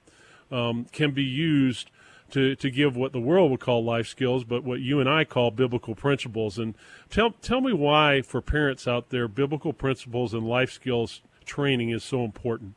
um, 0.51 0.87
can 0.93 1.13
be 1.13 1.25
used 1.25 1.91
to, 2.31 2.55
to 2.57 2.71
give 2.71 2.97
what 2.97 3.13
the 3.13 3.21
world 3.21 3.51
would 3.51 3.61
call 3.61 3.85
life 3.85 4.07
skills, 4.07 4.45
but 4.45 4.65
what 4.65 4.81
you 4.81 5.01
and 5.01 5.09
I 5.09 5.25
call 5.25 5.51
biblical 5.51 5.95
principles. 5.95 6.59
And 6.59 6.75
tell, 7.11 7.31
tell 7.31 7.61
me 7.61 7.73
why, 7.73 8.23
for 8.23 8.41
parents 8.41 8.87
out 8.87 9.11
there, 9.11 9.29
biblical 9.29 9.73
principles 9.73 10.35
and 10.35 10.47
life 10.47 10.71
skills 10.71 11.23
training 11.45 11.91
is 11.91 12.05
so 12.05 12.25
important. 12.25 12.75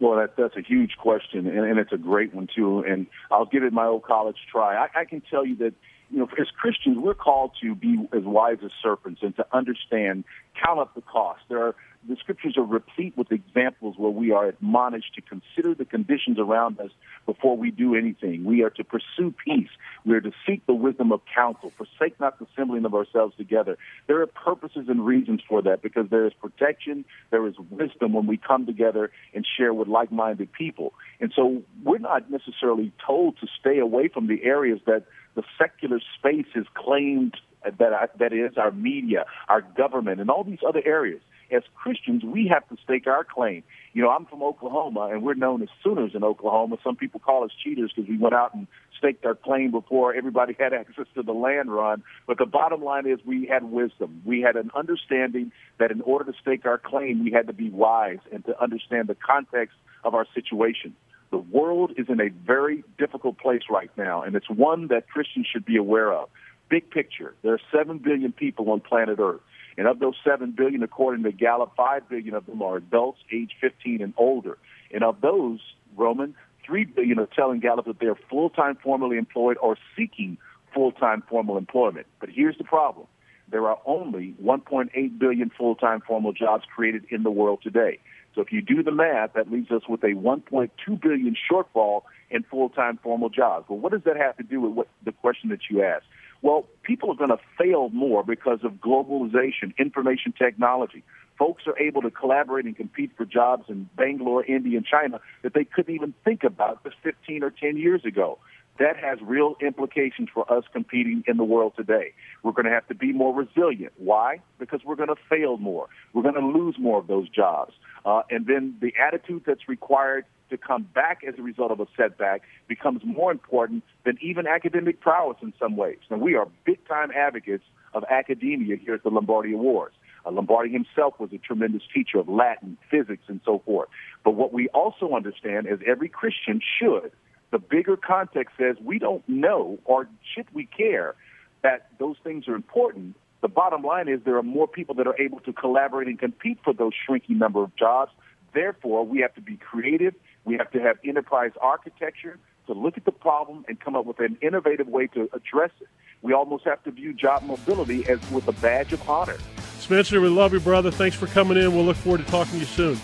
Well, 0.00 0.18
that, 0.18 0.36
that's 0.36 0.56
a 0.56 0.62
huge 0.62 0.96
question, 0.96 1.48
and, 1.48 1.66
and 1.66 1.78
it's 1.78 1.92
a 1.92 1.98
great 1.98 2.32
one, 2.32 2.48
too. 2.54 2.80
And 2.80 3.06
I'll 3.30 3.46
give 3.46 3.64
it 3.64 3.72
my 3.72 3.86
old 3.86 4.04
college 4.04 4.36
try. 4.50 4.76
I, 4.76 5.00
I 5.00 5.04
can 5.04 5.22
tell 5.28 5.44
you 5.44 5.56
that 5.56 5.74
you 6.10 6.18
know, 6.18 6.28
as 6.40 6.46
Christians, 6.58 6.98
we're 6.98 7.14
called 7.14 7.52
to 7.62 7.74
be 7.74 8.08
as 8.12 8.22
wise 8.24 8.58
as 8.64 8.70
serpents 8.82 9.20
and 9.22 9.36
to 9.36 9.46
understand, 9.52 10.24
count 10.64 10.80
up 10.80 10.94
the 10.94 11.02
cost. 11.02 11.40
There 11.48 11.62
are 11.62 11.74
the 12.08 12.16
scriptures 12.16 12.56
are 12.56 12.64
replete 12.64 13.16
with 13.16 13.30
examples 13.30 13.96
where 13.98 14.10
we 14.10 14.32
are 14.32 14.46
admonished 14.46 15.14
to 15.14 15.20
consider 15.20 15.74
the 15.74 15.84
conditions 15.84 16.38
around 16.38 16.80
us 16.80 16.90
before 17.26 17.56
we 17.56 17.70
do 17.70 17.94
anything. 17.94 18.44
We 18.44 18.62
are 18.62 18.70
to 18.70 18.84
pursue 18.84 19.34
peace. 19.44 19.68
We 20.04 20.14
are 20.14 20.20
to 20.20 20.32
seek 20.46 20.64
the 20.66 20.74
wisdom 20.74 21.12
of 21.12 21.20
counsel. 21.34 21.72
Forsake 21.76 22.18
not 22.18 22.38
the 22.38 22.46
assembling 22.52 22.84
of 22.86 22.94
ourselves 22.94 23.36
together. 23.36 23.76
There 24.06 24.22
are 24.22 24.26
purposes 24.26 24.86
and 24.88 25.04
reasons 25.04 25.42
for 25.46 25.60
that 25.62 25.82
because 25.82 26.08
there 26.10 26.26
is 26.26 26.32
protection, 26.32 27.04
there 27.30 27.46
is 27.46 27.54
wisdom 27.70 28.14
when 28.14 28.26
we 28.26 28.38
come 28.38 28.64
together 28.64 29.10
and 29.34 29.46
share 29.56 29.74
with 29.74 29.88
like-minded 29.88 30.52
people. 30.52 30.94
And 31.20 31.32
so 31.36 31.62
we're 31.84 31.98
not 31.98 32.30
necessarily 32.30 32.92
told 33.06 33.38
to 33.40 33.46
stay 33.60 33.78
away 33.78 34.08
from 34.08 34.28
the 34.28 34.42
areas 34.44 34.80
that 34.86 35.04
the 35.34 35.42
secular 35.58 36.00
space 36.18 36.46
has 36.54 36.64
claimed 36.74 37.34
that 37.64 38.18
that 38.18 38.32
is 38.32 38.56
our 38.56 38.70
media, 38.70 39.26
our 39.48 39.60
government, 39.60 40.20
and 40.20 40.30
all 40.30 40.44
these 40.44 40.60
other 40.66 40.82
areas 40.84 41.20
as 41.50 41.62
Christians, 41.74 42.22
we 42.24 42.48
have 42.48 42.68
to 42.68 42.76
stake 42.82 43.06
our 43.06 43.24
claim. 43.24 43.62
You 43.92 44.02
know, 44.02 44.10
I'm 44.10 44.26
from 44.26 44.42
Oklahoma, 44.42 45.08
and 45.12 45.22
we're 45.22 45.34
known 45.34 45.62
as 45.62 45.68
Sooners 45.82 46.12
in 46.14 46.22
Oklahoma. 46.22 46.76
Some 46.84 46.96
people 46.96 47.20
call 47.20 47.44
us 47.44 47.50
cheaters 47.62 47.92
because 47.94 48.08
we 48.08 48.18
went 48.18 48.34
out 48.34 48.54
and 48.54 48.66
staked 48.98 49.24
our 49.24 49.34
claim 49.34 49.70
before 49.70 50.14
everybody 50.14 50.54
had 50.58 50.72
access 50.74 51.06
to 51.14 51.22
the 51.22 51.32
land 51.32 51.72
run. 51.72 52.02
But 52.26 52.38
the 52.38 52.46
bottom 52.46 52.82
line 52.82 53.06
is 53.06 53.18
we 53.24 53.46
had 53.46 53.64
wisdom. 53.64 54.22
We 54.24 54.40
had 54.42 54.56
an 54.56 54.70
understanding 54.74 55.52
that 55.78 55.90
in 55.90 56.00
order 56.02 56.30
to 56.30 56.38
stake 56.38 56.66
our 56.66 56.78
claim, 56.78 57.24
we 57.24 57.30
had 57.32 57.46
to 57.46 57.52
be 57.52 57.70
wise 57.70 58.18
and 58.32 58.44
to 58.44 58.60
understand 58.62 59.08
the 59.08 59.16
context 59.16 59.76
of 60.04 60.14
our 60.14 60.26
situation. 60.34 60.94
The 61.30 61.38
world 61.38 61.92
is 61.96 62.06
in 62.08 62.20
a 62.20 62.28
very 62.28 62.84
difficult 62.98 63.38
place 63.38 63.62
right 63.70 63.90
now, 63.96 64.22
and 64.22 64.34
it's 64.34 64.48
one 64.48 64.88
that 64.88 65.08
Christians 65.08 65.46
should 65.50 65.64
be 65.64 65.76
aware 65.76 66.12
of. 66.12 66.28
Big 66.70 66.90
picture, 66.90 67.34
there 67.42 67.54
are 67.54 67.60
7 67.72 67.98
billion 67.98 68.32
people 68.32 68.70
on 68.70 68.80
planet 68.80 69.18
Earth. 69.18 69.40
And 69.78 69.86
of 69.86 70.00
those 70.00 70.16
7 70.24 70.50
billion, 70.56 70.82
according 70.82 71.22
to 71.22 71.30
Gallup, 71.30 71.72
5 71.76 72.08
billion 72.08 72.34
of 72.34 72.46
them 72.46 72.60
are 72.62 72.76
adults 72.76 73.20
age 73.32 73.52
15 73.60 74.02
and 74.02 74.12
older. 74.16 74.58
And 74.92 75.04
of 75.04 75.20
those, 75.20 75.60
Roman, 75.96 76.34
3 76.66 76.84
billion 76.84 77.20
are 77.20 77.26
telling 77.26 77.60
Gallup 77.60 77.86
that 77.86 78.00
they're 78.00 78.18
full-time 78.28 78.76
formally 78.82 79.16
employed 79.16 79.56
or 79.62 79.76
seeking 79.96 80.36
full-time 80.74 81.22
formal 81.30 81.56
employment. 81.56 82.08
But 82.18 82.28
here's 82.28 82.58
the 82.58 82.64
problem. 82.64 83.06
There 83.50 83.68
are 83.68 83.78
only 83.86 84.34
1.8 84.42 85.18
billion 85.18 85.50
full-time 85.56 86.02
formal 86.06 86.32
jobs 86.32 86.64
created 86.74 87.04
in 87.10 87.22
the 87.22 87.30
world 87.30 87.60
today. 87.62 88.00
So 88.34 88.40
if 88.40 88.52
you 88.52 88.60
do 88.60 88.82
the 88.82 88.90
math, 88.90 89.34
that 89.34 89.50
leaves 89.50 89.70
us 89.70 89.82
with 89.88 90.02
a 90.02 90.08
1.2 90.08 91.00
billion 91.00 91.36
shortfall 91.50 92.02
in 92.30 92.42
full-time 92.42 92.98
formal 93.02 93.28
jobs. 93.28 93.66
Well, 93.68 93.78
what 93.78 93.92
does 93.92 94.02
that 94.04 94.16
have 94.16 94.36
to 94.38 94.42
do 94.42 94.60
with 94.60 94.72
what 94.72 94.88
the 95.04 95.12
question 95.12 95.50
that 95.50 95.60
you 95.70 95.82
asked? 95.84 96.06
Well, 96.40 96.66
people 96.82 97.10
are 97.10 97.16
going 97.16 97.30
to 97.30 97.38
fail 97.58 97.88
more 97.90 98.22
because 98.22 98.60
of 98.62 98.72
globalization, 98.74 99.76
information 99.76 100.32
technology. 100.32 101.02
Folks 101.38 101.64
are 101.66 101.78
able 101.78 102.02
to 102.02 102.10
collaborate 102.10 102.64
and 102.64 102.76
compete 102.76 103.12
for 103.16 103.24
jobs 103.24 103.64
in 103.68 103.88
Bangalore, 103.96 104.44
India, 104.44 104.76
and 104.76 104.86
China 104.86 105.20
that 105.42 105.54
they 105.54 105.64
couldn't 105.64 105.94
even 105.94 106.14
think 106.24 106.44
about 106.44 106.82
just 106.84 106.96
15 107.02 107.42
or 107.42 107.50
10 107.50 107.76
years 107.76 108.04
ago. 108.04 108.38
That 108.78 108.96
has 108.96 109.18
real 109.20 109.56
implications 109.60 110.28
for 110.32 110.50
us 110.52 110.64
competing 110.72 111.24
in 111.26 111.36
the 111.36 111.44
world 111.44 111.72
today. 111.76 112.12
We're 112.42 112.52
going 112.52 112.66
to 112.66 112.70
have 112.70 112.86
to 112.88 112.94
be 112.94 113.12
more 113.12 113.34
resilient. 113.34 113.92
Why? 113.96 114.40
Because 114.58 114.80
we're 114.84 114.96
going 114.96 115.08
to 115.08 115.16
fail 115.28 115.56
more. 115.56 115.88
We're 116.12 116.22
going 116.22 116.34
to 116.36 116.46
lose 116.46 116.76
more 116.78 116.98
of 116.98 117.08
those 117.08 117.28
jobs. 117.28 117.72
Uh, 118.04 118.22
and 118.30 118.46
then 118.46 118.76
the 118.80 118.92
attitude 119.04 119.42
that's 119.46 119.68
required 119.68 120.24
to 120.50 120.56
come 120.56 120.82
back 120.94 121.22
as 121.26 121.34
a 121.38 121.42
result 121.42 121.72
of 121.72 121.80
a 121.80 121.86
setback 121.96 122.42
becomes 122.68 123.02
more 123.04 123.32
important 123.32 123.82
than 124.04 124.16
even 124.22 124.46
academic 124.46 125.00
prowess 125.00 125.36
in 125.42 125.52
some 125.58 125.76
ways. 125.76 125.98
Now, 126.10 126.18
we 126.18 126.36
are 126.36 126.48
big 126.64 126.86
time 126.86 127.10
advocates 127.10 127.64
of 127.94 128.04
academia 128.08 128.76
here 128.76 128.94
at 128.94 129.02
the 129.02 129.10
Lombardi 129.10 129.52
Awards. 129.52 129.94
Uh, 130.24 130.30
Lombardi 130.30 130.70
himself 130.70 131.14
was 131.18 131.30
a 131.32 131.38
tremendous 131.38 131.82
teacher 131.92 132.18
of 132.18 132.28
Latin, 132.28 132.78
physics, 132.90 133.24
and 133.26 133.40
so 133.44 133.60
forth. 133.64 133.88
But 134.24 134.32
what 134.32 134.52
we 134.52 134.68
also 134.68 135.14
understand, 135.14 135.66
as 135.66 135.80
every 135.86 136.08
Christian 136.08 136.60
should, 136.78 137.10
the 137.50 137.58
bigger 137.58 137.96
context 137.96 138.54
says 138.58 138.76
we 138.82 138.98
don't 138.98 139.26
know 139.28 139.78
or 139.84 140.08
should 140.34 140.46
we 140.52 140.66
care 140.66 141.14
that 141.62 141.88
those 141.98 142.16
things 142.22 142.46
are 142.48 142.54
important. 142.54 143.16
The 143.40 143.48
bottom 143.48 143.82
line 143.82 144.08
is 144.08 144.20
there 144.24 144.36
are 144.36 144.42
more 144.42 144.68
people 144.68 144.94
that 144.96 145.06
are 145.06 145.20
able 145.20 145.40
to 145.40 145.52
collaborate 145.52 146.08
and 146.08 146.18
compete 146.18 146.58
for 146.62 146.72
those 146.72 146.92
shrinking 147.06 147.38
number 147.38 147.62
of 147.62 147.74
jobs. 147.76 148.12
Therefore, 148.52 149.04
we 149.04 149.20
have 149.20 149.34
to 149.34 149.40
be 149.40 149.56
creative. 149.56 150.14
We 150.44 150.56
have 150.56 150.70
to 150.72 150.80
have 150.80 150.98
enterprise 151.04 151.52
architecture 151.60 152.38
to 152.66 152.72
look 152.72 152.96
at 152.96 153.04
the 153.04 153.12
problem 153.12 153.64
and 153.68 153.80
come 153.80 153.96
up 153.96 154.06
with 154.06 154.20
an 154.20 154.38
innovative 154.42 154.88
way 154.88 155.06
to 155.08 155.28
address 155.32 155.70
it. 155.80 155.88
We 156.22 156.32
almost 156.32 156.64
have 156.64 156.82
to 156.84 156.90
view 156.90 157.12
job 157.12 157.42
mobility 157.44 158.06
as 158.08 158.18
with 158.30 158.48
a 158.48 158.52
badge 158.52 158.92
of 158.92 159.08
honor. 159.08 159.36
Spencer, 159.78 160.20
we 160.20 160.28
love 160.28 160.52
you, 160.52 160.60
brother. 160.60 160.90
Thanks 160.90 161.16
for 161.16 161.26
coming 161.28 161.56
in. 161.56 161.74
We'll 161.74 161.84
look 161.84 161.96
forward 161.96 162.24
to 162.24 162.30
talking 162.30 162.54
to 162.54 162.58
you 162.58 162.66
soon. 162.66 162.98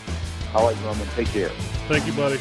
All 0.54 0.66
right, 0.66 0.76
Roman. 0.84 1.06
Take 1.08 1.28
care. 1.28 1.50
Thank 1.88 2.06
you, 2.06 2.12
buddy. 2.12 2.38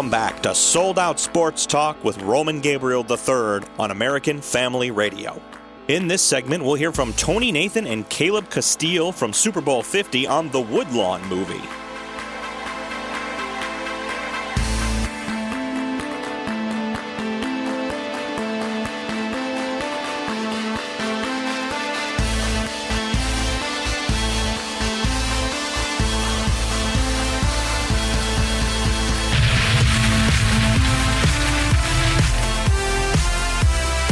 Welcome 0.00 0.10
back 0.10 0.42
to 0.44 0.54
Sold 0.54 0.98
Out 0.98 1.20
Sports 1.20 1.66
Talk 1.66 2.02
with 2.02 2.22
Roman 2.22 2.60
Gabriel 2.60 3.04
III 3.06 3.68
on 3.78 3.90
American 3.90 4.40
Family 4.40 4.90
Radio. 4.90 5.42
In 5.88 6.08
this 6.08 6.22
segment, 6.22 6.64
we'll 6.64 6.72
hear 6.72 6.90
from 6.90 7.12
Tony 7.12 7.52
Nathan 7.52 7.86
and 7.86 8.08
Caleb 8.08 8.48
Castille 8.48 9.12
from 9.12 9.34
Super 9.34 9.60
Bowl 9.60 9.82
50 9.82 10.26
on 10.26 10.48
the 10.48 10.60
Woodlawn 10.62 11.22
movie. 11.28 11.60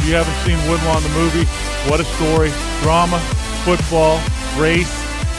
You 0.09 0.15
haven't 0.15 0.33
seen 0.43 0.57
Woodlawn 0.67 1.03
the 1.03 1.09
movie, 1.09 1.45
what 1.87 1.99
a 1.99 2.03
story. 2.03 2.49
Drama, 2.81 3.19
football, 3.63 4.19
race, 4.57 4.91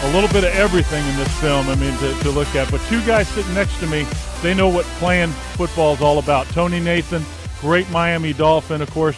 a 0.05 0.13
little 0.13 0.31
bit 0.31 0.45
of 0.45 0.55
everything 0.55 1.05
in 1.09 1.17
this 1.17 1.41
film, 1.41 1.69
I 1.69 1.75
mean, 1.75 1.97
to, 1.99 2.15
to 2.23 2.31
look 2.31 2.55
at. 2.55 2.71
But 2.71 2.81
two 2.83 3.05
guys 3.05 3.27
sitting 3.27 3.53
next 3.53 3.77
to 3.81 3.89
me, 3.89 4.07
they 4.43 4.55
know 4.55 4.69
what 4.69 4.85
playing 5.01 5.31
football 5.57 5.95
is 5.95 6.01
all 6.01 6.21
about. 6.21 6.47
Tony 6.51 6.79
Nathan, 6.79 7.25
great 7.61 7.91
Miami 7.91 8.33
Dolphin, 8.33 8.81
of 8.81 8.89
course, 8.93 9.17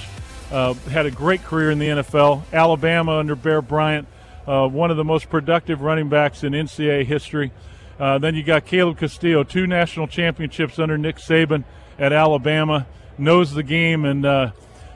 uh, 0.50 0.72
had 0.88 1.04
a 1.04 1.10
great 1.10 1.44
career 1.44 1.70
in 1.70 1.78
the 1.78 1.88
NFL. 1.88 2.44
Alabama 2.50 3.18
under 3.18 3.36
Bear 3.36 3.60
Bryant, 3.60 4.08
uh, 4.46 4.66
one 4.66 4.90
of 4.90 4.96
the 4.96 5.04
most 5.04 5.28
productive 5.28 5.82
running 5.82 6.08
backs 6.08 6.44
in 6.44 6.54
NCAA 6.54 7.04
history. 7.04 7.52
Uh, 8.00 8.16
then 8.16 8.34
you 8.34 8.42
got 8.42 8.64
Caleb 8.64 8.96
Castillo, 8.96 9.44
two 9.44 9.66
national 9.66 10.06
championships 10.06 10.78
under 10.78 10.96
Nick 10.96 11.16
Saban 11.16 11.64
at 11.98 12.10
Alabama, 12.10 12.86
knows 13.18 13.52
the 13.52 13.62
game 13.62 14.06
and 14.06 14.24
uh, 14.24 14.52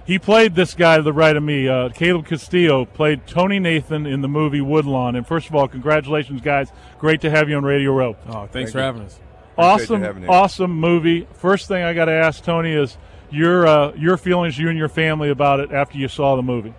he 0.06 0.18
played 0.18 0.54
this 0.54 0.74
guy 0.74 0.96
to 0.96 1.02
the 1.02 1.12
right 1.12 1.36
of 1.36 1.42
me. 1.42 1.68
Uh, 1.68 1.88
Caleb 1.90 2.26
Castillo 2.26 2.84
played 2.84 3.26
Tony 3.26 3.58
Nathan 3.58 4.06
in 4.06 4.20
the 4.20 4.28
movie 4.28 4.60
Woodlawn. 4.60 5.16
And 5.16 5.26
first 5.26 5.48
of 5.48 5.54
all, 5.54 5.68
congratulations, 5.68 6.40
guys! 6.40 6.70
Great 6.98 7.20
to 7.22 7.30
have 7.30 7.48
you 7.48 7.56
on 7.56 7.64
Radio 7.64 7.92
Row. 7.92 8.16
Oh, 8.28 8.46
thanks 8.46 8.52
Thank 8.52 8.70
for 8.70 8.78
you. 8.78 8.84
having 8.84 9.02
us. 9.02 9.20
Awesome, 9.58 10.28
awesome 10.28 10.70
movie. 10.70 11.26
First 11.34 11.66
thing 11.66 11.82
I 11.82 11.94
got 11.94 12.04
to 12.06 12.12
ask 12.12 12.44
Tony 12.44 12.72
is 12.72 12.96
your 13.30 13.66
uh, 13.66 13.92
your 13.96 14.16
feelings, 14.16 14.58
you 14.58 14.68
and 14.68 14.78
your 14.78 14.88
family 14.88 15.30
about 15.30 15.60
it 15.60 15.72
after 15.72 15.98
you 15.98 16.08
saw 16.08 16.36
the 16.36 16.42
movie. 16.42 16.74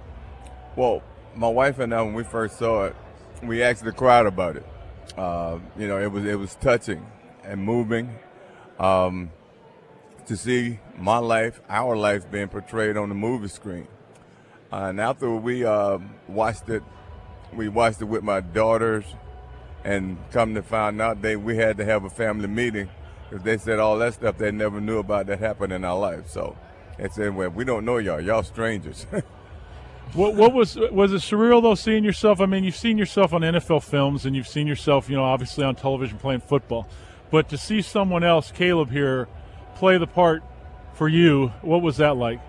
Well, 0.76 1.02
my 1.36 1.50
wife 1.50 1.80
and 1.80 1.94
I, 1.94 2.02
when 2.04 2.14
we 2.14 2.24
first 2.24 2.58
saw 2.60 2.86
it, 2.86 2.96
we 3.44 3.64
actually 3.64 3.94
cried 3.94 4.26
about 4.26 4.58
it. 4.58 4.66
Uh, 5.18 5.60
you 5.78 5.88
know, 5.88 6.00
it 6.00 6.12
was 6.12 6.24
it 6.26 6.38
was 6.38 6.56
touching 6.56 7.06
and 7.44 7.64
moving. 7.64 8.16
Um, 8.80 9.32
to 10.28 10.36
see 10.38 10.80
my 10.98 11.18
life, 11.18 11.62
our 11.70 11.96
life 11.96 12.30
being 12.30 12.50
portrayed 12.50 12.98
on 12.98 13.10
the 13.10 13.16
movie 13.16 13.48
screen. 13.48 13.88
Uh, 14.72 14.88
and 14.90 15.00
after 15.00 15.34
we 15.34 15.66
uh, 15.66 15.98
watched 16.28 16.70
it, 16.70 16.84
we 17.54 17.70
watched 17.70 18.02
it 18.02 18.06
with 18.06 18.24
my 18.24 18.42
daughters, 18.42 19.06
and 19.86 20.18
come 20.32 20.54
to 20.56 20.62
find 20.62 21.02
out, 21.02 21.22
they 21.22 21.38
we 21.38 21.56
had 21.56 21.78
to 21.78 21.86
have 21.86 22.04
a 22.04 22.10
family 22.10 22.48
meeting 22.48 22.90
because 23.30 23.44
they 23.44 23.58
said 23.58 23.80
all 23.80 23.98
that 23.98 24.16
stuff 24.16 24.38
they 24.38 24.52
never 24.52 24.82
knew 24.82 25.00
about 25.00 25.28
that 25.28 25.40
happened 25.40 25.72
in 25.72 25.86
our 25.86 25.98
life. 25.98 26.28
So 26.30 26.58
they 26.98 27.08
said, 27.08 27.34
"Well, 27.34 27.50
we 27.50 27.64
don't 27.64 27.86
know 27.86 27.98
y'all. 27.98 28.20
Y'all 28.20 28.44
strangers." 28.44 29.06
what, 30.14 30.36
what 30.36 30.54
was 30.54 30.76
was 30.76 31.14
it 31.14 31.22
surreal 31.22 31.62
though 31.62 31.76
seeing 31.76 32.04
yourself? 32.04 32.42
I 32.42 32.46
mean, 32.46 32.66
you've 32.66 32.76
seen 32.76 32.98
yourself 32.98 33.32
on 33.32 33.42
NFL 33.42 33.84
films, 33.84 34.26
and 34.26 34.36
you've 34.36 34.48
seen 34.48 34.68
yourself, 34.68 35.10
you 35.10 35.16
know, 35.16 35.24
obviously 35.24 35.64
on 35.64 35.76
television 35.76 36.18
playing 36.18 36.42
football, 36.42 36.86
but 37.32 37.48
to 37.48 37.58
see 37.58 37.82
someone 37.82 38.26
else, 38.26 38.52
Caleb 38.52 38.92
here 38.92 39.30
play 39.78 39.98
the 40.00 40.08
part 40.08 40.44
for 40.94 41.08
you. 41.08 41.48
What 41.62 41.82
was 41.82 41.98
that 41.98 42.18
like? 42.18 42.42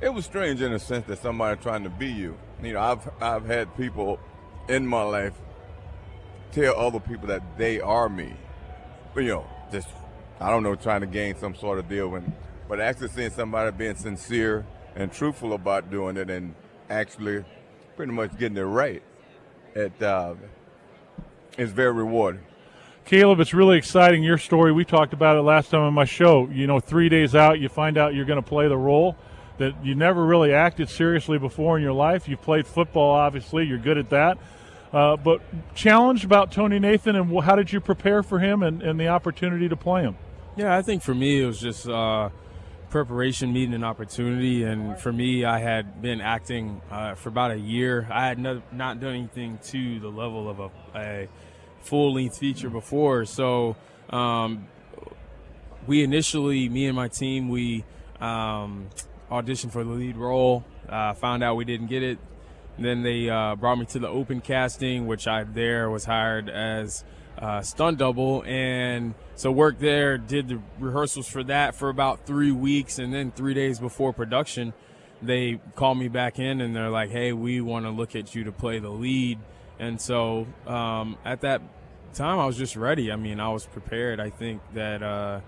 It 0.00 0.12
was 0.14 0.24
strange 0.24 0.62
in 0.62 0.72
a 0.72 0.78
sense 0.78 1.06
that 1.06 1.18
somebody 1.18 1.60
trying 1.60 1.84
to 1.84 1.90
be 1.90 2.08
you. 2.08 2.38
You 2.62 2.72
know, 2.74 2.80
I've 2.80 3.08
I've 3.20 3.46
had 3.46 3.76
people 3.76 4.18
in 4.68 4.86
my 4.86 5.02
life 5.02 5.34
tell 6.52 6.78
other 6.78 7.00
people 7.00 7.28
that 7.28 7.42
they 7.58 7.80
are 7.80 8.08
me. 8.08 8.34
But 9.14 9.24
you 9.24 9.30
know, 9.30 9.46
just 9.70 9.88
I 10.40 10.50
don't 10.50 10.62
know, 10.62 10.74
trying 10.74 11.02
to 11.02 11.06
gain 11.06 11.36
some 11.36 11.54
sort 11.54 11.78
of 11.78 11.88
deal 11.88 12.08
when 12.08 12.32
but 12.68 12.80
actually 12.80 13.08
seeing 13.08 13.30
somebody 13.30 13.70
being 13.76 13.96
sincere 13.96 14.66
and 14.94 15.12
truthful 15.12 15.52
about 15.52 15.90
doing 15.90 16.16
it 16.16 16.30
and 16.30 16.54
actually 16.90 17.44
pretty 17.96 18.12
much 18.12 18.36
getting 18.38 18.56
it 18.56 18.62
right, 18.62 19.02
it 19.74 20.02
uh, 20.02 20.34
is 21.56 21.72
very 21.72 21.92
rewarding. 21.92 22.42
Caleb, 23.08 23.40
it's 23.40 23.54
really 23.54 23.78
exciting. 23.78 24.22
Your 24.22 24.36
story, 24.36 24.70
we 24.70 24.84
talked 24.84 25.14
about 25.14 25.38
it 25.38 25.40
last 25.40 25.70
time 25.70 25.80
on 25.80 25.94
my 25.94 26.04
show. 26.04 26.46
You 26.52 26.66
know, 26.66 26.78
three 26.78 27.08
days 27.08 27.34
out, 27.34 27.58
you 27.58 27.70
find 27.70 27.96
out 27.96 28.12
you're 28.12 28.26
going 28.26 28.36
to 28.36 28.46
play 28.46 28.68
the 28.68 28.76
role 28.76 29.16
that 29.56 29.82
you 29.82 29.94
never 29.94 30.26
really 30.26 30.52
acted 30.52 30.90
seriously 30.90 31.38
before 31.38 31.78
in 31.78 31.82
your 31.82 31.94
life. 31.94 32.28
You've 32.28 32.42
played 32.42 32.66
football, 32.66 33.12
obviously, 33.12 33.64
you're 33.64 33.78
good 33.78 33.96
at 33.96 34.10
that. 34.10 34.36
Uh, 34.92 35.16
but 35.16 35.40
challenge 35.74 36.22
about 36.22 36.52
Tony 36.52 36.78
Nathan, 36.78 37.16
and 37.16 37.42
how 37.42 37.56
did 37.56 37.72
you 37.72 37.80
prepare 37.80 38.22
for 38.22 38.40
him 38.40 38.62
and, 38.62 38.82
and 38.82 39.00
the 39.00 39.08
opportunity 39.08 39.70
to 39.70 39.76
play 39.76 40.02
him? 40.02 40.18
Yeah, 40.56 40.76
I 40.76 40.82
think 40.82 41.02
for 41.02 41.14
me, 41.14 41.40
it 41.40 41.46
was 41.46 41.58
just 41.58 41.88
uh, 41.88 42.28
preparation 42.90 43.54
meeting 43.54 43.72
an 43.72 43.84
opportunity. 43.84 44.64
And 44.64 44.98
for 45.00 45.14
me, 45.14 45.46
I 45.46 45.60
had 45.60 46.02
been 46.02 46.20
acting 46.20 46.82
uh, 46.90 47.14
for 47.14 47.30
about 47.30 47.52
a 47.52 47.58
year. 47.58 48.06
I 48.10 48.26
had 48.26 48.38
no, 48.38 48.60
not 48.70 49.00
done 49.00 49.14
anything 49.14 49.60
to 49.68 49.98
the 49.98 50.10
level 50.10 50.50
of 50.50 50.60
a, 50.60 50.70
a 50.94 51.28
full 51.82 52.14
length 52.14 52.38
feature 52.38 52.70
before. 52.70 53.24
So 53.24 53.76
um, 54.10 54.66
we 55.86 56.02
initially, 56.02 56.68
me 56.68 56.86
and 56.86 56.96
my 56.96 57.08
team, 57.08 57.48
we 57.48 57.84
um, 58.20 58.88
auditioned 59.30 59.72
for 59.72 59.84
the 59.84 59.90
lead 59.90 60.16
role. 60.16 60.64
Uh, 60.88 61.14
found 61.14 61.42
out 61.42 61.56
we 61.56 61.64
didn't 61.64 61.88
get 61.88 62.02
it. 62.02 62.18
then 62.78 63.02
they 63.02 63.28
uh, 63.28 63.56
brought 63.56 63.78
me 63.78 63.84
to 63.86 63.98
the 63.98 64.08
open 64.08 64.40
casting, 64.40 65.06
which 65.06 65.26
I 65.26 65.44
there 65.44 65.90
was 65.90 66.04
hired 66.04 66.48
as 66.48 67.04
uh, 67.38 67.60
stunt 67.62 67.98
double, 67.98 68.42
and 68.44 69.14
so 69.34 69.50
worked 69.50 69.80
there. 69.80 70.18
Did 70.18 70.48
the 70.48 70.60
rehearsals 70.78 71.28
for 71.28 71.42
that 71.44 71.74
for 71.74 71.88
about 71.88 72.26
three 72.26 72.52
weeks, 72.52 72.98
and 72.98 73.12
then 73.12 73.30
three 73.30 73.54
days 73.54 73.78
before 73.78 74.12
production, 74.12 74.72
they 75.22 75.60
called 75.74 75.98
me 75.98 76.08
back 76.08 76.38
in, 76.38 76.60
and 76.60 76.74
they're 76.74 76.90
like, 76.90 77.10
"Hey, 77.10 77.32
we 77.32 77.60
want 77.60 77.84
to 77.84 77.90
look 77.90 78.16
at 78.16 78.34
you 78.34 78.44
to 78.44 78.52
play 78.52 78.78
the 78.78 78.90
lead." 78.90 79.38
And 79.78 80.00
so 80.00 80.46
um, 80.66 81.16
at 81.24 81.42
that 81.42 81.62
time, 82.14 82.38
I 82.38 82.46
was 82.46 82.56
just 82.56 82.76
ready. 82.76 83.12
I 83.12 83.16
mean, 83.16 83.40
I 83.40 83.50
was 83.50 83.66
prepared. 83.66 84.20
I 84.20 84.30
think 84.30 84.60
that 84.74 85.02
uh, 85.02 85.40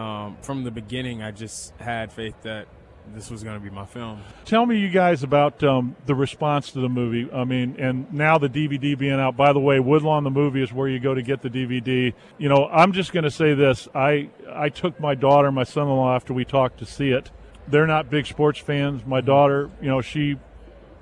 um, 0.00 0.36
from 0.42 0.64
the 0.64 0.70
beginning, 0.70 1.22
I 1.22 1.30
just 1.30 1.72
had 1.78 2.12
faith 2.12 2.34
that 2.42 2.68
this 3.12 3.30
was 3.30 3.44
going 3.44 3.56
to 3.56 3.60
be 3.60 3.70
my 3.70 3.84
film. 3.84 4.22
Tell 4.44 4.64
me, 4.64 4.78
you 4.78 4.88
guys, 4.88 5.22
about 5.22 5.62
um, 5.62 5.94
the 6.06 6.14
response 6.14 6.70
to 6.72 6.80
the 6.80 6.88
movie. 6.88 7.30
I 7.32 7.44
mean, 7.44 7.76
and 7.78 8.10
now 8.12 8.38
the 8.38 8.48
DVD 8.48 8.96
being 8.96 9.20
out. 9.20 9.36
By 9.36 9.52
the 9.52 9.60
way, 9.60 9.78
Woodlawn 9.80 10.24
the 10.24 10.30
movie 10.30 10.62
is 10.62 10.72
where 10.72 10.88
you 10.88 10.98
go 10.98 11.14
to 11.14 11.22
get 11.22 11.42
the 11.42 11.50
DVD. 11.50 12.14
You 12.38 12.48
know, 12.48 12.66
I'm 12.66 12.92
just 12.92 13.12
going 13.12 13.24
to 13.24 13.30
say 13.30 13.54
this: 13.54 13.88
I 13.94 14.30
I 14.50 14.68
took 14.70 14.98
my 15.00 15.14
daughter, 15.14 15.52
my 15.52 15.64
son-in-law, 15.64 16.14
after 16.14 16.32
we 16.32 16.44
talked 16.44 16.78
to 16.78 16.86
see 16.86 17.10
it. 17.10 17.30
They're 17.66 17.86
not 17.86 18.10
big 18.10 18.26
sports 18.26 18.58
fans. 18.58 19.06
My 19.06 19.20
daughter, 19.22 19.70
you 19.80 19.88
know, 19.88 20.00
she 20.02 20.36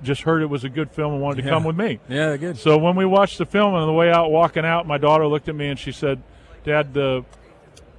just 0.02 0.22
heard 0.22 0.42
it 0.42 0.46
was 0.46 0.64
a 0.64 0.68
good 0.68 0.90
film 0.90 1.12
and 1.14 1.22
wanted 1.22 1.42
to 1.42 1.48
come 1.48 1.64
with 1.64 1.76
me. 1.76 2.00
Yeah, 2.08 2.36
good. 2.36 2.58
So 2.58 2.76
when 2.78 2.96
we 2.96 3.04
watched 3.06 3.38
the 3.38 3.46
film 3.46 3.74
on 3.74 3.86
the 3.86 3.92
way 3.92 4.10
out, 4.10 4.30
walking 4.30 4.64
out, 4.64 4.86
my 4.86 4.98
daughter 4.98 5.26
looked 5.26 5.48
at 5.48 5.54
me 5.54 5.68
and 5.68 5.78
she 5.78 5.92
said, 5.92 6.22
"Dad, 6.64 6.92
the 6.94 7.24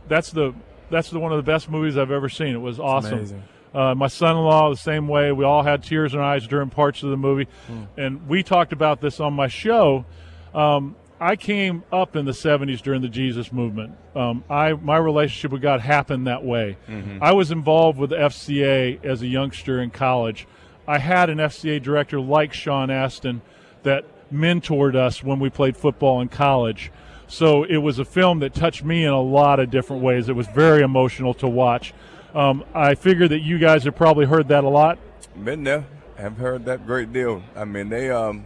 that's 0.07 0.31
the 0.31 0.53
that's 0.89 1.09
the 1.09 1.19
one 1.19 1.31
of 1.31 1.37
the 1.37 1.49
best 1.51 1.69
movies 1.69 1.97
I've 1.97 2.11
ever 2.11 2.29
seen. 2.29 2.53
It 2.55 2.61
was 2.61 2.79
awesome." 2.79 3.13
amazing. 3.13 3.43
Uh, 3.73 3.95
my 3.95 4.07
son-in-law 4.07 4.69
the 4.69 4.75
same 4.75 5.07
way. 5.07 5.31
We 5.31 5.45
all 5.45 5.63
had 5.63 5.81
tears 5.81 6.13
in 6.13 6.19
our 6.19 6.25
eyes 6.25 6.45
during 6.45 6.69
parts 6.69 7.01
of 7.01 7.09
the 7.09 7.17
movie, 7.17 7.47
and 7.97 8.27
we 8.27 8.43
talked 8.43 8.71
about 8.71 9.01
this 9.01 9.19
on 9.19 9.33
my 9.33 9.47
show. 9.47 10.05
Um, 10.53 10.95
I 11.19 11.35
came 11.37 11.83
up 11.91 12.15
in 12.15 12.25
the 12.25 12.33
'70s 12.33 12.81
during 12.81 13.01
the 13.01 13.07
Jesus 13.09 13.51
movement. 13.51 13.93
Um, 14.15 14.43
I 14.49 14.73
my 14.73 14.97
relationship 14.97 15.51
with 15.51 15.61
God 15.63 15.79
happened 15.79 16.27
that 16.27 16.43
way. 16.43 16.77
I 17.21 17.31
was 17.31 17.49
involved 17.49 17.97
with 17.97 18.11
FCA 18.11 19.03
as 19.03 19.21
a 19.23 19.27
youngster 19.27 19.81
in 19.81 19.89
college. 19.89 20.45
I 20.88 20.97
had 20.97 21.29
an 21.29 21.38
FCA 21.38 21.81
director 21.81 22.19
like 22.19 22.53
Sean 22.53 22.89
Astin 22.89 23.41
that 23.84 24.05
mentored 24.31 24.95
us 24.95 25.23
when 25.23 25.39
we 25.39 25.49
played 25.49 25.77
football 25.77 26.21
in 26.21 26.29
college. 26.29 26.91
So 27.27 27.63
it 27.63 27.77
was 27.77 27.99
a 27.99 28.05
film 28.05 28.39
that 28.39 28.53
touched 28.53 28.84
me 28.84 29.05
in 29.05 29.11
a 29.11 29.21
lot 29.21 29.59
of 29.59 29.69
different 29.69 30.03
ways. 30.03 30.29
It 30.29 30.36
was 30.36 30.47
very 30.47 30.81
emotional 30.81 31.34
to 31.36 31.47
watch. 31.47 31.93
Um, 32.34 32.63
I 32.73 32.95
figure 32.95 33.27
that 33.27 33.39
you 33.39 33.59
guys 33.59 33.84
have 33.84 33.95
probably 33.95 34.25
heard 34.25 34.49
that 34.49 34.63
a 34.63 34.69
lot. 34.69 34.97
Been 35.41 35.63
there. 35.63 35.86
Have 36.17 36.38
heard 36.38 36.65
that 36.65 36.86
great 36.86 37.11
deal. 37.11 37.41
I 37.55 37.65
mean, 37.65 37.89
they 37.89 38.11
um, 38.11 38.45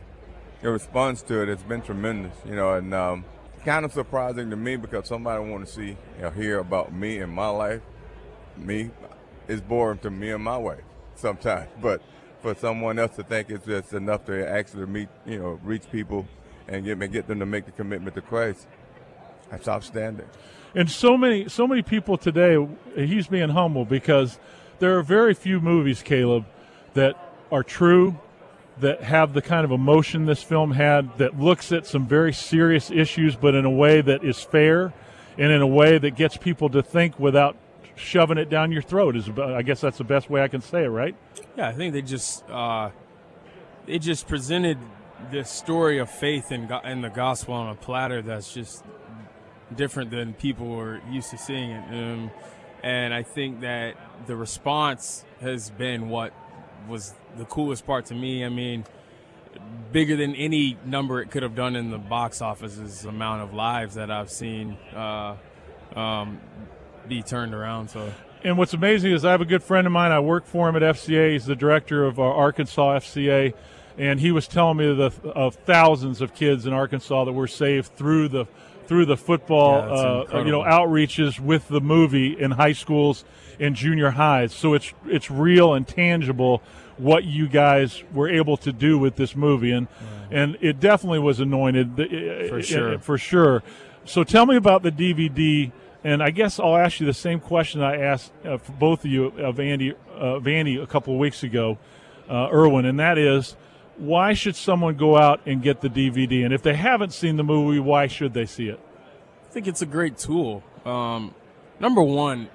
their 0.61 0.71
response 0.71 1.21
to 1.23 1.41
it 1.41 1.49
has 1.49 1.63
been 1.63 1.81
tremendous. 1.81 2.33
You 2.45 2.55
know, 2.55 2.73
and 2.73 2.93
um, 2.93 3.25
kind 3.65 3.83
of 3.83 3.91
surprising 3.91 4.49
to 4.49 4.55
me 4.55 4.77
because 4.77 5.07
somebody 5.07 5.43
want 5.43 5.67
to 5.67 5.73
see 5.73 5.97
hear 6.35 6.59
about 6.59 6.93
me 6.93 7.19
and 7.19 7.31
my 7.31 7.49
life. 7.49 7.81
Me, 8.55 8.89
it's 9.47 9.61
boring 9.61 9.99
to 9.99 10.09
me 10.09 10.31
and 10.31 10.43
my 10.43 10.57
wife 10.57 10.81
sometimes, 11.15 11.67
but 11.81 12.01
for 12.53 12.59
someone 12.59 12.97
else 12.97 13.13
to 13.17 13.23
think 13.23 13.49
it's 13.49 13.65
just 13.65 13.91
enough 13.91 14.23
to 14.25 14.47
actually 14.49 14.85
meet, 14.85 15.09
you 15.25 15.37
know, 15.37 15.59
reach 15.63 15.83
people 15.91 16.25
and 16.69 16.85
get 16.85 16.97
get 17.11 17.27
them 17.27 17.39
to 17.39 17.45
make 17.45 17.65
the 17.65 17.71
commitment 17.71 18.15
to 18.15 18.21
Christ, 18.21 18.67
that's 19.49 19.67
outstanding. 19.67 20.27
And 20.73 20.89
so 20.89 21.17
many, 21.17 21.49
so 21.49 21.67
many 21.67 21.81
people 21.81 22.17
today. 22.17 22.65
He's 22.95 23.27
being 23.27 23.49
humble 23.49 23.83
because 23.83 24.39
there 24.79 24.97
are 24.97 25.03
very 25.03 25.33
few 25.33 25.59
movies, 25.59 26.01
Caleb, 26.01 26.45
that 26.93 27.15
are 27.51 27.63
true, 27.63 28.17
that 28.79 29.01
have 29.01 29.33
the 29.33 29.41
kind 29.41 29.65
of 29.65 29.71
emotion 29.71 30.25
this 30.25 30.41
film 30.41 30.71
had, 30.71 31.17
that 31.17 31.37
looks 31.37 31.73
at 31.73 31.85
some 31.85 32.07
very 32.07 32.31
serious 32.31 32.89
issues, 32.89 33.35
but 33.35 33.55
in 33.55 33.65
a 33.65 33.71
way 33.71 33.99
that 33.99 34.23
is 34.23 34.39
fair, 34.41 34.93
and 35.37 35.51
in 35.51 35.61
a 35.61 35.67
way 35.67 35.97
that 35.97 36.11
gets 36.11 36.37
people 36.37 36.69
to 36.69 36.81
think 36.81 37.19
without 37.19 37.57
shoving 37.97 38.37
it 38.37 38.49
down 38.49 38.71
your 38.71 38.81
throat. 38.81 39.15
Is 39.15 39.29
I 39.29 39.61
guess 39.61 39.81
that's 39.81 39.97
the 39.97 40.03
best 40.03 40.29
way 40.29 40.41
I 40.41 40.47
can 40.47 40.61
say 40.61 40.85
it, 40.85 40.89
right? 40.89 41.15
Yeah, 41.57 41.67
I 41.67 41.73
think 41.73 41.93
they 41.93 42.01
just 42.01 42.47
uh, 42.49 42.91
they 43.85 43.99
just 43.99 44.27
presented 44.27 44.77
this 45.31 45.49
story 45.49 45.97
of 45.97 46.09
faith 46.09 46.51
and 46.51 46.69
go- 46.69 46.81
and 46.83 47.03
the 47.03 47.09
gospel 47.09 47.55
on 47.55 47.69
a 47.69 47.75
platter 47.75 48.21
that's 48.21 48.53
just 48.53 48.83
different 49.75 50.11
than 50.11 50.33
people 50.33 50.67
were 50.67 51.01
used 51.09 51.31
to 51.31 51.37
seeing 51.37 51.71
it. 51.71 51.83
Um, 51.91 52.31
and 52.83 53.13
I 53.13 53.23
think 53.23 53.61
that 53.61 53.95
the 54.27 54.35
response 54.35 55.25
has 55.41 55.69
been 55.71 56.09
what 56.09 56.33
was 56.87 57.13
the 57.37 57.45
coolest 57.45 57.85
part 57.85 58.05
to 58.05 58.13
me. 58.13 58.45
I 58.45 58.49
mean, 58.49 58.85
bigger 59.91 60.15
than 60.15 60.35
any 60.35 60.77
number 60.85 61.21
it 61.21 61.31
could 61.31 61.43
have 61.43 61.55
done 61.55 61.75
in 61.75 61.89
the 61.89 61.97
box 61.97 62.41
office 62.41 62.77
is 62.77 63.01
the 63.01 63.09
amount 63.09 63.41
of 63.41 63.53
lives 63.53 63.95
that 63.95 64.11
I've 64.11 64.29
seen 64.29 64.77
uh, 64.95 65.35
um, 65.95 66.39
be 67.07 67.21
turned 67.21 67.53
around. 67.53 67.89
So. 67.89 68.11
And 68.43 68.57
what's 68.57 68.73
amazing 68.73 69.11
is 69.11 69.25
I 69.25 69.31
have 69.31 69.41
a 69.41 69.45
good 69.45 69.63
friend 69.63 69.87
of 69.87 69.93
mine. 69.93 70.11
I 70.11 70.19
work 70.19 70.45
for 70.45 70.69
him 70.69 70.75
at 70.75 70.81
FCA. 70.81 71.33
He's 71.33 71.45
the 71.45 71.55
director 71.55 72.05
of 72.05 72.19
our 72.19 72.33
Arkansas 72.33 72.99
FCA, 72.99 73.53
and 73.97 74.19
he 74.19 74.31
was 74.31 74.47
telling 74.47 74.77
me 74.77 74.93
the, 74.93 75.11
of 75.29 75.55
thousands 75.55 76.21
of 76.21 76.33
kids 76.33 76.65
in 76.65 76.73
Arkansas 76.73 77.25
that 77.25 77.33
were 77.33 77.47
saved 77.47 77.95
through 77.95 78.29
the 78.29 78.45
through 78.85 79.05
the 79.05 79.17
football, 79.17 79.79
Yeah, 79.79 80.37
uh, 80.37 80.43
you 80.45 80.51
know, 80.51 80.61
outreaches 80.61 81.41
with 81.41 81.67
the 81.67 81.81
movie 81.81 82.39
in 82.39 82.51
high 82.51 82.71
schools 82.71 83.25
and 83.59 83.75
junior 83.75 84.11
highs. 84.11 84.53
So 84.53 84.73
it's 84.75 84.93
it's 85.07 85.29
real 85.29 85.73
and 85.73 85.85
tangible 85.85 86.61
what 86.97 87.25
you 87.25 87.47
guys 87.49 88.03
were 88.13 88.29
able 88.29 88.55
to 88.57 88.71
do 88.71 88.97
with 88.97 89.15
this 89.17 89.35
movie, 89.35 89.71
and 89.71 89.87
and 90.31 90.57
it 90.61 90.79
definitely 90.79 91.19
was 91.19 91.39
anointed 91.39 91.99
uh, 91.99 92.47
For 92.49 92.61
sure. 92.61 92.99
for 92.99 93.17
sure. 93.17 93.63
So 94.05 94.23
tell 94.23 94.45
me 94.45 94.55
about 94.55 94.83
the 94.83 94.91
DVD, 94.91 95.71
and 96.03 96.21
I 96.21 96.29
guess 96.29 96.59
I'll 96.59 96.77
ask 96.77 96.99
you 96.99 97.05
the 97.05 97.13
same 97.13 97.39
question 97.39 97.81
I 97.81 97.97
asked 97.97 98.31
uh, 98.45 98.57
for 98.57 98.71
both 98.73 99.05
of 99.05 99.11
you 99.11 99.25
of 99.25 99.59
Andy, 99.59 99.93
uh, 100.19 100.39
a 100.39 100.87
couple 100.87 101.13
of 101.13 101.19
weeks 101.19 101.43
ago, 101.43 101.77
uh, 102.29 102.49
Erwin, 102.51 102.85
and 102.85 102.99
that 102.99 103.17
is, 103.17 103.55
why 103.97 104.33
should 104.33 104.55
someone 104.55 104.95
go 104.95 105.17
out 105.17 105.41
and 105.45 105.61
get 105.61 105.81
the 105.81 105.89
DVD? 105.89 106.45
And 106.45 106.53
if 106.53 106.61
they 106.61 106.75
haven't 106.75 107.13
seen 107.13 107.37
the 107.37 107.43
movie, 107.43 107.79
why 107.79 108.07
should 108.07 108.33
they 108.33 108.45
see 108.45 108.67
it? 108.67 108.79
I 109.49 109.51
think 109.51 109.67
it's 109.67 109.81
a 109.81 109.87
great 109.87 110.17
tool. 110.17 110.63
Um, 110.85 111.33
number 111.79 112.03
one, 112.03 112.49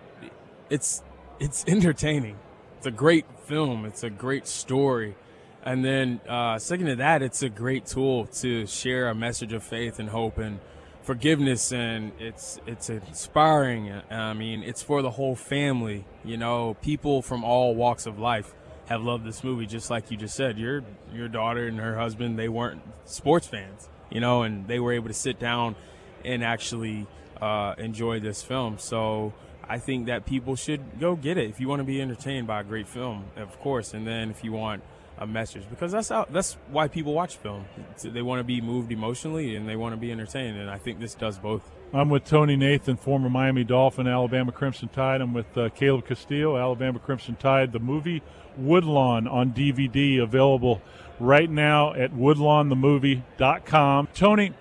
it's 0.71 1.03
it's 1.41 1.65
entertaining. 1.69 2.37
It's 2.79 2.87
a 2.87 2.93
great 2.93 3.27
film. 3.47 3.85
It's 3.85 4.05
a 4.05 4.11
great 4.11 4.47
story, 4.47 5.17
and 5.65 5.85
then 5.85 6.21
uh, 6.29 6.59
second 6.59 6.87
to 6.87 6.97
that, 6.97 7.23
it's 7.23 7.43
a 7.43 7.49
great 7.49 7.87
tool 7.87 8.27
to 8.27 8.67
share 8.67 9.09
a 9.09 9.15
message 9.15 9.53
of 9.53 9.65
faith 9.65 9.99
and 9.99 10.09
hope 10.09 10.39
and 10.39 10.61
forgiveness. 11.03 11.73
And 11.73 12.13
it's 12.19 12.59
it's 12.67 12.91
inspiring. 12.91 13.93
I 14.11 14.33
mean, 14.35 14.63
it's 14.63 14.83
for 14.83 15.03
the 15.03 15.11
whole 15.11 15.37
family. 15.37 16.05
You 16.25 16.37
know, 16.37 16.75
people 16.83 17.23
from 17.23 17.45
all 17.45 17.75
walks 17.75 18.07
of 18.07 18.19
life 18.19 18.55
have 18.87 19.03
loved 19.03 19.25
this 19.25 19.45
movie, 19.45 19.67
just 19.67 19.91
like 19.91 20.11
you 20.11 20.17
just 20.17 20.35
said. 20.35 20.59
Your 20.59 20.83
your 21.13 21.29
daughter 21.29 21.67
and 21.67 21.79
her 21.79 21.99
husband, 21.99 22.39
they 22.39 22.49
weren't 22.49 22.83
sports 23.05 23.47
fans, 23.47 23.89
you 24.11 24.21
know, 24.21 24.43
and 24.43 24.67
they 24.67 24.81
were 24.81 24.93
able 24.93 25.09
to 25.09 25.15
sit 25.15 25.39
down 25.39 25.77
and 26.25 26.45
actually 26.45 27.07
uh, 27.41 27.75
enjoy 27.79 28.21
this 28.21 28.43
film. 28.43 28.79
So 28.79 29.33
I 29.69 29.79
think 29.79 30.07
that 30.07 30.27
people 30.27 30.57
should 30.57 31.01
go 31.01 31.17
get 31.17 31.39
it 31.39 31.49
if 31.49 31.61
you 31.61 31.69
want 31.69 31.81
to 31.81 31.85
be 31.85 32.01
entertained 32.01 32.47
by 32.47 32.61
a 32.61 32.65
great 32.65 32.89
film, 32.89 33.25
of 33.37 33.59
course, 33.61 33.95
and 33.95 34.07
then 34.07 34.31
if 34.31 34.45
you 34.45 34.53
want 34.53 34.83
a 35.19 35.27
message, 35.27 35.65
because 35.71 35.93
that's 35.93 36.09
how 36.09 36.27
that's 36.31 36.57
why 36.71 36.89
people 36.89 37.15
watch 37.15 37.37
film. 37.37 37.65
They 38.03 38.23
want 38.23 38.41
to 38.41 38.45
be 38.45 38.61
moved 38.61 38.91
emotionally 38.93 39.55
and 39.57 39.69
they 39.69 39.77
want 39.77 39.93
to 39.95 39.97
be 39.97 40.11
entertained, 40.13 40.59
and 40.59 40.71
I 40.71 40.79
think 40.79 41.01
this 41.01 41.15
does 41.15 41.39
both. 41.39 41.71
I'm 41.95 42.09
with 42.09 42.25
Tony 42.25 42.57
Nathan, 42.57 42.97
former 42.97 43.29
Miami 43.29 43.65
Dolphin, 43.65 44.07
Alabama 44.09 44.51
Crimson 44.51 44.89
Tide. 44.89 45.21
I'm 45.21 45.35
with 45.35 45.59
uh, 45.59 45.69
Caleb 45.71 46.07
Castillo, 46.07 46.57
Alabama 46.57 46.99
Crimson 46.99 47.37
Tide. 47.37 47.73
The 47.73 47.81
movie 47.81 48.23
Woodlawn 48.57 49.29
on 49.29 49.53
DVD 49.53 50.23
available 50.23 50.81
right 51.21 51.51
now 51.51 51.93
at 51.95 52.13
woodlawnthemovie.com. 52.13 54.09
Tony, 54.15 54.53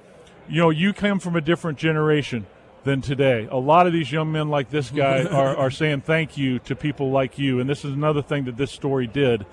you 0.50 0.62
know, 0.62 0.70
you 0.70 0.92
come 0.94 1.20
from 1.20 1.36
a 1.36 1.42
different 1.42 1.78
generation 1.78 2.46
than 2.84 3.02
today. 3.02 3.48
A 3.50 3.58
lot 3.58 3.88
of 3.88 3.94
these 3.94 4.12
young 4.12 4.32
men 4.32 4.50
like 4.50 4.70
this 4.70 4.90
guy 4.90 5.24
are, 5.32 5.56
are 5.56 5.72
saying 5.72 6.02
thank 6.02 6.38
you 6.38 6.60
to 6.60 6.76
people 6.76 7.12
like 7.12 7.38
you. 7.38 7.60
And 7.60 7.70
this 7.70 7.86
is 7.86 7.94
another 7.94 8.22
thing 8.22 8.46
that 8.46 8.58
this 8.58 8.72
story 8.72 9.08
did. 9.08 9.46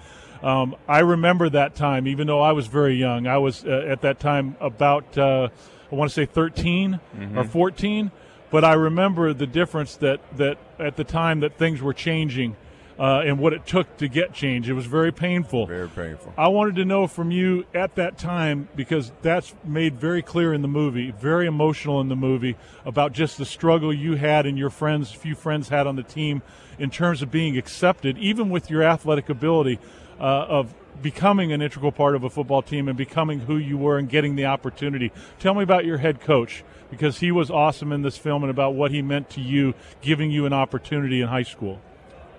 Um, 0.43 0.76
I 0.86 1.01
remember 1.01 1.49
that 1.51 1.74
time, 1.74 2.07
even 2.07 2.26
though 2.26 2.41
I 2.41 2.53
was 2.53 2.66
very 2.66 2.95
young. 2.95 3.26
I 3.26 3.39
was 3.39 3.64
uh, 3.64 3.86
at 3.89 4.03
that 4.03 4.20
time 4.20 4.57
about, 4.61 5.18
uh, 5.18 5.49
I 5.91 5.95
want 5.95 6.11
to 6.11 6.14
say 6.14 6.26
13 6.26 7.01
or 7.36 7.45
14, 7.45 8.11
but 8.51 8.64
I 8.64 8.74
remember 8.74 9.32
the 9.32 9.47
difference 9.47 9.97
that, 9.97 10.20
that 10.36 10.59
at 10.78 10.97
the 10.97 11.05
time 11.05 11.41
that 11.41 11.59
things 11.59 11.82
were 11.82 11.95
changing 11.95 12.57
uh, 12.99 13.22
and 13.24 13.39
what 13.39 13.53
it 13.53 13.64
took 13.64 13.97
to 13.99 14.09
get 14.09 14.32
change. 14.32 14.68
It 14.68 14.72
was 14.72 14.86
very 14.86 15.12
painful. 15.12 15.66
Very 15.66 15.89
painful. 15.89 16.34
I 16.36 16.49
wanted 16.49 16.76
to 16.76 16.84
know 16.84 17.07
from 17.07 17.30
you 17.30 17.64
at 17.72 17.95
that 17.95 18.18
time 18.18 18.68
because 18.74 19.12
that's 19.22 19.55
made 19.64 20.01
very 20.01 20.20
clear 20.20 20.53
in 20.53 20.62
the 20.62 20.68
movie, 20.68 21.12
very 21.12 21.47
emotional 21.47 22.01
in 22.01 22.09
the 22.09 22.16
movie 22.16 22.57
about 22.84 23.12
just 23.12 23.39
the 23.39 23.45
struggle 23.45 23.95
you 23.95 24.16
had 24.16 24.47
and 24.47 24.59
your 24.59 24.70
friends, 24.70 25.12
few 25.12 25.36
friends 25.36 25.68
had 25.68 25.86
on 25.86 25.97
the 25.97 26.03
team 26.03 26.43
in 26.78 26.91
terms 26.91 27.22
of 27.22 27.30
being 27.30 27.57
accepted, 27.57 28.18
even 28.18 28.51
with 28.51 28.68
your 28.68 28.82
athletic 28.82 29.28
ability 29.28 29.78
uh, 30.21 30.23
of 30.23 30.75
becoming 31.03 31.53
an 31.53 31.62
integral 31.62 31.93
part 31.93 32.14
of 32.14 32.25
a 32.25 32.31
football 32.31 32.62
team 32.62 32.89
and 32.89 32.97
becoming 32.97 33.41
who 33.41 33.57
you 33.57 33.79
were 33.79 33.99
and 33.99 34.09
getting 34.09 34.37
the 34.37 34.47
opportunity. 34.47 35.12
Tell 35.39 35.55
me 35.55 35.62
about 35.62 35.85
your 35.85 35.99
head 35.99 36.21
coach 36.21 36.64
because 36.91 37.21
he 37.21 37.31
was 37.31 37.51
awesome 37.51 37.93
in 37.93 38.03
this 38.03 38.16
film 38.16 38.43
and 38.43 38.51
about 38.51 38.75
what 38.75 38.91
he 38.91 39.03
meant 39.03 39.31
to 39.31 39.41
you, 39.41 39.75
giving 40.01 40.31
you 40.31 40.47
an 40.47 40.53
opportunity 40.53 41.21
in 41.21 41.29
high 41.29 41.43
school. 41.43 41.81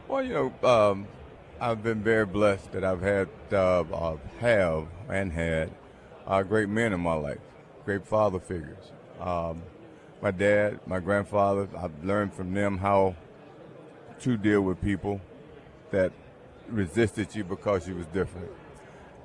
Well, 0.08 0.24
you 0.24 0.34
know, 0.34 0.68
um, 0.68 1.08
I've 1.62 1.84
been 1.84 2.02
very 2.02 2.26
blessed 2.26 2.72
that 2.72 2.84
I've 2.84 3.02
had, 3.02 3.30
uh, 3.52 3.82
uh, 3.82 4.18
have 4.40 4.88
and 5.08 5.32
had 5.32 5.72
uh, 6.26 6.44
great 6.44 6.70
men 6.70 6.94
in 6.94 7.00
my 7.00 7.14
life, 7.14 7.40
great 7.86 8.06
father 8.06 8.40
figures. 8.40 8.92
Um, 9.20 9.62
my 10.22 10.32
dad, 10.32 10.80
my 10.86 11.00
grandfather, 11.00 11.68
I've 11.78 12.04
learned 12.04 12.34
from 12.34 12.54
them 12.54 12.78
how 12.78 13.16
to 14.22 14.38
deal 14.38 14.62
with 14.62 14.82
people 14.82 15.22
that 15.92 16.12
resisted 16.72 17.36
you 17.36 17.44
because 17.44 17.88
you 17.88 17.96
was 17.96 18.08
different. 18.08 18.50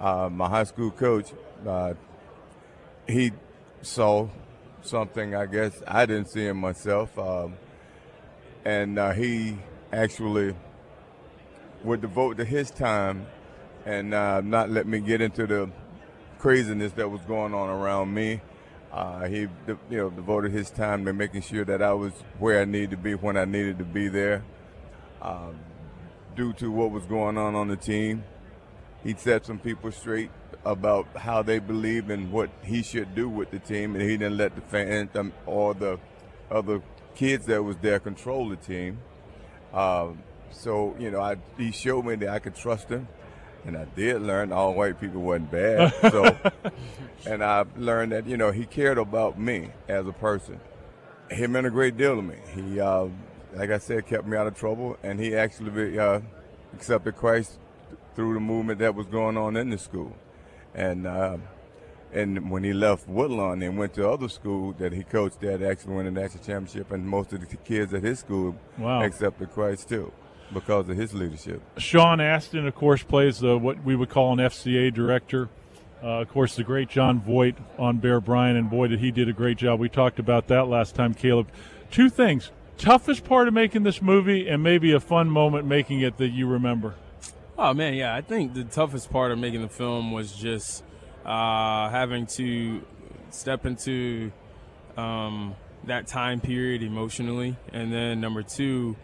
Uh, 0.01 0.29
my 0.31 0.49
high 0.49 0.65
school 0.65 0.91
coach, 0.91 1.33
uh, 1.67 1.95
he 3.07 3.33
saw 3.83 4.29
something 4.83 5.35
I 5.35 5.47
guess 5.47 5.83
I 5.87 6.07
didn't 6.07 6.29
see 6.29 6.47
in 6.47 6.57
myself, 6.57 7.19
um, 7.19 7.55
and 8.65 8.99
uh, 8.99 9.13
he 9.13 9.59
actually 9.93 10.55
would 11.83 12.01
devote 12.01 12.39
to 12.39 12.45
his 12.45 12.71
time 12.71 13.27
and 13.85 14.15
uh, 14.15 14.41
not 14.41 14.71
let 14.71 14.87
me 14.87 15.01
get 15.01 15.21
into 15.21 15.47
the 15.47 15.71
craziness 16.39 16.93
that 16.93 17.09
was 17.09 17.21
going 17.23 17.55
on 17.55 17.69
around 17.69 18.13
me. 18.13 18.41
Uh, 18.93 19.27
he, 19.27 19.41
you 19.41 19.79
know, 19.91 20.11
devoted 20.11 20.53
his 20.53 20.71
time 20.71 21.05
to 21.05 21.13
making 21.13 21.43
sure 21.43 21.65
that 21.65 21.83
I 21.83 21.93
was 21.93 22.13
where 22.39 22.61
I 22.61 22.65
needed 22.65 22.91
to 22.93 22.97
be 22.97 23.15
when 23.15 23.37
I 23.37 23.45
needed 23.45 23.79
to 23.79 23.85
be 23.85 24.09
there. 24.09 24.45
Uh, 25.21 25.51
due 26.35 26.53
to 26.55 26.71
what 26.71 26.91
was 26.91 27.05
going 27.07 27.39
on 27.39 27.55
on 27.55 27.69
the 27.69 27.77
team, 27.77 28.25
he 29.03 29.15
set 29.15 29.47
some 29.47 29.59
people 29.59 29.93
straight 29.93 30.31
about 30.65 31.07
how 31.17 31.43
they 31.43 31.59
believe 31.59 32.11
and 32.11 32.33
what 32.33 32.51
he 32.63 32.83
should 32.83 33.15
do 33.15 33.29
with 33.29 33.51
the 33.51 33.59
team, 33.59 33.95
and 33.95 34.03
he 34.03 34.17
didn't 34.17 34.37
let 34.37 34.55
the 34.55 34.63
fans 34.63 35.11
or 35.47 35.75
the 35.75 35.99
other 36.51 36.81
kids 37.15 37.47
that 37.47 37.63
was 37.63 37.77
there 37.79 38.01
control 38.01 38.49
the 38.49 38.57
team. 38.57 38.99
Uh, 39.73 40.09
so 40.51 40.95
you 40.99 41.11
know, 41.11 41.21
I, 41.21 41.37
he 41.59 41.73
showed 41.73 42.05
me 42.05 42.17
that 42.17 42.29
I 42.29 42.39
could 42.39 42.55
trust 42.55 42.89
him, 42.89 43.09
and 43.65 43.77
I 43.77 43.85
did 43.85 44.23
learn 44.23 44.53
all 44.53 44.75
white 44.75 45.01
people 45.01 45.21
wasn't 45.21 45.51
bad. 45.51 45.93
So, 46.11 46.37
and 47.27 47.43
I 47.45 47.65
learned 47.77 48.13
that 48.13 48.27
you 48.27 48.37
know 48.37 48.53
he 48.53 48.65
cared 48.65 48.99
about 48.99 49.39
me 49.39 49.71
as 49.89 50.07
a 50.07 50.13
person. 50.13 50.61
He 51.31 51.47
meant 51.47 51.67
a 51.67 51.71
great 51.71 51.97
deal 51.97 52.17
to 52.17 52.23
me. 52.23 52.37
He, 52.55 52.81
uh, 52.81 53.07
like 53.55 53.71
I 53.71 53.79
said, 53.79 54.07
kept 54.07 54.27
me 54.27 54.37
out 54.37 54.47
of 54.47 54.57
trouble, 54.57 54.97
and 55.03 55.19
he 55.21 55.35
actually 55.35 55.99
uh, 55.99 56.21
accepted 56.75 57.17
Christ 57.17 57.59
through 58.15 58.35
the 58.35 58.41
movement 58.41 58.79
that 58.81 58.95
was 58.95 59.07
going 59.07 59.37
on 59.37 59.57
in 59.57 59.71
the 59.71 59.79
school. 59.79 60.17
And 60.75 61.07
uh, 61.07 61.39
and 62.13 62.51
when 62.51 62.63
he 62.63 62.73
left 62.73 63.09
Woodlawn 63.09 63.63
and 63.63 63.77
went 63.77 63.95
to 63.95 64.09
other 64.09 64.29
school 64.29 64.73
that 64.75 64.93
he 64.93 65.03
coached 65.03 65.43
at, 65.43 65.63
actually 65.63 65.95
won 65.95 66.07
a 66.07 66.11
national 66.11 66.45
championship, 66.45 66.93
and 66.93 67.07
most 67.07 67.33
of 67.33 67.41
the 67.41 67.57
kids 67.57 67.93
at 67.93 68.03
his 68.03 68.21
school 68.21 68.57
wow. 68.79 69.03
accepted 69.03 69.51
Christ 69.51 69.89
too 69.89 70.13
because 70.53 70.89
of 70.89 70.97
his 70.97 71.13
leadership. 71.13 71.61
Sean 71.79 72.21
Astin, 72.21 72.67
of 72.67 72.75
course, 72.75 73.03
plays 73.03 73.41
the, 73.41 73.59
what 73.59 73.83
we 73.83 73.97
would 73.97 74.11
call 74.11 74.33
an 74.33 74.39
FCA 74.39 74.95
director. 74.95 75.49
Uh, 76.03 76.21
of 76.21 76.29
course, 76.29 76.55
the 76.55 76.63
great 76.63 76.89
Jon 76.89 77.21
Voight 77.21 77.57
on 77.79 77.97
Bear 77.97 78.21
Bryant, 78.21 78.59
and 78.59 78.71
boy, 78.71 78.89
did 78.89 79.01
he 79.01 79.11
did 79.11 79.29
a 79.29 79.33
great 79.33 79.57
job. 79.57 79.81
We 79.81 79.89
talked 79.89 80.19
about 80.19 80.49
that 80.49 80.69
last 80.69 80.95
time, 80.95 81.15
Caleb. 81.15 81.49
Two 81.91 82.11
things: 82.11 82.53
toughest 82.79 83.25
part 83.25 83.49
of 83.49 83.55
making 83.55 83.83
this 83.83 84.03
movie, 84.03 84.49
and 84.49 84.63
maybe 84.63 84.93
a 84.93 85.01
fun 85.01 85.31
moment 85.31 85.67
making 85.67 86.01
it 86.01 86.19
that 86.19 86.29
you 86.29 86.47
remember. 86.47 86.95
Oh 87.57 87.73
man, 87.73 87.95
yeah. 87.95 88.15
I 88.15 88.21
think 88.21 88.55
the 88.55 88.65
toughest 88.65 89.11
part 89.11 89.31
of 89.31 89.39
making 89.39 89.63
the 89.63 89.69
film 89.69 90.13
was 90.13 90.33
just 90.33 90.83
uh, 91.25 91.89
having 91.89 92.27
to 92.27 92.83
step 93.31 93.65
into 93.65 94.33
um, 94.97 95.55
that 95.85 96.07
time 96.07 96.41
period 96.41 96.83
emotionally, 96.83 97.57
and 97.73 97.93
then 97.93 98.21
number 98.21 98.43
two, 98.43 98.97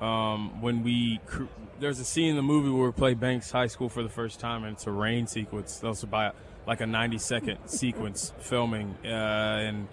um, 0.00 0.60
when 0.60 0.82
we 0.82 1.20
cr- 1.26 1.44
there's 1.78 1.98
a 1.98 2.04
scene 2.04 2.30
in 2.30 2.36
the 2.36 2.42
movie 2.42 2.70
where 2.70 2.86
we 2.86 2.92
play 2.92 3.14
Banks 3.14 3.50
High 3.50 3.66
School 3.66 3.88
for 3.88 4.02
the 4.02 4.08
first 4.08 4.40
time, 4.40 4.64
and 4.64 4.74
it's 4.74 4.86
a 4.86 4.90
rain 4.90 5.26
sequence. 5.26 5.78
That 5.78 5.88
was 5.88 6.02
about 6.02 6.36
like 6.66 6.80
a 6.80 6.86
90 6.86 7.18
second 7.18 7.58
sequence 7.66 8.32
filming, 8.38 8.94
uh, 9.04 9.08
and 9.08 9.88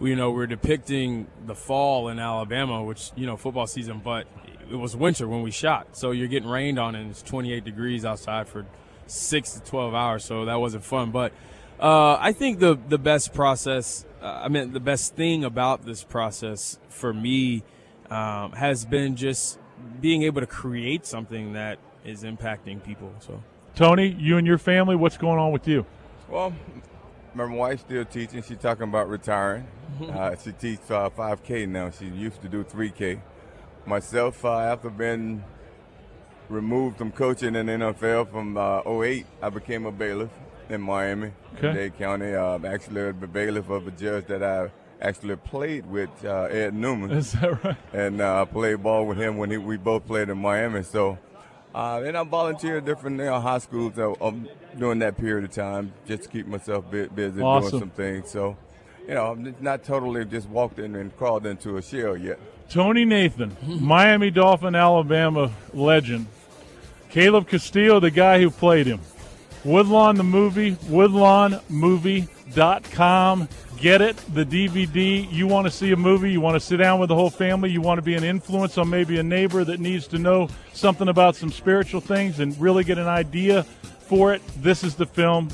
you 0.00 0.16
know 0.16 0.30
we're 0.30 0.46
depicting 0.46 1.26
the 1.46 1.54
fall 1.54 2.08
in 2.08 2.18
Alabama, 2.18 2.82
which 2.82 3.10
you 3.16 3.26
know 3.26 3.36
football 3.36 3.66
season, 3.66 4.00
but 4.04 4.26
it 4.70 4.76
was 4.76 4.96
winter 4.96 5.28
when 5.28 5.42
we 5.42 5.50
shot, 5.50 5.96
so 5.96 6.10
you're 6.10 6.28
getting 6.28 6.48
rained 6.48 6.78
on, 6.78 6.94
and 6.94 7.10
it's 7.10 7.22
28 7.22 7.64
degrees 7.64 8.04
outside 8.04 8.48
for 8.48 8.66
six 9.06 9.52
to 9.52 9.60
12 9.60 9.94
hours, 9.94 10.24
so 10.24 10.44
that 10.44 10.56
wasn't 10.56 10.84
fun. 10.84 11.10
But 11.10 11.32
uh, 11.80 12.16
I 12.20 12.32
think 12.32 12.58
the 12.58 12.78
the 12.88 12.98
best 12.98 13.32
process, 13.32 14.04
uh, 14.20 14.42
I 14.44 14.48
mean, 14.48 14.72
the 14.72 14.80
best 14.80 15.14
thing 15.14 15.44
about 15.44 15.84
this 15.84 16.04
process 16.04 16.78
for 16.88 17.12
me 17.12 17.62
um, 18.10 18.52
has 18.52 18.84
been 18.84 19.16
just 19.16 19.58
being 20.00 20.22
able 20.22 20.40
to 20.40 20.46
create 20.46 21.06
something 21.06 21.52
that 21.52 21.78
is 22.04 22.22
impacting 22.22 22.82
people. 22.82 23.12
So, 23.20 23.42
Tony, 23.74 24.08
you 24.18 24.38
and 24.38 24.46
your 24.46 24.58
family, 24.58 24.96
what's 24.96 25.16
going 25.16 25.38
on 25.38 25.52
with 25.52 25.68
you? 25.68 25.84
Well, 26.28 26.54
my 27.36 27.44
wife's 27.44 27.82
still 27.82 28.04
teaching. 28.04 28.42
She's 28.42 28.58
talking 28.58 28.84
about 28.84 29.08
retiring. 29.08 29.66
uh, 30.12 30.34
she 30.42 30.52
teaches 30.52 30.90
uh, 30.90 31.10
5K 31.10 31.68
now. 31.68 31.90
She 31.90 32.06
used 32.06 32.40
to 32.42 32.48
do 32.48 32.64
3K. 32.64 33.20
Myself, 33.84 34.44
uh, 34.44 34.58
after 34.58 34.90
being 34.90 35.44
removed 36.48 36.98
from 36.98 37.12
coaching 37.12 37.54
in 37.54 37.66
the 37.66 37.72
NFL 37.72 38.30
from 38.30 38.56
uh, 38.56 38.82
08, 39.02 39.26
I 39.42 39.50
became 39.50 39.86
a 39.86 39.92
bailiff 39.92 40.30
in 40.68 40.80
Miami, 40.80 41.32
okay. 41.56 41.72
Dade 41.72 41.98
County. 41.98 42.34
Uh, 42.34 42.58
actually, 42.66 43.08
a 43.08 43.12
bailiff 43.12 43.68
of 43.68 43.86
a 43.86 43.90
judge 43.90 44.26
that 44.26 44.42
I 44.42 44.70
actually 45.00 45.36
played 45.36 45.86
with 45.86 46.10
uh, 46.24 46.44
Ed 46.44 46.74
Newman. 46.74 47.10
Is 47.12 47.32
that 47.32 47.62
right? 47.62 47.76
And 47.92 48.20
uh, 48.20 48.42
I 48.42 48.44
played 48.46 48.82
ball 48.82 49.06
with 49.06 49.18
him 49.18 49.36
when 49.36 49.50
he, 49.50 49.58
we 49.58 49.76
both 49.76 50.06
played 50.06 50.30
in 50.30 50.38
Miami. 50.38 50.82
So, 50.82 51.18
uh, 51.76 52.02
and 52.06 52.16
I 52.16 52.24
volunteered 52.24 52.78
at 52.78 52.86
different 52.86 53.18
you 53.18 53.26
know, 53.26 53.38
high 53.38 53.58
schools 53.58 53.98
uh, 53.98 54.14
um, 54.22 54.48
during 54.78 55.00
that 55.00 55.18
period 55.18 55.44
of 55.44 55.52
time 55.52 55.92
just 56.06 56.22
to 56.22 56.28
keep 56.30 56.46
myself 56.46 56.90
busy 56.90 57.42
awesome. 57.42 57.70
doing 57.70 57.82
some 57.82 57.90
things. 57.90 58.30
So, 58.30 58.56
you 59.06 59.12
know, 59.12 59.32
I'm 59.32 59.54
not 59.60 59.84
totally 59.84 60.24
just 60.24 60.48
walked 60.48 60.78
in 60.78 60.96
and 60.96 61.14
crawled 61.18 61.44
into 61.44 61.76
a 61.76 61.82
shell 61.82 62.16
yet. 62.16 62.40
Tony 62.70 63.04
Nathan, 63.04 63.54
Miami 63.62 64.30
Dolphin, 64.30 64.74
Alabama 64.74 65.52
legend. 65.74 66.28
Caleb 67.10 67.46
Castillo, 67.46 68.00
the 68.00 68.10
guy 68.10 68.40
who 68.40 68.50
played 68.50 68.86
him. 68.86 69.00
Woodlawn 69.62 70.16
the 70.16 70.24
movie, 70.24 70.72
woodlawnmovie.com. 70.72 73.48
Get 73.78 74.00
it, 74.00 74.16
the 74.32 74.44
DVD. 74.44 75.30
You 75.30 75.46
want 75.46 75.66
to 75.66 75.70
see 75.70 75.92
a 75.92 75.96
movie, 75.96 76.32
you 76.32 76.40
want 76.40 76.54
to 76.54 76.60
sit 76.60 76.78
down 76.78 76.98
with 76.98 77.08
the 77.08 77.14
whole 77.14 77.30
family, 77.30 77.70
you 77.70 77.80
want 77.80 77.98
to 77.98 78.02
be 78.02 78.14
an 78.14 78.24
influence 78.24 78.78
on 78.78 78.88
maybe 78.88 79.18
a 79.18 79.22
neighbor 79.22 79.64
that 79.64 79.80
needs 79.80 80.06
to 80.08 80.18
know 80.18 80.48
something 80.72 81.08
about 81.08 81.36
some 81.36 81.50
spiritual 81.50 82.00
things 82.00 82.40
and 82.40 82.58
really 82.60 82.84
get 82.84 82.98
an 82.98 83.08
idea 83.08 83.62
for 83.62 84.32
it. 84.32 84.42
This 84.62 84.82
is 84.82 84.94
the 84.94 85.06
film. 85.06 85.50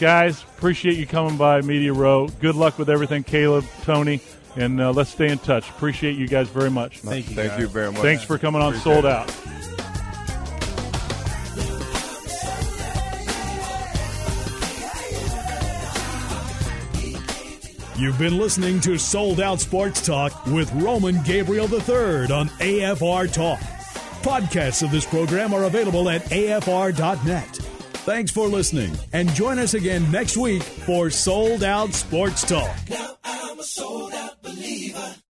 Guys, 0.00 0.42
appreciate 0.42 0.96
you 0.96 1.06
coming 1.06 1.36
by 1.36 1.60
Media 1.60 1.92
Row. 1.92 2.26
Good 2.40 2.56
luck 2.56 2.78
with 2.78 2.90
everything, 2.90 3.22
Caleb, 3.22 3.64
Tony, 3.82 4.20
and 4.56 4.80
uh, 4.80 4.90
let's 4.92 5.10
stay 5.10 5.30
in 5.30 5.38
touch. 5.38 5.70
Appreciate 5.70 6.16
you 6.16 6.26
guys 6.26 6.48
very 6.48 6.70
much. 6.70 6.98
Thank 6.98 7.28
you. 7.28 7.36
Thank 7.36 7.52
guys. 7.52 7.60
you 7.60 7.68
very 7.68 7.92
much. 7.92 8.02
Thanks 8.02 8.24
for 8.24 8.36
coming 8.38 8.60
on 8.60 8.74
Appreciate 8.74 9.02
Sold 9.02 9.04
it. 9.04 9.73
You've 18.04 18.18
been 18.18 18.36
listening 18.36 18.80
to 18.80 18.98
Sold 18.98 19.40
Out 19.40 19.62
Sports 19.62 20.04
Talk 20.04 20.44
with 20.44 20.70
Roman 20.74 21.22
Gabriel 21.22 21.64
III 21.64 22.30
on 22.30 22.50
AFR 22.60 23.32
Talk. 23.32 23.58
Podcasts 24.20 24.82
of 24.82 24.90
this 24.90 25.06
program 25.06 25.54
are 25.54 25.64
available 25.64 26.10
at 26.10 26.20
afr.net. 26.24 27.48
Thanks 28.04 28.30
for 28.30 28.46
listening 28.46 28.94
and 29.14 29.32
join 29.32 29.58
us 29.58 29.72
again 29.72 30.10
next 30.12 30.36
week 30.36 30.62
for 30.62 31.08
Sold 31.08 31.64
Out 31.64 31.94
Sports 31.94 32.42
Talk. 32.42 32.76